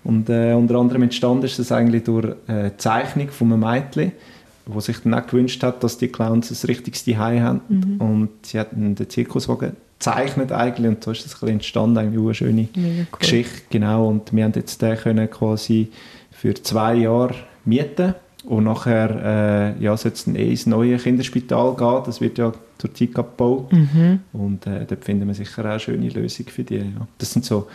Und 0.02 0.28
äh, 0.28 0.52
unter 0.52 0.76
anderem 0.76 1.04
entstanden 1.04 1.44
ist 1.44 1.59
das 1.61 1.70
eigentlich 1.70 2.04
durch 2.04 2.26
äh, 2.48 2.70
Zeichnung 2.76 3.28
von 3.28 3.52
einem 3.52 3.61
Mädchen, 3.61 4.12
wo 4.66 4.81
sich 4.81 4.98
dann 4.98 5.14
auch 5.14 5.26
gewünscht 5.26 5.62
hat, 5.62 5.83
dass 5.83 5.96
die 5.96 6.09
Clowns 6.09 6.50
ein 6.50 6.66
richtiges 6.66 7.05
Zuhause 7.05 7.40
haben. 7.40 7.61
Mhm. 7.68 8.00
Und 8.00 8.31
sie 8.42 8.59
hat 8.59 8.72
den 8.72 8.96
Zirkuswagen 9.09 9.76
gezeichnet 9.98 10.52
eigentlich 10.52 10.88
und 10.88 11.02
so 11.02 11.11
ist 11.11 11.24
das 11.24 11.35
ein 11.35 11.40
bisschen 11.40 11.48
entstanden, 11.48 11.98
eigentlich 11.98 12.20
eine 12.20 12.35
schöne 12.35 12.68
cool. 12.76 13.07
Geschichte, 13.18 13.62
genau. 13.70 14.09
Und 14.09 14.33
wir 14.33 14.44
haben 14.44 14.52
jetzt 14.55 14.83
den 14.83 14.96
können 14.96 15.31
quasi 15.31 15.88
für 16.31 16.55
zwei 16.55 16.96
Jahre 16.96 17.35
mieten 17.64 18.14
und 18.44 18.64
nachher 18.64 19.74
äh, 19.79 19.83
ja, 19.83 19.96
soll 19.96 20.12
es 20.12 20.24
dann 20.24 20.37
eh 20.37 20.50
ins 20.50 20.66
neue 20.66 20.98
Kinderspital 20.98 21.74
gehen, 21.74 22.02
das 22.05 22.20
wird 22.20 22.38
ja 22.38 22.52
zur 22.79 22.94
Zeit 22.94 23.14
gebaut 23.14 23.72
mhm. 23.72 24.20
und 24.33 24.66
äh, 24.66 24.85
dort 24.87 25.05
finden 25.05 25.26
wir 25.26 25.35
sicher 25.35 25.64
auch 25.64 25.70
eine 25.70 25.81
schöne 25.81 26.09
Lösung 26.11 26.46
für 26.46 26.62
die. 26.62 26.76
Ja. 26.76 27.09
Das 27.18 27.33
sind 27.33 27.44
so 27.44 27.66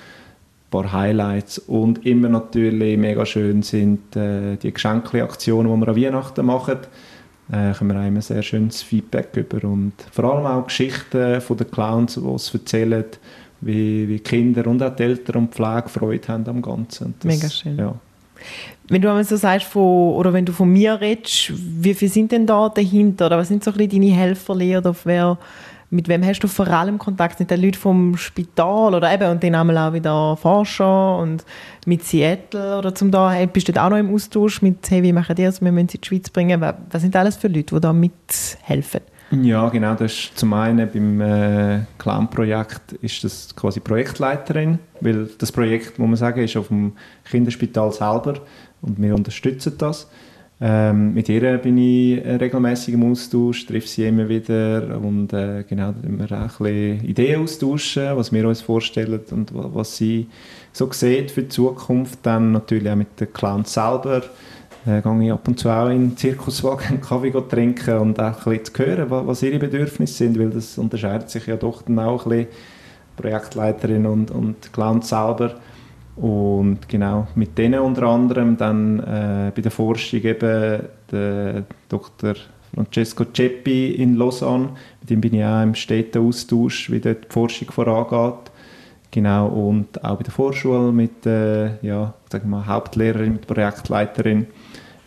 paar 0.72 0.92
Highlights 0.92 1.60
und 1.60 2.06
immer 2.06 2.30
natürlich 2.30 2.98
mega 2.98 3.26
schön 3.26 3.62
sind 3.62 4.16
äh, 4.16 4.56
die 4.56 4.74
Geschenkaktionen, 4.74 5.72
die 5.72 5.86
wir 5.86 5.88
an 5.90 6.02
Weihnachten 6.02 6.46
machen. 6.46 6.78
Äh, 7.52 7.74
können 7.74 7.92
wir 7.94 8.02
auch 8.02 8.08
immer 8.08 8.22
sehr 8.22 8.42
schönes 8.42 8.82
Feedback 8.82 9.36
über 9.36 9.68
und 9.68 9.94
vor 10.12 10.34
allem 10.34 10.46
auch 10.46 10.66
Geschichten 10.66 11.42
von 11.42 11.58
den 11.58 11.70
Clowns, 11.70 12.16
die 12.16 12.28
es 12.28 12.54
erzählen, 12.54 13.06
wie, 13.60 14.08
wie 14.08 14.20
Kinder 14.20 14.66
und 14.68 14.82
auch 14.82 14.96
die 14.96 15.04
Eltern 15.04 15.44
und 15.44 15.54
Pflege 15.54 15.90
Freude 15.90 16.28
haben 16.30 16.48
am 16.48 16.62
Ganzen. 16.62 17.14
Das, 17.20 17.26
mega 17.26 17.50
schön. 17.50 17.78
Ja. 17.78 17.94
Wenn 18.88 19.02
du 19.02 19.10
einmal 19.10 19.24
so 19.24 19.36
sagst, 19.36 19.68
von, 19.68 20.16
oder 20.16 20.34
wenn 20.34 20.46
du 20.46 20.52
von 20.52 20.72
mir 20.72 21.00
redest, 21.00 21.52
wie 21.56 21.94
viele 21.94 22.12
sind 22.12 22.32
denn 22.32 22.48
da 22.48 22.70
dahinter? 22.70 23.28
Oder 23.28 23.38
was 23.38 23.50
sind 23.50 23.64
so 23.64 23.72
ein 23.72 23.78
bisschen 23.78 24.02
deine 24.02 24.14
Helfer, 24.14 24.54
oder 24.54 24.96
wer 25.04 25.38
mit 25.92 26.08
wem 26.08 26.26
hast 26.26 26.40
du 26.40 26.48
vor 26.48 26.68
allem 26.68 26.98
Kontakt? 26.98 27.40
Mit 27.40 27.52
den 27.52 27.62
Leuten 27.62 27.78
vom 27.78 28.18
Spital 28.18 28.96
oder 28.96 29.14
eben, 29.14 29.30
und 29.30 29.44
dann 29.44 29.56
einmal 29.56 29.78
auch 29.78 29.94
wieder 29.94 30.38
Forscher 30.38 31.18
und 31.18 31.46
mit 31.86 32.04
Seattle 32.04 32.78
oder 32.78 32.96
zum 32.96 33.12
da, 33.12 33.32
hey, 33.32 33.46
bist 33.46 33.68
du 33.68 33.82
auch 33.82 33.90
noch 33.90 33.98
im 33.98 34.14
Austausch 34.14 34.62
mit, 34.62 34.90
hey, 34.90 35.04
wie 35.04 35.14
machen 35.14 35.36
die 35.36 35.44
das, 35.44 35.62
wir 35.62 35.72
müssen 35.72 35.90
sie 35.90 35.98
in 35.98 36.02
die 36.02 36.08
Schweiz 36.08 36.30
bringen? 36.30 36.62
Was 36.62 37.02
sind 37.02 37.16
alles 37.16 37.36
für 37.36 37.50
Leute, 37.50 37.76
die 37.76 37.82
da 37.82 37.92
mithelfen? 37.92 39.02
Ja, 39.32 39.70
genau, 39.70 39.94
das 39.96 40.12
ist 40.14 40.38
zum 40.38 40.54
einen 40.54 40.90
beim 40.92 41.22
äh, 41.22 41.80
Clown-Projekt 41.98 42.94
ist 42.94 43.24
das 43.24 43.56
quasi 43.56 43.80
Projektleiterin, 43.80 44.80
weil 45.00 45.30
das 45.38 45.52
Projekt, 45.52 46.00
muss 46.00 46.08
man 46.08 46.18
sagen, 46.18 46.42
ist 46.42 46.58
auf 46.58 46.68
dem 46.68 46.94
Kinderspital 47.30 47.92
selber 47.94 48.36
und 48.82 49.02
wir 49.02 49.16
unterstützen 49.16 49.76
das. 49.78 50.10
Ähm, 50.64 51.16
mit 51.16 51.28
ihr 51.28 51.58
bin 51.58 51.76
ich 51.80 52.24
regelmäßig 52.24 52.94
im 52.94 53.12
Austausch, 53.12 53.66
treffe 53.66 53.88
sie 53.88 54.06
immer 54.06 54.30
wieder 54.30 55.00
und 55.02 55.34
äh, 55.34 55.64
genau, 55.68 55.92
wir 56.04 56.26
auch 56.26 56.32
ein 56.32 56.50
bisschen 56.50 57.06
Ideen 57.06 57.42
austauschen, 57.42 58.16
was 58.16 58.32
wir 58.32 58.48
uns 58.48 58.62
vorstellen 58.62 59.22
und 59.32 59.52
was 59.56 59.98
sie 59.98 60.28
so 60.72 60.92
sieht 60.92 61.32
für 61.32 61.42
die 61.44 61.50
Zukunft. 61.50 62.20
Dann 62.22 62.52
natürlich 62.52 62.88
auch 62.92 62.96
mit 62.96 63.20
den 63.20 63.34
Clowns 63.34 63.74
selber. 63.74 64.22
Äh, 64.86 65.02
gehe 65.02 65.24
ich 65.24 65.32
ab 65.32 65.48
und 65.48 65.60
zu 65.60 65.70
auch 65.70 65.90
in 65.90 66.10
den 66.10 66.18
Zirkuswagen 66.18 66.88
einen 66.90 67.02
Kaffee 67.02 67.32
trinken 67.50 67.98
und 67.98 68.20
auch 68.20 68.46
ein 68.46 68.60
bisschen 68.60 68.66
zu 68.66 68.86
hören, 68.86 69.08
was 69.10 69.42
ihre 69.42 69.58
Bedürfnisse 69.58 70.14
sind, 70.14 70.38
weil 70.38 70.52
das 70.52 70.78
unterscheidet 70.78 71.32
sich 71.32 71.48
ja 71.48 71.56
doch 71.56 71.82
dann 71.82 71.98
auch 71.98 72.28
ein 72.28 72.30
bisschen 72.30 72.48
Projektleiterin 73.18 74.06
und, 74.06 74.30
und 74.30 74.72
Clown 74.74 75.02
selber. 75.02 75.56
Und 76.16 76.90
genau, 76.90 77.28
mit 77.36 77.58
denen 77.58 77.80
unter 77.80 78.04
anderem 78.04 78.58
dann 78.58 79.00
äh, 79.00 79.52
bei 79.56 79.62
der 79.62 79.72
Forschung 79.72 80.22
eben 80.22 80.82
der 81.12 81.64
Dr. 81.90 82.36
Francesco 82.74 83.26
Ceppi 83.34 83.92
in 83.96 84.16
Lausanne. 84.16 84.70
Mit 85.02 85.10
dem 85.10 85.22
bin 85.22 85.36
ich 85.36 85.44
auch 85.44 85.64
im 85.64 85.76
steten 85.76 86.26
Austausch, 86.26 86.92
wie 86.92 87.00
dort 87.00 87.26
die 87.26 87.34
Forschung 87.34 87.72
vorangeht. 87.72 88.52
Genau, 89.12 89.48
und 89.48 90.04
auch 90.06 90.18
bei 90.18 90.24
der 90.24 90.32
Vorschule 90.32 90.92
mit 90.92 91.26
der 91.26 91.78
äh, 91.84 91.88
ja, 91.88 92.14
sagen 92.32 92.50
wir 92.50 92.66
Hauptlehrerin, 92.66 93.34
mit 93.34 93.42
der 93.42 93.54
Projektleiterin, 93.54 94.48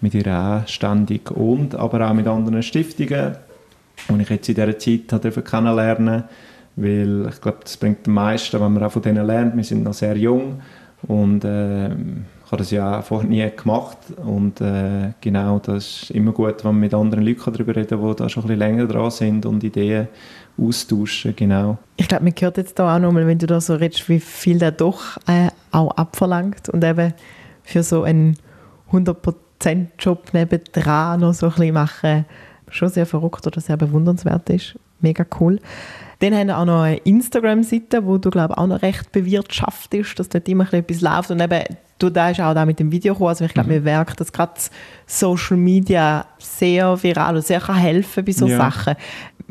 mit 0.02 0.14
ihr 0.14 0.26
auch 0.26 0.68
ständig 0.68 1.30
und 1.30 1.74
aber 1.74 2.06
auch 2.08 2.12
mit 2.12 2.26
anderen 2.26 2.62
Stiftungen, 2.62 3.36
die 4.10 4.22
ich 4.22 4.28
jetzt 4.28 4.48
in 4.50 4.54
dieser 4.56 4.78
Zeit 4.78 5.46
kennenlernen 5.46 6.24
durfte, 6.24 6.28
weil 6.76 7.28
ich 7.30 7.40
glaube, 7.40 7.58
das 7.62 7.78
bringt 7.78 8.06
am 8.06 8.14
meisten, 8.14 8.60
wenn 8.60 8.74
man 8.74 8.82
auch 8.82 8.92
von 8.92 9.00
denen 9.00 9.26
lernt. 9.26 9.56
Wir 9.56 9.64
sind 9.64 9.84
noch 9.84 9.94
sehr 9.94 10.18
jung 10.18 10.60
und 11.08 11.44
äh, 11.44 11.88
ich 11.88 12.52
habe 12.52 12.58
das 12.58 12.70
ja 12.70 13.02
vorher 13.02 13.28
nie 13.28 13.50
gemacht. 13.56 13.98
Und 14.24 14.60
äh, 14.60 15.12
genau, 15.20 15.58
das 15.58 16.02
ist 16.02 16.10
immer 16.10 16.32
gut, 16.32 16.64
wenn 16.64 16.72
man 16.72 16.80
mit 16.80 16.94
anderen 16.94 17.24
Leuten 17.24 17.52
darüber 17.52 17.74
reden 17.74 17.98
kann, 17.98 18.10
die 18.10 18.16
da 18.16 18.28
schon 18.28 18.42
ein 18.44 18.46
bisschen 18.46 18.58
länger 18.58 18.86
dran 18.86 19.10
sind 19.10 19.46
und 19.46 19.64
Ideen 19.64 20.08
austauschen. 20.58 21.34
Genau. 21.36 21.78
Ich 21.96 22.06
glaube, 22.06 22.24
man 22.24 22.34
hört 22.38 22.58
jetzt 22.58 22.78
da 22.78 22.94
auch 22.94 22.98
nochmal, 22.98 23.26
wenn 23.26 23.38
du 23.38 23.46
da 23.46 23.60
so 23.60 23.74
redest, 23.74 24.08
wie 24.08 24.20
viel 24.20 24.58
der 24.58 24.72
doch 24.72 25.16
äh, 25.26 25.48
auch 25.70 25.90
abverlangt 25.92 26.68
und 26.68 26.84
eben 26.84 27.14
für 27.62 27.82
so 27.82 28.02
einen 28.02 28.36
100%-Job 28.92 30.34
nebendran 30.34 31.20
noch 31.20 31.34
so 31.34 31.46
ein 31.46 31.52
bisschen 31.52 31.74
machen, 31.74 32.26
schon 32.68 32.88
sehr 32.90 33.06
verrückt 33.06 33.46
oder 33.46 33.60
sehr 33.60 33.76
bewundernswert 33.76 34.50
ist. 34.50 34.78
Mega 35.00 35.24
cool. 35.40 35.58
Dann 36.20 36.34
haben 36.34 36.46
wir 36.48 36.58
auch 36.58 36.64
noch 36.64 36.82
eine 36.82 36.96
Instagram-Seite, 36.98 38.04
wo 38.06 38.18
du, 38.18 38.30
glaube 38.30 38.56
auch 38.56 38.66
noch 38.66 38.82
recht 38.82 39.12
bewirtschaftest, 39.12 40.18
dass 40.18 40.28
dort 40.28 40.48
immer 40.48 40.72
etwas 40.72 41.00
läuft. 41.00 41.30
Und 41.30 41.40
eben, 41.40 41.64
du 41.98 42.10
da 42.10 42.30
ist 42.30 42.40
auch 42.40 42.54
da 42.54 42.64
mit 42.64 42.78
dem 42.78 42.92
Video 42.92 43.14
gekommen. 43.14 43.30
Also 43.30 43.44
ich 43.44 43.54
glaube, 43.54 43.68
mhm. 43.68 43.74
wir 43.74 43.80
merken, 43.80 44.14
dass 44.16 44.32
gerade 44.32 44.54
Social 45.06 45.56
Media 45.56 46.26
sehr 46.38 47.02
viral 47.02 47.36
und 47.36 47.44
sehr 47.44 47.60
kann 47.60 47.76
helfen 47.76 48.24
bei 48.24 48.32
solchen 48.32 48.58
ja. 48.58 48.70
Sachen. 48.70 48.94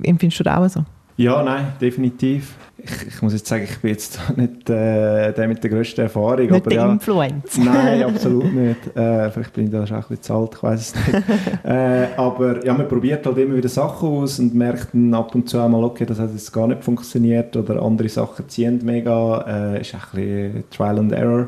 Empfindest 0.01 0.39
du 0.39 0.43
das 0.43 0.57
auch 0.57 0.69
so? 0.69 0.85
Ja, 1.15 1.43
nein, 1.43 1.73
definitiv. 1.79 2.55
Ich, 2.77 3.07
ich, 3.07 3.21
muss 3.21 3.33
jetzt 3.33 3.47
sagen, 3.47 3.63
ich 3.63 3.77
bin 3.79 3.91
jetzt 3.91 4.19
nicht 4.35 4.69
äh, 4.69 5.31
der 5.31 5.47
mit 5.47 5.63
der 5.63 5.69
grössten 5.69 6.01
Erfahrung. 6.01 6.39
Nicht 6.39 6.51
aber 6.53 6.69
der 6.69 6.79
ja, 6.79 6.91
Influencer. 6.91 7.63
Nein, 7.63 8.03
absolut 8.03 8.51
nicht. 8.53 8.97
Äh, 8.97 9.29
vielleicht 9.31 9.53
bin 9.53 9.65
ich 9.65 9.71
da 9.71 9.85
schon 9.85 9.97
ein 9.97 10.01
bisschen 10.01 10.21
zu 10.23 10.33
alt, 10.33 10.51
ich 10.55 10.63
weiß 10.63 10.81
es 10.81 10.95
nicht. 10.95 11.23
äh, 11.63 12.07
aber 12.17 12.65
ja, 12.65 12.73
man 12.73 12.87
probiert 12.87 13.25
halt 13.25 13.37
immer 13.37 13.55
wieder 13.55 13.69
Sachen 13.69 14.09
aus 14.09 14.39
und 14.39 14.55
merkt 14.55 14.93
dann 14.93 15.13
ab 15.13 15.33
und 15.35 15.47
zu 15.47 15.59
einmal, 15.59 15.83
okay, 15.83 16.05
das 16.05 16.19
hat 16.19 16.31
jetzt 16.31 16.51
gar 16.51 16.67
nicht 16.67 16.83
funktioniert 16.83 17.55
oder 17.55 17.81
andere 17.81 18.09
Sachen 18.09 18.49
ziehen 18.49 18.81
mega. 18.83 19.75
Äh, 19.75 19.81
ist 19.81 19.93
ein 19.93 20.01
bisschen 20.13 20.63
Trial 20.71 20.97
and 20.97 21.11
Error 21.11 21.47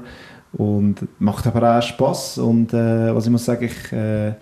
und 0.53 0.95
macht 1.20 1.47
aber 1.47 1.78
auch 1.78 1.82
Spass 1.82 2.38
und 2.38 2.74
äh, 2.74 3.13
was 3.13 3.26
ich 3.26 3.32
muss 3.32 3.43
sagen, 3.43 3.66
ich 3.66 3.91
äh, 3.91 4.34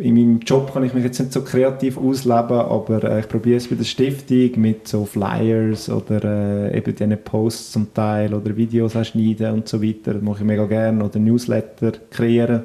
in 0.00 0.14
meinem 0.14 0.40
Job 0.40 0.72
kann 0.72 0.84
ich 0.84 0.94
mich 0.94 1.04
jetzt 1.04 1.18
nicht 1.18 1.32
so 1.32 1.42
kreativ 1.42 1.98
ausleben, 1.98 2.58
aber 2.58 3.04
äh, 3.04 3.20
ich 3.20 3.28
probiere 3.28 3.56
es 3.56 3.68
bei 3.68 3.76
der 3.76 3.84
Stiftung 3.84 4.60
mit 4.60 4.88
so 4.88 5.04
Flyers 5.04 5.88
oder 5.88 6.24
äh, 6.24 6.78
eben 6.78 6.94
diesen 6.94 7.16
Posts 7.22 7.72
zum 7.72 7.94
Teil 7.94 8.34
oder 8.34 8.56
Videos 8.56 8.92
schneiden 9.06 9.52
und 9.54 9.68
so 9.68 9.82
weiter. 9.82 10.14
Das 10.14 10.22
mache 10.22 10.38
ich 10.38 10.44
mega 10.44 10.64
gerne. 10.66 11.04
Oder 11.04 11.18
Newsletter 11.18 11.92
kreieren. 12.10 12.62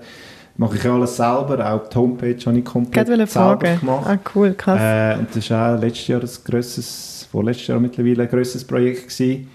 Mache 0.57 0.77
ich 0.77 0.85
alles 0.85 1.15
selber. 1.15 1.73
Auch 1.73 1.87
die 1.87 1.97
Homepage 1.97 2.37
habe 2.45 2.59
ich 2.59 2.65
komplett 2.65 3.07
selber 3.07 3.27
Frage. 3.27 3.77
gemacht. 3.79 4.05
Ah, 4.07 4.19
cool, 4.35 4.53
krass. 4.53 4.79
Äh, 4.81 5.19
und 5.19 5.35
das 5.35 5.49
war 5.49 5.75
auch 5.75 5.81
letztes 5.81 6.07
Jahr 6.07 6.21
ein 6.21 6.29
grosses, 6.45 7.27
vorletztes 7.31 7.67
Jahr 7.67 7.79
mittlerweile 7.79 8.23
ein 8.23 8.29
grosses 8.29 8.63
Projekt 8.63 9.09
gewesen 9.09 9.47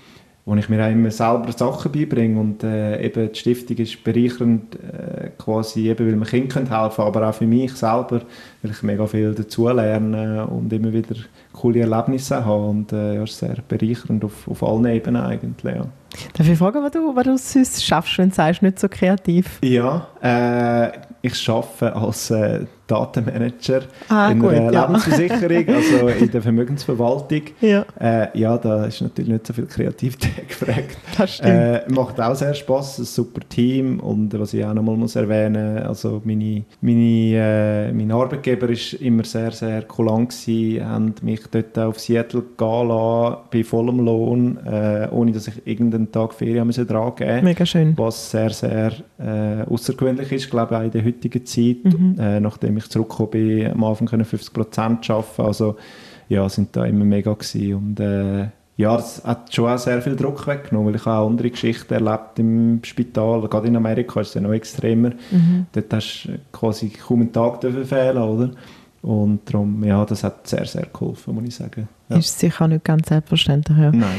wo 0.47 0.55
ich 0.55 0.69
mir 0.69 0.87
auch 0.87 0.91
immer 0.91 1.11
selber 1.11 1.51
Sachen 1.51 1.91
beibringe 1.91 2.39
und 2.39 2.63
äh, 2.63 3.05
eben 3.05 3.33
die 3.33 3.39
Stiftung 3.39 3.77
ist 3.79 4.03
bereichernd 4.05 4.77
äh, 4.77 5.06
quasi 5.39 5.89
eben, 5.89 6.07
weil 6.07 6.17
man 6.17 6.29
Kindern 6.29 6.69
helfen 6.69 6.97
können, 6.97 7.09
aber 7.09 7.29
auch 7.29 7.35
für 7.35 7.47
mich 7.47 7.73
selber, 7.75 8.23
weil 8.63 8.71
ich 8.71 8.83
mega 8.83 9.07
viel 9.07 9.35
dazu 9.35 9.69
lerne 9.69 10.47
und 10.47 10.73
immer 10.73 10.93
wieder 10.93 11.17
coole 11.53 11.81
Erlebnisse 11.81 12.45
habe 12.45 12.67
und 12.67 12.93
äh, 12.93 13.17
ja, 13.17 13.27
sehr 13.27 13.57
bereichernd 13.67 14.25
auf, 14.25 14.49
auf 14.49 14.63
allen 14.63 14.87
Ebenen 14.87 15.23
eigentlich, 15.23 15.75
ja. 15.75 15.87
Darf 16.33 16.49
ich 16.49 16.59
fragen, 16.59 16.83
was 16.83 16.93
du, 16.93 17.15
was 17.15 17.25
du 17.25 17.37
sonst 17.37 17.85
schaffst, 17.85 18.19
wenn 18.19 18.31
du 18.31 18.35
sagst, 18.35 18.63
nicht 18.63 18.79
so 18.79 18.89
kreativ? 18.89 19.59
Ja, 19.63 20.07
äh, 20.23 20.93
ich 21.23 21.49
arbeite 21.49 21.95
als 21.95 22.31
äh, 22.31 22.67
Datenmanager 22.87 23.83
ah, 24.09 24.31
in 24.31 24.39
gut, 24.39 24.51
einer 24.51 24.73
ja. 24.73 24.87
Lebensversicherung, 24.87 25.75
also 25.75 26.09
in 26.21 26.31
der 26.31 26.43
Vermögensverwaltung. 26.43 27.43
Ja, 27.61 27.85
äh, 28.01 28.39
ja 28.39 28.57
da 28.59 28.85
ist 28.85 29.01
natürlich 29.01 29.31
nicht 29.31 29.47
so 29.47 29.53
viel 29.53 29.67
Kreativität 29.67 30.49
gefragt. 30.49 30.97
das 31.17 31.35
stimmt. 31.35 31.51
Äh, 31.51 31.83
macht 31.89 32.21
auch 32.21 32.35
sehr 32.35 32.55
Spaß, 32.55 32.99
ein 32.99 33.05
super 33.05 33.41
Team 33.49 34.01
und 34.01 34.39
was 34.39 34.55
ich 34.55 34.65
auch 34.65 34.75
nochmal 34.75 34.97
muss 34.97 35.17
erwähnen, 35.17 35.79
also 35.79 36.21
meine, 36.25 36.65
meine, 36.81 37.35
äh, 37.35 37.93
mein 37.93 38.11
Arbeitgeber 38.13 38.69
ist 38.69 38.95
immer 38.95 39.25
sehr, 39.25 39.53
sehr 39.53 39.83
kulant 39.83 40.31
gewesen, 40.31 40.89
haben 40.89 41.15
mich 41.23 41.41
dort 41.51 41.79
auf 41.79 41.99
Seattle 41.99 42.43
gehen 42.57 42.89
lassen, 42.89 43.37
bei 43.51 43.65
vollem 43.65 44.01
Lohn, 44.01 44.59
äh, 44.65 45.09
ohne 45.11 45.33
dass 45.33 45.49
ich 45.49 45.67
irgendeinen 45.67 46.13
Tag 46.13 46.35
Ferien 46.35 46.67
müssen 46.67 46.87
dran 46.87 47.15
geben 47.17 47.45
Mega 47.45 47.67
schön. 47.67 47.95
was 47.97 48.31
sehr, 48.31 48.51
sehr 48.51 48.93
äh, 49.19 49.63
außergewöhnlich 49.69 50.31
ist, 50.33 50.51
glaube 50.51 50.75
ich, 50.75 50.81
auch 50.81 50.85
in 50.85 50.91
der 50.91 51.05
heutigen 51.05 51.45
Zeit. 51.45 51.85
Mhm. 51.85 52.17
Äh, 52.19 52.41
nachdem 52.77 52.79
ich 52.79 52.91
zurückgekommen 52.91 53.31
bin, 53.31 53.73
am 53.73 53.85
Anfang 53.85 54.07
können 54.07 54.25
50 54.25 54.53
Prozent 54.53 55.11
arbeiten. 55.11 55.43
Also 55.43 55.77
ja, 56.29 56.49
sind 56.49 56.75
da 56.77 56.85
immer 56.85 57.05
mega 57.05 57.33
gewesen. 57.33 57.75
Und 57.75 58.01
äh, 58.01 58.49
ja, 58.77 58.97
das 58.97 59.25
hat 59.25 59.55
schon 59.55 59.71
auch 59.71 59.79
sehr 59.79 60.03
viel 60.03 60.17
Druck 60.17 60.47
weggenommen, 60.47 60.89
weil 60.89 60.97
ich 60.97 61.07
auch 61.07 61.27
andere 61.27 61.51
Geschichten 61.51 61.95
erlebt 61.95 62.39
im 62.39 62.81
Spital. 62.85 63.49
Gerade 63.49 63.69
in 63.69 63.77
Amerika 63.77 64.21
ist 64.21 64.29
es 64.29 64.35
ja 64.35 64.41
noch 64.41 64.53
extremer. 64.53 65.11
Mhm. 65.31 65.67
Dort 65.73 65.93
hast 65.93 66.25
du 66.25 66.39
quasi 66.53 66.91
kaum 66.91 67.21
einen 67.21 67.33
Tag 67.33 67.63
fehlen, 67.63 68.19
oder? 68.19 68.51
Und 69.03 69.41
darum, 69.47 69.85
ja, 69.85 70.05
das 70.05 70.25
hat 70.25 70.49
sehr, 70.49 70.67
sehr 70.67 70.87
geholfen, 70.87 71.35
muss 71.35 71.45
ich 71.45 71.55
sagen. 71.55 71.89
Ja. 72.09 72.17
Ist 72.17 72.39
sicher 72.39 72.67
nicht 72.67 72.85
ganz 72.85 73.09
selbstverständlich. 73.09 73.79
Ja. 73.79 73.93
Nein. 73.93 74.19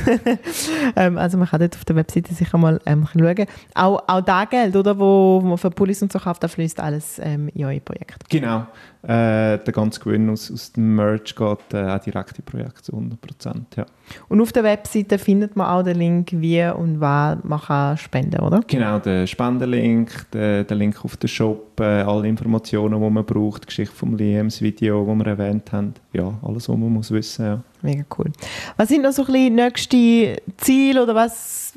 ähm, 0.96 1.16
also 1.16 1.38
man 1.38 1.48
kann 1.48 1.60
dort 1.60 1.76
auf 1.76 1.84
der 1.84 1.96
Webseite 1.96 2.34
sicher 2.34 2.58
mal 2.58 2.80
ähm, 2.86 3.06
schauen. 3.12 3.46
Auch, 3.74 4.02
auch 4.06 4.20
da 4.20 4.44
Geld, 4.46 4.74
oder, 4.74 4.98
wo, 4.98 5.40
wo 5.42 5.46
man 5.46 5.58
für 5.58 5.70
Pullis 5.70 6.02
und 6.02 6.12
so 6.12 6.18
kauft, 6.18 6.42
da 6.42 6.48
fließt 6.48 6.80
alles 6.80 7.20
ähm, 7.22 7.48
in 7.54 7.64
euer 7.64 7.80
Projekt. 7.80 8.28
Genau. 8.28 8.66
Äh, 9.02 9.58
der 9.58 9.72
ganze 9.72 10.00
Gewinn 10.00 10.30
aus, 10.30 10.50
aus 10.50 10.72
dem 10.72 10.96
Merch 10.96 11.36
geht 11.36 11.74
äh, 11.74 11.84
auch 11.84 11.98
direkt 11.98 12.38
in 12.38 12.44
Projekte 12.44 12.82
zu 12.82 12.92
100 12.92 13.20
Prozent. 13.20 13.76
Ja. 13.76 13.86
Und 14.28 14.40
auf 14.40 14.52
der 14.52 14.64
Webseite 14.64 15.18
findet 15.18 15.56
man 15.56 15.66
auch 15.66 15.82
den 15.82 15.98
Link, 15.98 16.28
wie 16.32 16.62
und 16.64 17.00
was 17.00 17.38
man 17.42 17.60
kann 17.60 17.96
spenden, 17.96 18.40
oder? 18.40 18.60
Genau, 18.66 18.98
der 18.98 19.26
Spendenlink, 19.26 20.30
der, 20.32 20.64
der 20.64 20.76
Link 20.76 21.04
auf 21.04 21.16
den 21.16 21.28
Shop, 21.28 21.80
äh, 21.80 22.02
alle 22.02 22.28
Informationen, 22.28 23.00
die 23.00 23.10
man 23.10 23.24
braucht, 23.24 23.62
die 23.62 23.66
Geschichte 23.66 23.94
vom 23.94 24.16
Liam, 24.16 24.48
das 24.48 24.60
Video, 24.60 25.04
das 25.06 25.16
wir 25.16 25.26
erwähnt 25.26 25.72
haben. 25.72 25.94
Ja, 26.12 26.34
alles, 26.42 26.68
was 26.68 26.76
man 26.76 26.92
muss 26.92 27.10
wissen. 27.10 27.44
Ja. 27.44 27.62
Mega 27.82 28.04
cool. 28.18 28.30
Was 28.76 28.88
sind 28.88 29.02
noch 29.02 29.12
so 29.12 29.22
ein 29.22 29.32
bisschen 29.32 29.54
nächste 29.54 30.42
Ziele 30.56 31.02
oder 31.02 31.14
was 31.14 31.74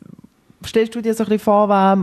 stellst 0.66 0.96
du 0.96 1.02
dir 1.02 1.14
so 1.14 1.24
ein 1.24 1.30
bisschen 1.30 1.44
vor, 1.44 1.70
was, 1.70 1.98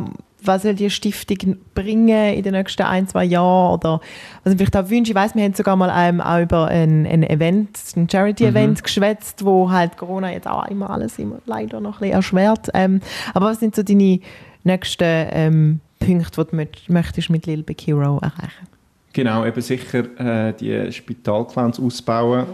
was 0.47 0.63
soll 0.63 0.75
die 0.75 0.91
Stiftung 0.91 1.57
bringen 1.75 2.35
in 2.35 2.43
den 2.43 2.53
nächsten 2.53 2.83
ein, 2.83 3.09
zwei 3.09 3.25
Jahren 3.25 3.75
oder 3.75 4.01
was 4.43 4.51
sind 4.51 4.59
vielleicht 4.59 4.77
auch 4.77 4.91
Wünsche? 4.91 5.13
Ich 5.13 5.17
weiss, 5.17 5.35
wir 5.35 5.43
haben 5.43 5.55
sogar 5.55 5.77
mal 5.77 5.93
ähm, 5.95 6.21
auch 6.21 6.41
über 6.41 6.69
ein, 6.69 7.07
ein 7.07 7.23
Event, 7.23 7.79
ein 7.97 8.09
Charity-Event 8.09 8.83
geschwätzt, 8.83 9.45
wo 9.45 9.71
halt 9.71 9.97
Corona 9.97 10.33
jetzt 10.33 10.47
auch 10.47 10.67
immer 10.69 10.91
alles 10.91 11.19
immer 11.19 11.39
leider 11.47 11.81
noch 11.81 11.95
ein 11.95 12.01
bisschen 12.01 12.15
erschwert. 12.15 12.69
Ähm, 12.75 13.01
aber 13.33 13.47
was 13.47 13.61
sind 13.61 13.75
so 13.75 13.83
deine 13.83 14.21
nächsten 14.63 15.27
ähm, 15.31 15.81
Punkte, 15.99 16.45
die 16.45 16.51
du 16.51 16.57
möcht- 16.57 16.89
möchtest 16.93 17.31
mit 17.31 17.47
Little 17.47 17.65
Big 17.65 17.81
Hero 17.87 18.19
erreichen? 18.19 18.69
Genau, 19.13 19.47
eben 19.47 19.61
sicher 19.61 20.49
äh, 20.49 20.53
die 20.53 20.91
Spitalclowns 20.93 21.79
ausbauen. 21.79 22.47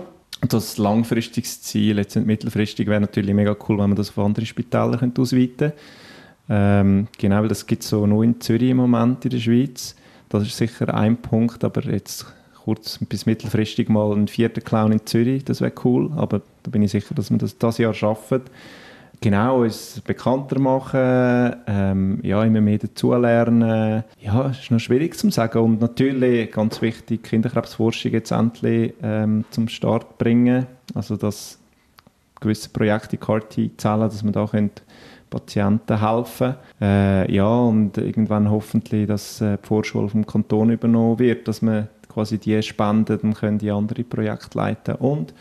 Das 0.48 0.78
langfristiges 0.78 1.60
Ziel, 1.62 1.98
jetzt 1.98 2.16
mittelfristig, 2.16 2.86
wäre 2.88 3.00
natürlich 3.00 3.34
mega 3.34 3.54
cool, 3.68 3.78
wenn 3.78 3.90
man 3.90 3.96
das 3.96 4.10
auf 4.10 4.18
andere 4.18 4.46
Spitäler 4.46 4.96
könnte 4.96 5.20
ausweiten 5.20 5.56
könnte. 5.56 5.76
Ähm, 6.52 7.06
genau, 7.16 7.42
weil 7.42 7.48
das 7.48 7.66
gibt 7.66 7.84
es 7.84 7.88
so 7.88 8.06
nur 8.06 8.24
in 8.24 8.40
Zürich 8.40 8.70
im 8.70 8.78
Moment 8.78 9.24
in 9.24 9.30
der 9.30 9.38
Schweiz. 9.38 9.94
Das 10.28 10.42
ist 10.42 10.56
sicher 10.56 10.92
ein 10.92 11.16
Punkt, 11.16 11.62
aber 11.62 11.82
jetzt 11.82 12.26
kurz 12.64 12.98
bis 12.98 13.24
mittelfristig 13.24 13.88
mal 13.88 14.12
einen 14.12 14.28
vierten 14.28 14.62
Clown 14.62 14.92
in 14.92 15.06
Zürich, 15.06 15.44
das 15.44 15.60
wäre 15.60 15.72
cool, 15.84 16.10
aber 16.16 16.42
da 16.62 16.70
bin 16.70 16.82
ich 16.82 16.90
sicher, 16.90 17.14
dass 17.14 17.30
wir 17.30 17.38
das 17.38 17.56
dieses 17.56 17.78
Jahr 17.78 17.94
schaffen. 17.94 18.42
Genau, 19.22 19.62
uns 19.62 20.00
bekannter 20.00 20.58
machen, 20.58 21.56
ähm, 21.66 22.20
ja, 22.22 22.42
immer 22.42 22.62
mehr 22.62 22.78
dazulernen. 22.78 24.02
Ja, 24.18 24.46
ist 24.48 24.70
noch 24.70 24.78
schwierig 24.78 25.14
zu 25.16 25.30
sagen. 25.30 25.58
Und 25.58 25.80
natürlich, 25.80 26.50
ganz 26.50 26.80
wichtig, 26.80 27.24
Kinderkrebsforschung 27.24 28.12
jetzt 28.12 28.30
endlich 28.30 28.94
ähm, 29.02 29.44
zum 29.50 29.68
Start 29.68 30.16
bringen. 30.16 30.66
Also, 30.94 31.16
dass 31.16 31.58
gewisse 32.40 32.70
Projekte 32.70 33.16
in 33.16 33.20
CAR-T 33.20 33.70
zählen, 33.76 34.00
dass 34.00 34.22
man 34.22 34.32
da 34.32 34.46
könnte 34.46 34.82
Patienten 35.30 36.00
helfen 36.00 36.56
äh, 36.80 37.32
Ja, 37.32 37.48
und 37.48 37.96
irgendwann 37.96 38.50
hoffentlich, 38.50 39.06
dass 39.06 39.40
äh, 39.40 39.56
die 39.62 39.66
Vorschule 39.66 40.08
vom 40.08 40.26
Kanton 40.26 40.70
übernommen 40.70 41.18
wird, 41.18 41.48
dass 41.48 41.62
man 41.62 41.88
quasi 42.08 42.38
die 42.38 42.60
Spenden 42.62 43.18
dann 43.22 43.34
können 43.34 43.58
die 43.58 43.70
andere 43.70 44.02
Projekte 44.02 44.58
leiten 44.58 44.96
Und 44.96 45.32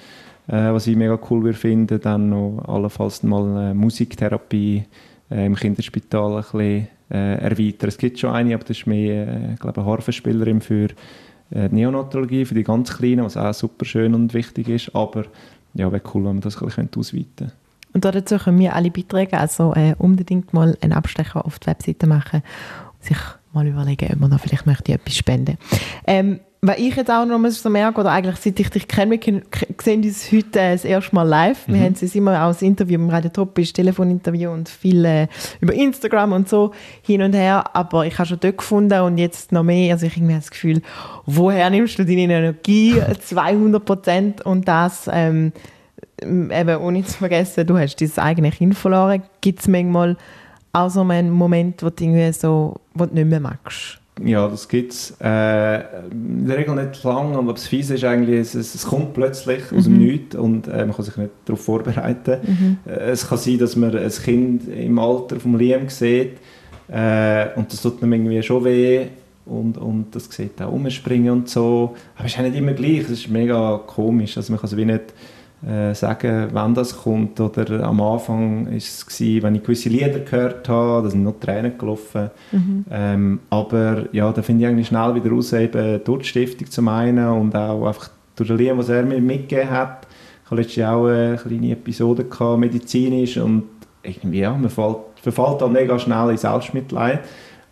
äh, 0.47 0.71
was 0.71 0.87
ich 0.87 0.95
mega 0.95 1.19
cool 1.29 1.53
finden, 1.53 1.99
dann 1.99 2.29
noch 2.29 2.63
allenfalls 2.67 3.23
mal 3.23 3.43
eine 3.43 3.73
Musiktherapie 3.73 4.85
äh, 5.31 5.45
im 5.45 5.55
Kinderspital 5.55 6.37
ein 6.37 6.41
bisschen 6.41 6.87
äh, 7.11 7.35
erweitern. 7.41 7.89
Es 7.89 7.97
gibt 7.97 8.19
schon 8.19 8.31
eine, 8.31 8.53
aber 8.53 8.63
das 8.63 8.77
ist 8.77 8.87
mehr, 8.87 9.27
äh, 9.27 9.55
glaube, 9.59 9.81
eine 9.81 9.89
Harfenspielerin 9.89 10.61
für 10.61 10.89
äh, 11.51 11.67
Neonatologie, 11.69 12.45
für 12.45 12.55
die 12.55 12.63
ganz 12.63 12.95
Kleinen, 12.95 13.23
was 13.23 13.37
auch 13.37 13.53
super 13.53 13.85
schön 13.85 14.13
und 14.13 14.33
wichtig 14.33 14.69
ist. 14.69 14.95
Aber 14.95 15.25
ja, 15.73 15.91
wäre 15.91 16.01
cool, 16.13 16.25
wenn 16.25 16.35
man 16.35 16.41
das 16.41 16.61
ein 16.61 16.65
bisschen 16.65 16.89
ausweiten 16.95 17.27
könnte. 17.37 17.53
Und 17.93 18.05
dazu 18.05 18.37
können 18.37 18.59
wir 18.59 18.75
alle 18.75 18.91
beitragen, 18.91 19.35
also 19.35 19.73
äh, 19.73 19.95
unbedingt 19.97 20.53
mal 20.53 20.77
einen 20.81 20.93
Abstecher 20.93 21.45
auf 21.45 21.59
die 21.59 21.67
Webseite 21.67 22.07
machen 22.07 22.43
und 22.93 23.03
sich 23.03 23.17
mal 23.53 23.67
überlegen, 23.67 24.09
ob 24.13 24.19
man 24.19 24.31
da 24.31 24.37
vielleicht 24.37 24.65
möchte 24.65 24.93
etwas 24.93 25.15
spenden. 25.15 25.57
Ähm, 26.05 26.39
was 26.61 26.77
ich 26.77 26.93
jetzt 26.93 27.09
auch 27.09 27.25
noch 27.25 27.39
mal 27.39 27.49
so 27.51 27.69
merke, 27.69 28.01
oder 28.01 28.11
eigentlich 28.11 28.35
seit 28.35 28.59
ich 28.59 28.69
dich 28.69 28.87
kenne, 28.87 29.11
wir 29.11 29.41
sehen 29.81 30.03
uns 30.03 30.29
heute 30.29 30.49
das 30.51 30.83
erste 30.83 31.15
Mal 31.15 31.23
live. 31.23 31.65
Wir 31.67 31.77
mhm. 31.77 31.83
haben 31.83 31.93
es 31.93 32.15
immer 32.15 32.43
auch 32.43 32.49
das 32.49 32.61
Interview 32.61 32.95
im 32.95 33.09
Radio 33.09 33.29
Tropisch, 33.29 33.71
Telefoninterview 33.71 34.51
und 34.51 34.67
viel 34.67 35.05
äh, 35.05 35.27
über 35.61 35.73
Instagram 35.73 36.33
und 36.33 36.49
so 36.49 36.73
hin 37.01 37.21
und 37.21 37.33
her. 37.33 37.63
Aber 37.73 38.05
ich 38.05 38.19
habe 38.19 38.27
schon 38.27 38.41
dort 38.41 38.57
gefunden 38.57 38.99
und 38.99 39.17
jetzt 39.17 39.53
noch 39.53 39.63
mehr. 39.63 39.93
Also 39.93 40.05
ich 40.05 40.17
habe 40.17 40.33
das 40.33 40.51
Gefühl, 40.51 40.81
woher 41.25 41.69
nimmst 41.69 41.97
du 41.97 42.03
deine 42.03 42.23
Energie 42.23 42.95
200 43.21 43.85
Prozent 43.85 44.41
und 44.41 44.67
das 44.67 45.09
ähm, 45.11 45.53
eben 46.21 46.77
ohne 46.77 47.03
zu 47.03 47.17
vergessen, 47.17 47.65
du 47.65 47.77
hast 47.77 47.97
dein 47.97 48.17
eigenes 48.17 48.55
Kind 48.55 48.75
verloren. 48.75 49.23
Gibt 49.41 49.59
es 49.61 49.67
manchmal 49.67 50.17
auch 50.73 50.89
so 50.89 51.01
einen 51.01 51.31
Moment, 51.31 51.81
wo 51.83 51.89
du 51.89 52.03
irgendwie 52.03 52.31
so, 52.33 52.75
wo 52.93 53.05
du 53.05 53.13
nicht 53.13 53.27
mehr 53.27 53.39
magst? 53.39 53.99
Ja, 54.23 54.47
das 54.47 54.67
gibt 54.67 54.91
es. 54.91 55.15
Äh, 55.21 55.79
in 56.11 56.45
der 56.45 56.57
Regel 56.57 56.75
nicht 56.75 57.03
lang, 57.03 57.35
aber 57.35 57.53
das 57.53 57.67
Fiese 57.67 57.95
ist 57.95 58.03
eigentlich, 58.03 58.53
es, 58.53 58.55
es, 58.55 58.85
kommt 58.85 59.13
plötzlich 59.13 59.71
mhm. 59.71 59.77
aus 59.77 59.83
dem 59.85 59.93
mhm. 59.93 59.99
Nichts 59.99 60.35
und 60.35 60.67
äh, 60.67 60.85
man 60.85 60.93
kann 60.93 61.05
sich 61.05 61.17
nicht 61.17 61.31
darauf 61.45 61.63
vorbereiten. 61.63 62.37
Mhm. 62.45 62.77
Äh, 62.85 63.11
es 63.11 63.27
kann 63.27 63.37
sein, 63.37 63.57
dass 63.59 63.75
man 63.75 63.95
ein 63.95 64.11
Kind 64.11 64.67
im 64.67 64.99
Alter 64.99 65.39
vom 65.39 65.57
Liam 65.57 65.87
sieht 65.89 66.37
äh, 66.89 67.47
und 67.55 67.71
das 67.71 67.81
tut 67.81 68.01
einem 68.03 68.13
irgendwie 68.13 68.43
schon 68.43 68.65
weh 68.65 69.07
und, 69.45 69.77
und 69.77 70.07
das 70.13 70.25
sieht 70.29 70.61
auch 70.61 70.71
umspringen 70.71 71.31
und 71.31 71.49
so. 71.49 71.95
Aber 72.15 72.25
es 72.25 72.33
ist 72.33 72.39
auch 72.39 72.43
nicht 72.43 72.57
immer 72.57 72.73
gleich, 72.73 73.01
es 73.01 73.11
ist 73.11 73.29
mega 73.29 73.79
komisch, 73.85 74.37
also 74.37 74.51
man 74.51 74.59
kann 74.59 74.69
es 74.69 74.77
wie 74.77 74.85
nicht 74.85 75.13
äh, 75.67 75.93
sagen, 75.93 76.47
wann 76.53 76.73
das 76.73 76.97
kommt. 76.97 77.39
Oder 77.39 77.83
am 77.83 78.01
Anfang 78.01 78.67
war 78.67 78.73
es, 78.73 79.05
gewesen, 79.05 79.43
wenn 79.43 79.55
ich 79.55 79.63
gewisse 79.63 79.89
Lieder 79.89 80.19
gehört 80.19 80.69
habe, 80.69 81.03
da 81.03 81.09
sind 81.09 81.23
noch 81.23 81.39
Tränen 81.39 81.77
gelaufen. 81.77 82.29
Mhm. 82.51 82.85
Ähm, 82.89 83.39
aber 83.49 84.05
ja, 84.13 84.31
da 84.31 84.41
finde 84.41 84.63
ich 84.63 84.69
eigentlich 84.69 84.87
schnell 84.87 85.15
wieder 85.15 85.29
raus, 85.29 85.53
eben 85.53 86.03
durch 86.03 86.23
die 86.23 86.27
Stiftung 86.29 86.69
zum 86.69 86.87
einen 86.87 87.27
und 87.27 87.55
auch 87.55 87.87
einfach 87.87 88.09
durch 88.35 88.47
den 88.47 88.57
Lied, 88.57 88.77
was 88.77 88.89
er 88.89 89.03
mir 89.03 89.19
mitgegeben 89.19 89.69
hat. 89.69 90.07
Ich 90.43 90.51
hatte 90.51 90.61
letztes 90.61 90.75
Jahr 90.77 90.95
auch 90.95 91.07
eine 91.07 91.37
kleine 91.37 91.71
Episode 91.71 92.23
gehabt, 92.23 92.59
medizinisch 92.59 93.37
und 93.37 93.63
irgendwie, 94.01 94.39
ja, 94.39 94.53
man 94.53 94.69
fällt, 94.69 94.97
verfällt 95.21 95.61
dann 95.61 95.73
mega 95.73 95.99
schnell 95.99 96.29
in 96.29 96.37
Selbstmitleid. 96.37 97.19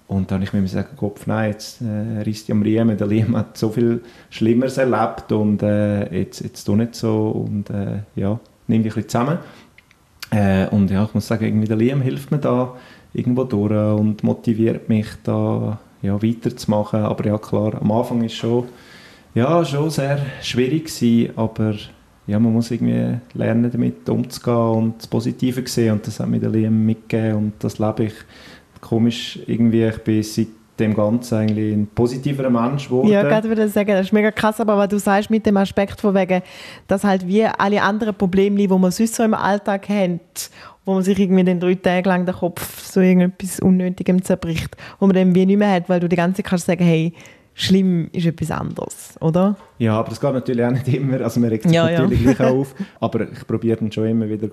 Und 0.08 0.32
dann 0.32 0.38
habe 0.38 0.46
ich 0.46 0.54
mir 0.54 0.62
gesagt, 0.62 0.96
Kopf, 0.96 1.28
nein, 1.28 1.52
jetzt 1.52 1.82
äh, 1.82 2.22
risst 2.22 2.50
am 2.50 2.62
Riemen, 2.62 2.98
der 2.98 3.08
Liam 3.08 3.36
hat 3.36 3.58
so 3.58 3.70
viel 3.70 4.02
Schlimmeres 4.30 4.78
erlebt 4.78 5.32
und 5.34 5.62
äh, 5.62 6.20
jetzt, 6.20 6.40
jetzt 6.40 6.64
tu 6.64 6.76
nicht 6.76 6.96
so 6.96 7.30
und 7.30 7.70
äh, 7.70 8.00
ja, 8.16 8.40
nimm 8.68 8.84
dich 8.84 8.94
ein 8.94 9.04
bisschen 9.04 9.10
zusammen. 9.10 9.38
Äh, 10.32 10.68
und 10.68 10.90
ja, 10.92 11.04
ich 11.04 11.14
muss 11.14 11.28
sagen, 11.28 11.46
irgendwie 11.46 11.68
der 11.68 11.76
Liam 11.76 12.02
hilft 12.02 12.32
mir 12.32 12.38
da 12.38 12.74
irgendwo 13.14 13.44
durch 13.44 14.00
und 14.00 14.24
motiviert 14.24 14.88
mich 14.88 15.08
da 15.24 15.78
ja, 16.02 16.22
weiterzumachen. 16.22 17.02
Aber 17.02 17.26
ja, 17.26 17.38
klar, 17.38 17.74
am 17.82 17.92
Anfang 17.92 18.24
ist 18.24 18.36
schon, 18.36 18.66
ja, 19.36 19.64
schon 19.66 19.90
sehr 19.90 20.20
schwierig 20.42 20.86
gewesen, 20.86 21.32
aber 21.36 21.76
ja, 22.28 22.40
man 22.40 22.54
muss 22.54 22.72
irgendwie 22.72 23.18
lernen, 23.34 23.72
damit 23.72 24.08
umzugehen 24.10 24.56
und 24.56 24.98
das 25.00 25.08
Positive 25.08 25.66
sehen 25.68 25.94
und 25.94 26.08
das 26.08 26.20
hat 26.20 26.28
mir 26.28 26.40
der 26.40 26.50
Liam 26.50 26.86
mitgegeben 26.86 27.36
und 27.38 27.54
das 27.60 27.80
lebe 27.80 28.06
ich 28.06 28.14
komisch 28.88 29.40
irgendwie, 29.48 29.86
ich 29.86 29.98
bin 30.00 30.24
seit 30.24 30.48
dem 30.80 30.94
Ganzen 30.96 31.36
eigentlich 31.36 31.74
ein 31.74 31.88
positiverer 31.88 32.50
Mensch 32.50 32.86
geworden. 32.86 33.08
Ja, 33.08 33.24
gerade 33.24 33.48
würde 33.50 33.66
ich 33.66 33.74
sagen, 33.74 33.90
das 33.90 34.08
ist 34.08 34.14
mega 34.14 34.32
krass, 34.32 34.60
aber 34.60 34.78
was 34.78 34.90
du 34.90 35.00
sagst 35.00 35.30
mit 35.30 35.46
dem 35.46 35.58
Aspekt 35.58 36.00
von 36.00 36.14
wegen, 36.14 36.42
dass 36.88 37.04
halt 37.04 37.28
wie 37.28 37.46
alle 37.46 37.82
anderen 37.82 38.16
Probleme, 38.16 38.58
die 38.58 38.68
man 38.68 38.92
sonst 38.92 39.16
so 39.16 39.24
im 39.24 39.34
Alltag 39.34 39.90
hat, 39.90 40.52
wo 40.86 40.94
man 40.94 41.04
sich 41.04 41.20
irgendwie 41.20 41.44
den 41.44 41.60
drei 41.60 41.76
Tagen 41.76 42.08
lang 42.08 42.26
den 42.26 42.36
Kopf 42.36 42.84
so 42.84 43.02
irgendetwas 43.02 43.60
Unnötigem 43.60 44.22
zerbricht, 44.24 44.78
wo 45.00 45.08
man 45.08 45.16
dann 45.16 45.36
wie 45.36 45.46
nicht 45.46 45.58
mehr 45.58 45.72
hat, 45.72 45.90
weil 45.90 46.00
du 46.00 46.08
die 46.08 46.16
ganze 46.16 46.38
Zeit 46.38 46.50
kannst 46.50 46.66
sagen, 46.68 46.86
hey, 46.86 47.14
schlimm 47.60 48.08
ist 48.14 48.28
etwas 48.28 48.52
anderes, 48.52 49.16
oder? 49.20 49.56
Ja, 49.80 49.94
aber 50.00 50.10
das 50.10 50.22
geht 50.22 50.32
natürlich 50.32 50.64
auch 50.64 50.72
nicht 50.72 50.88
immer. 50.90 51.20
Also 51.22 51.40
man 51.40 51.50
regt 51.50 51.64
sich 51.64 51.72
ja, 51.72 51.90
natürlich 51.90 52.24
ja. 52.24 52.34
gleich 52.34 52.52
auf. 52.52 52.76
Aber 53.00 53.32
ich 53.32 53.48
probiere 53.48 53.78
dann 53.78 53.92
schon 53.92 54.08
immer 54.08 54.30
wieder, 54.30 54.48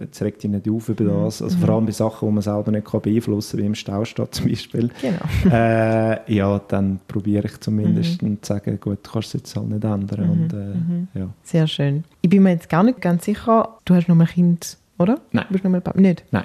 jetzt 0.00 0.22
regt 0.22 0.42
dich 0.42 0.50
nicht 0.50 0.68
auf 0.68 0.88
über 0.88 1.04
mhm. 1.04 1.24
das. 1.24 1.40
Also 1.40 1.56
mhm. 1.56 1.60
vor 1.60 1.74
allem 1.74 1.86
bei 1.86 1.92
Sachen, 1.92 2.28
die 2.28 2.34
man 2.34 2.42
selber 2.42 2.72
nicht 2.72 2.90
beeinflussen 2.90 3.56
kann, 3.56 3.62
wie 3.62 3.66
im 3.66 3.74
Staustadt 3.76 4.34
zum 4.34 4.48
Beispiel. 4.48 4.90
Genau. 5.00 5.18
Äh, 5.58 6.34
ja, 6.34 6.60
dann 6.68 7.00
probiere 7.08 7.46
ich 7.46 7.60
zumindest 7.60 8.22
mhm. 8.22 8.42
zu 8.42 8.48
sagen, 8.52 8.78
gut, 8.80 8.98
du 9.02 9.10
kannst 9.10 9.28
es 9.28 9.40
jetzt 9.40 9.56
halt 9.56 9.68
nicht 9.68 9.84
ändern. 9.84 10.24
Mhm. 10.24 10.30
Und, 10.30 10.52
äh, 10.52 10.56
mhm. 10.56 11.08
ja. 11.14 11.28
Sehr 11.42 11.66
schön. 11.66 12.04
Ich 12.22 12.30
bin 12.30 12.42
mir 12.42 12.50
jetzt 12.50 12.68
gar 12.68 12.82
nicht 12.82 13.00
ganz 13.00 13.24
sicher, 13.24 13.78
du 13.84 13.94
hast 13.94 14.08
noch 14.08 14.18
ein 14.18 14.26
Kind, 14.26 14.76
oder? 14.98 15.20
Nein. 15.32 15.44
Du 15.48 15.52
bist 15.52 15.64
noch 15.64 15.70
mal 15.70 15.82
Nicht? 15.94 16.24
Nein. 16.32 16.44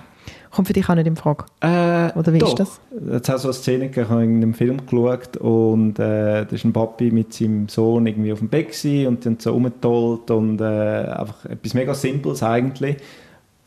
Kommt 0.54 0.68
für 0.68 0.74
dich 0.74 0.88
auch 0.88 0.94
nicht 0.94 1.08
in 1.08 1.16
Frage? 1.16 1.46
Äh, 1.62 2.12
Oder 2.18 2.32
wie 2.32 2.38
doch. 2.38 2.50
ist 2.50 2.60
das? 2.60 2.80
Jetzt 3.12 3.30
habe 3.30 3.40
so 3.40 3.48
eine 3.48 3.54
Szene, 3.54 3.90
ich 3.90 3.98
habe 3.98 4.24
in 4.24 4.36
einem 4.36 4.54
Film 4.54 4.86
geschaut 4.86 5.36
und 5.38 5.98
äh, 5.98 6.46
da 6.46 6.48
ist 6.52 6.64
ein 6.64 6.74
Papi 6.74 7.10
mit 7.10 7.34
seinem 7.34 7.68
Sohn 7.70 8.06
irgendwie 8.06 8.32
auf 8.32 8.40
dem 8.40 8.50
Bett 8.50 8.68
und 8.68 8.84
die 8.84 9.06
haben 9.30 9.38
so 9.40 9.52
rumgetollt 9.52 10.30
und 10.30 10.62
äh, 10.62 10.64
einfach 10.64 11.46
etwas 11.46 11.74
mega 11.74 11.96
Simples 11.96 12.44
eigentlich. 12.44 12.98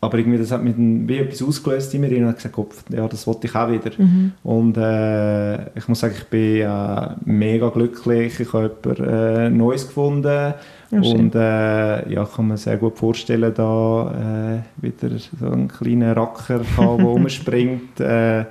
Aber 0.00 0.18
irgendwie, 0.18 0.38
das 0.38 0.52
hat 0.52 0.62
mich 0.62 0.74
dann 0.74 1.08
wie 1.08 1.18
etwas 1.18 1.42
ausgelöst 1.42 1.92
in 1.94 2.02
mir 2.02 2.10
und 2.24 2.28
ich 2.28 2.36
gesagt, 2.36 2.56
ja, 2.90 3.08
das 3.08 3.26
wollte 3.26 3.48
ich 3.48 3.54
auch 3.56 3.68
wieder. 3.68 3.90
Mhm. 3.96 4.32
Und 4.44 4.76
äh, 4.76 5.76
ich 5.76 5.88
muss 5.88 6.00
sagen, 6.00 6.14
ich 6.16 6.26
bin 6.26 6.60
äh, 6.60 7.08
mega 7.24 7.70
glücklich. 7.70 8.38
Ich 8.38 8.52
habe 8.52 8.66
etwas 8.66 8.98
äh, 9.00 9.50
Neues 9.50 9.88
gefunden. 9.88 10.54
Ja, 10.90 11.00
und 11.00 11.34
äh, 11.34 12.12
ja, 12.12 12.24
kann 12.24 12.48
man 12.48 12.56
sehr 12.56 12.76
gut 12.76 12.96
vorstellen, 12.96 13.52
da 13.54 14.62
äh, 14.80 14.82
wieder 14.82 15.16
so 15.18 15.50
einen 15.50 15.68
kleinen 15.68 16.12
Racker 16.12 16.60
haben, 16.76 16.98
der 16.98 17.06
rumspringt. 17.06 18.00
Äh, 18.00 18.44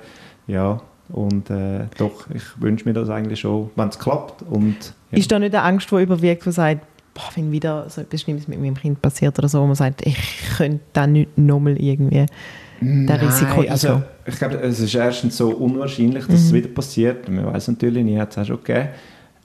ja, 0.46 0.80
und 1.08 1.50
äh, 1.50 1.84
doch, 1.96 2.26
ich 2.34 2.42
wünsche 2.60 2.86
mir 2.86 2.92
das 2.92 3.08
eigentlich 3.08 3.40
schon, 3.40 3.70
wenn 3.74 3.88
es 3.88 3.98
klappt. 3.98 4.42
Und, 4.42 4.76
ja. 5.10 5.18
Ist 5.18 5.32
da 5.32 5.38
nicht 5.38 5.54
eine 5.54 5.64
Angst, 5.64 5.90
die 5.90 6.02
überwiegt, 6.02 6.44
die 6.44 6.52
sagt, 6.52 6.86
boah, 7.14 7.30
wenn 7.34 7.50
wieder 7.52 7.88
so 7.88 8.02
etwas 8.02 8.20
Schlimmes 8.22 8.48
mit 8.48 8.60
meinem 8.60 8.74
Kind 8.74 9.00
passiert 9.00 9.38
oder 9.38 9.48
so, 9.48 9.60
wo 9.62 9.66
man 9.66 9.74
sagt, 9.74 10.06
ich 10.06 10.18
könnte 10.56 10.80
dann 10.92 11.12
nicht 11.12 11.38
nochmal 11.38 11.80
irgendwie 11.80 12.26
Nein, 12.80 13.20
Risiko 13.20 13.62
also, 13.62 14.02
ich 14.26 14.36
glaube, 14.36 14.56
es 14.56 14.80
ist 14.80 14.94
erstens 14.94 15.36
so 15.36 15.48
unwahrscheinlich, 15.48 16.26
dass 16.26 16.40
mhm. 16.40 16.46
es 16.46 16.52
wieder 16.52 16.68
passiert. 16.68 17.28
Man 17.28 17.46
weiß 17.46 17.68
natürlich 17.68 18.04
nie, 18.04 18.18
hat 18.18 18.32
es 18.32 18.38
auch 18.38 18.44
schon 18.44 18.62
gegeben. 18.62 18.88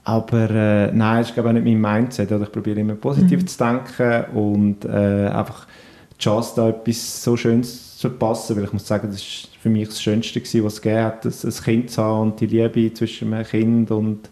Aber 0.04 0.50
äh, 0.50 0.92
nein, 0.92 1.18
das 1.18 1.28
ist 1.28 1.34
glaube 1.34 1.50
ich 1.50 1.62
nicht 1.62 1.80
mein 1.80 2.00
Mindset. 2.00 2.32
Oder 2.32 2.44
ich 2.44 2.52
probiere 2.52 2.80
immer 2.80 2.94
positiv 2.94 3.40
mhm. 3.42 3.46
zu 3.46 3.58
denken 3.58 4.24
und 4.34 4.84
äh, 4.84 5.28
einfach 5.28 5.66
die 6.14 6.18
Chance, 6.18 6.52
da 6.56 6.68
etwas 6.70 7.22
so 7.22 7.36
Schönes 7.36 7.98
zu 7.98 8.08
verpassen. 8.08 8.56
Weil 8.56 8.64
ich 8.64 8.72
muss 8.72 8.86
sagen, 8.86 9.08
das 9.08 9.16
ist 9.16 9.48
für 9.60 9.68
mich 9.68 9.88
das 9.88 10.02
Schönste 10.02 10.40
gewesen, 10.40 10.64
was 10.64 10.74
es 10.74 10.82
gegeben 10.82 11.04
hat, 11.04 11.24
ein 11.24 11.64
Kind 11.64 11.90
zu 11.90 12.02
haben 12.02 12.30
und 12.30 12.40
die 12.40 12.46
Liebe 12.46 12.92
zwischen 12.94 13.32
einem 13.32 13.46
Kind 13.46 13.90
und 13.90 14.28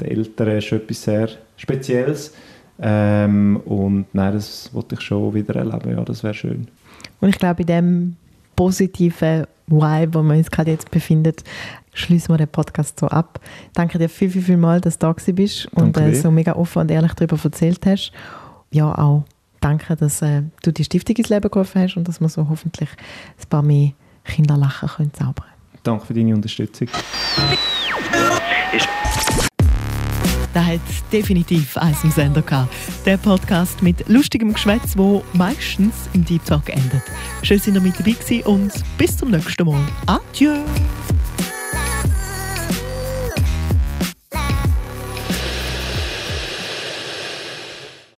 den 0.00 0.08
Eltern 0.08 0.48
ist 0.58 0.64
schon 0.64 0.78
etwas 0.78 1.02
sehr 1.02 1.28
Spezielles. 1.56 2.34
Ähm, 2.80 3.60
und 3.64 4.06
nein, 4.12 4.32
das 4.34 4.68
wollte 4.72 4.96
ich 4.96 5.00
schon 5.00 5.32
wieder 5.32 5.56
erleben. 5.56 5.90
Ja, 5.90 6.02
das 6.02 6.22
wäre 6.24 6.34
schön. 6.34 6.68
Und 7.20 7.28
ich 7.28 7.38
glaube, 7.38 7.62
in 7.62 7.66
dem 7.66 8.16
positiven 8.54 9.46
Vibe, 9.66 10.14
wo 10.14 10.22
man 10.22 10.38
uns 10.38 10.50
gerade 10.50 10.70
jetzt 10.70 10.90
befindet, 10.90 11.42
schließen 11.94 12.32
wir 12.32 12.38
den 12.38 12.48
Podcast 12.48 13.00
so 13.00 13.06
ab. 13.06 13.40
Danke 13.72 13.98
dir 13.98 14.08
viel, 14.08 14.30
viel, 14.30 14.42
viel 14.42 14.56
mal, 14.56 14.80
dass 14.80 14.98
du 14.98 15.06
da 15.06 15.32
bist 15.32 15.66
und 15.72 15.96
äh, 15.96 16.14
so 16.14 16.30
mega 16.30 16.54
offen 16.54 16.80
und 16.80 16.90
ehrlich 16.90 17.14
darüber 17.14 17.38
erzählt 17.42 17.86
hast. 17.86 18.12
Ja, 18.70 18.92
auch 18.92 19.24
danke, 19.60 19.96
dass 19.96 20.20
äh, 20.22 20.42
du 20.62 20.72
die 20.72 20.84
Stiftung 20.84 21.16
ins 21.16 21.28
Leben 21.28 21.50
gerufen 21.50 21.82
hast 21.82 21.96
und 21.96 22.06
dass 22.06 22.20
wir 22.20 22.28
so 22.28 22.48
hoffentlich 22.48 22.90
ein 22.90 23.48
paar 23.48 23.62
mehr 23.62 23.92
Kinder 24.24 24.56
lachen 24.56 24.88
können 24.88 25.14
zaubern. 25.14 25.46
Danke 25.82 26.06
für 26.06 26.14
deine 26.14 26.34
Unterstützung. 26.34 26.88
Da 30.54 30.64
hat 30.64 30.80
definitiv 31.12 31.76
eins 31.76 32.04
im 32.04 32.12
Sender 32.12 32.40
gehabt. 32.40 32.72
Der 33.04 33.16
Podcast 33.16 33.82
mit 33.82 34.08
lustigem 34.08 34.52
Geschwätz, 34.52 34.96
wo 34.96 35.24
meistens 35.32 36.08
im 36.12 36.24
Deep 36.24 36.44
Talk 36.44 36.68
endet. 36.68 37.02
Schön, 37.42 37.58
dass 37.58 37.66
ihr 37.66 37.80
mit 37.80 37.98
dabei 37.98 38.12
gewesen 38.12 38.46
und 38.46 38.72
bis 38.96 39.16
zum 39.16 39.32
nächsten 39.32 39.66
Mal. 39.66 39.80
Adieu! 40.06 40.60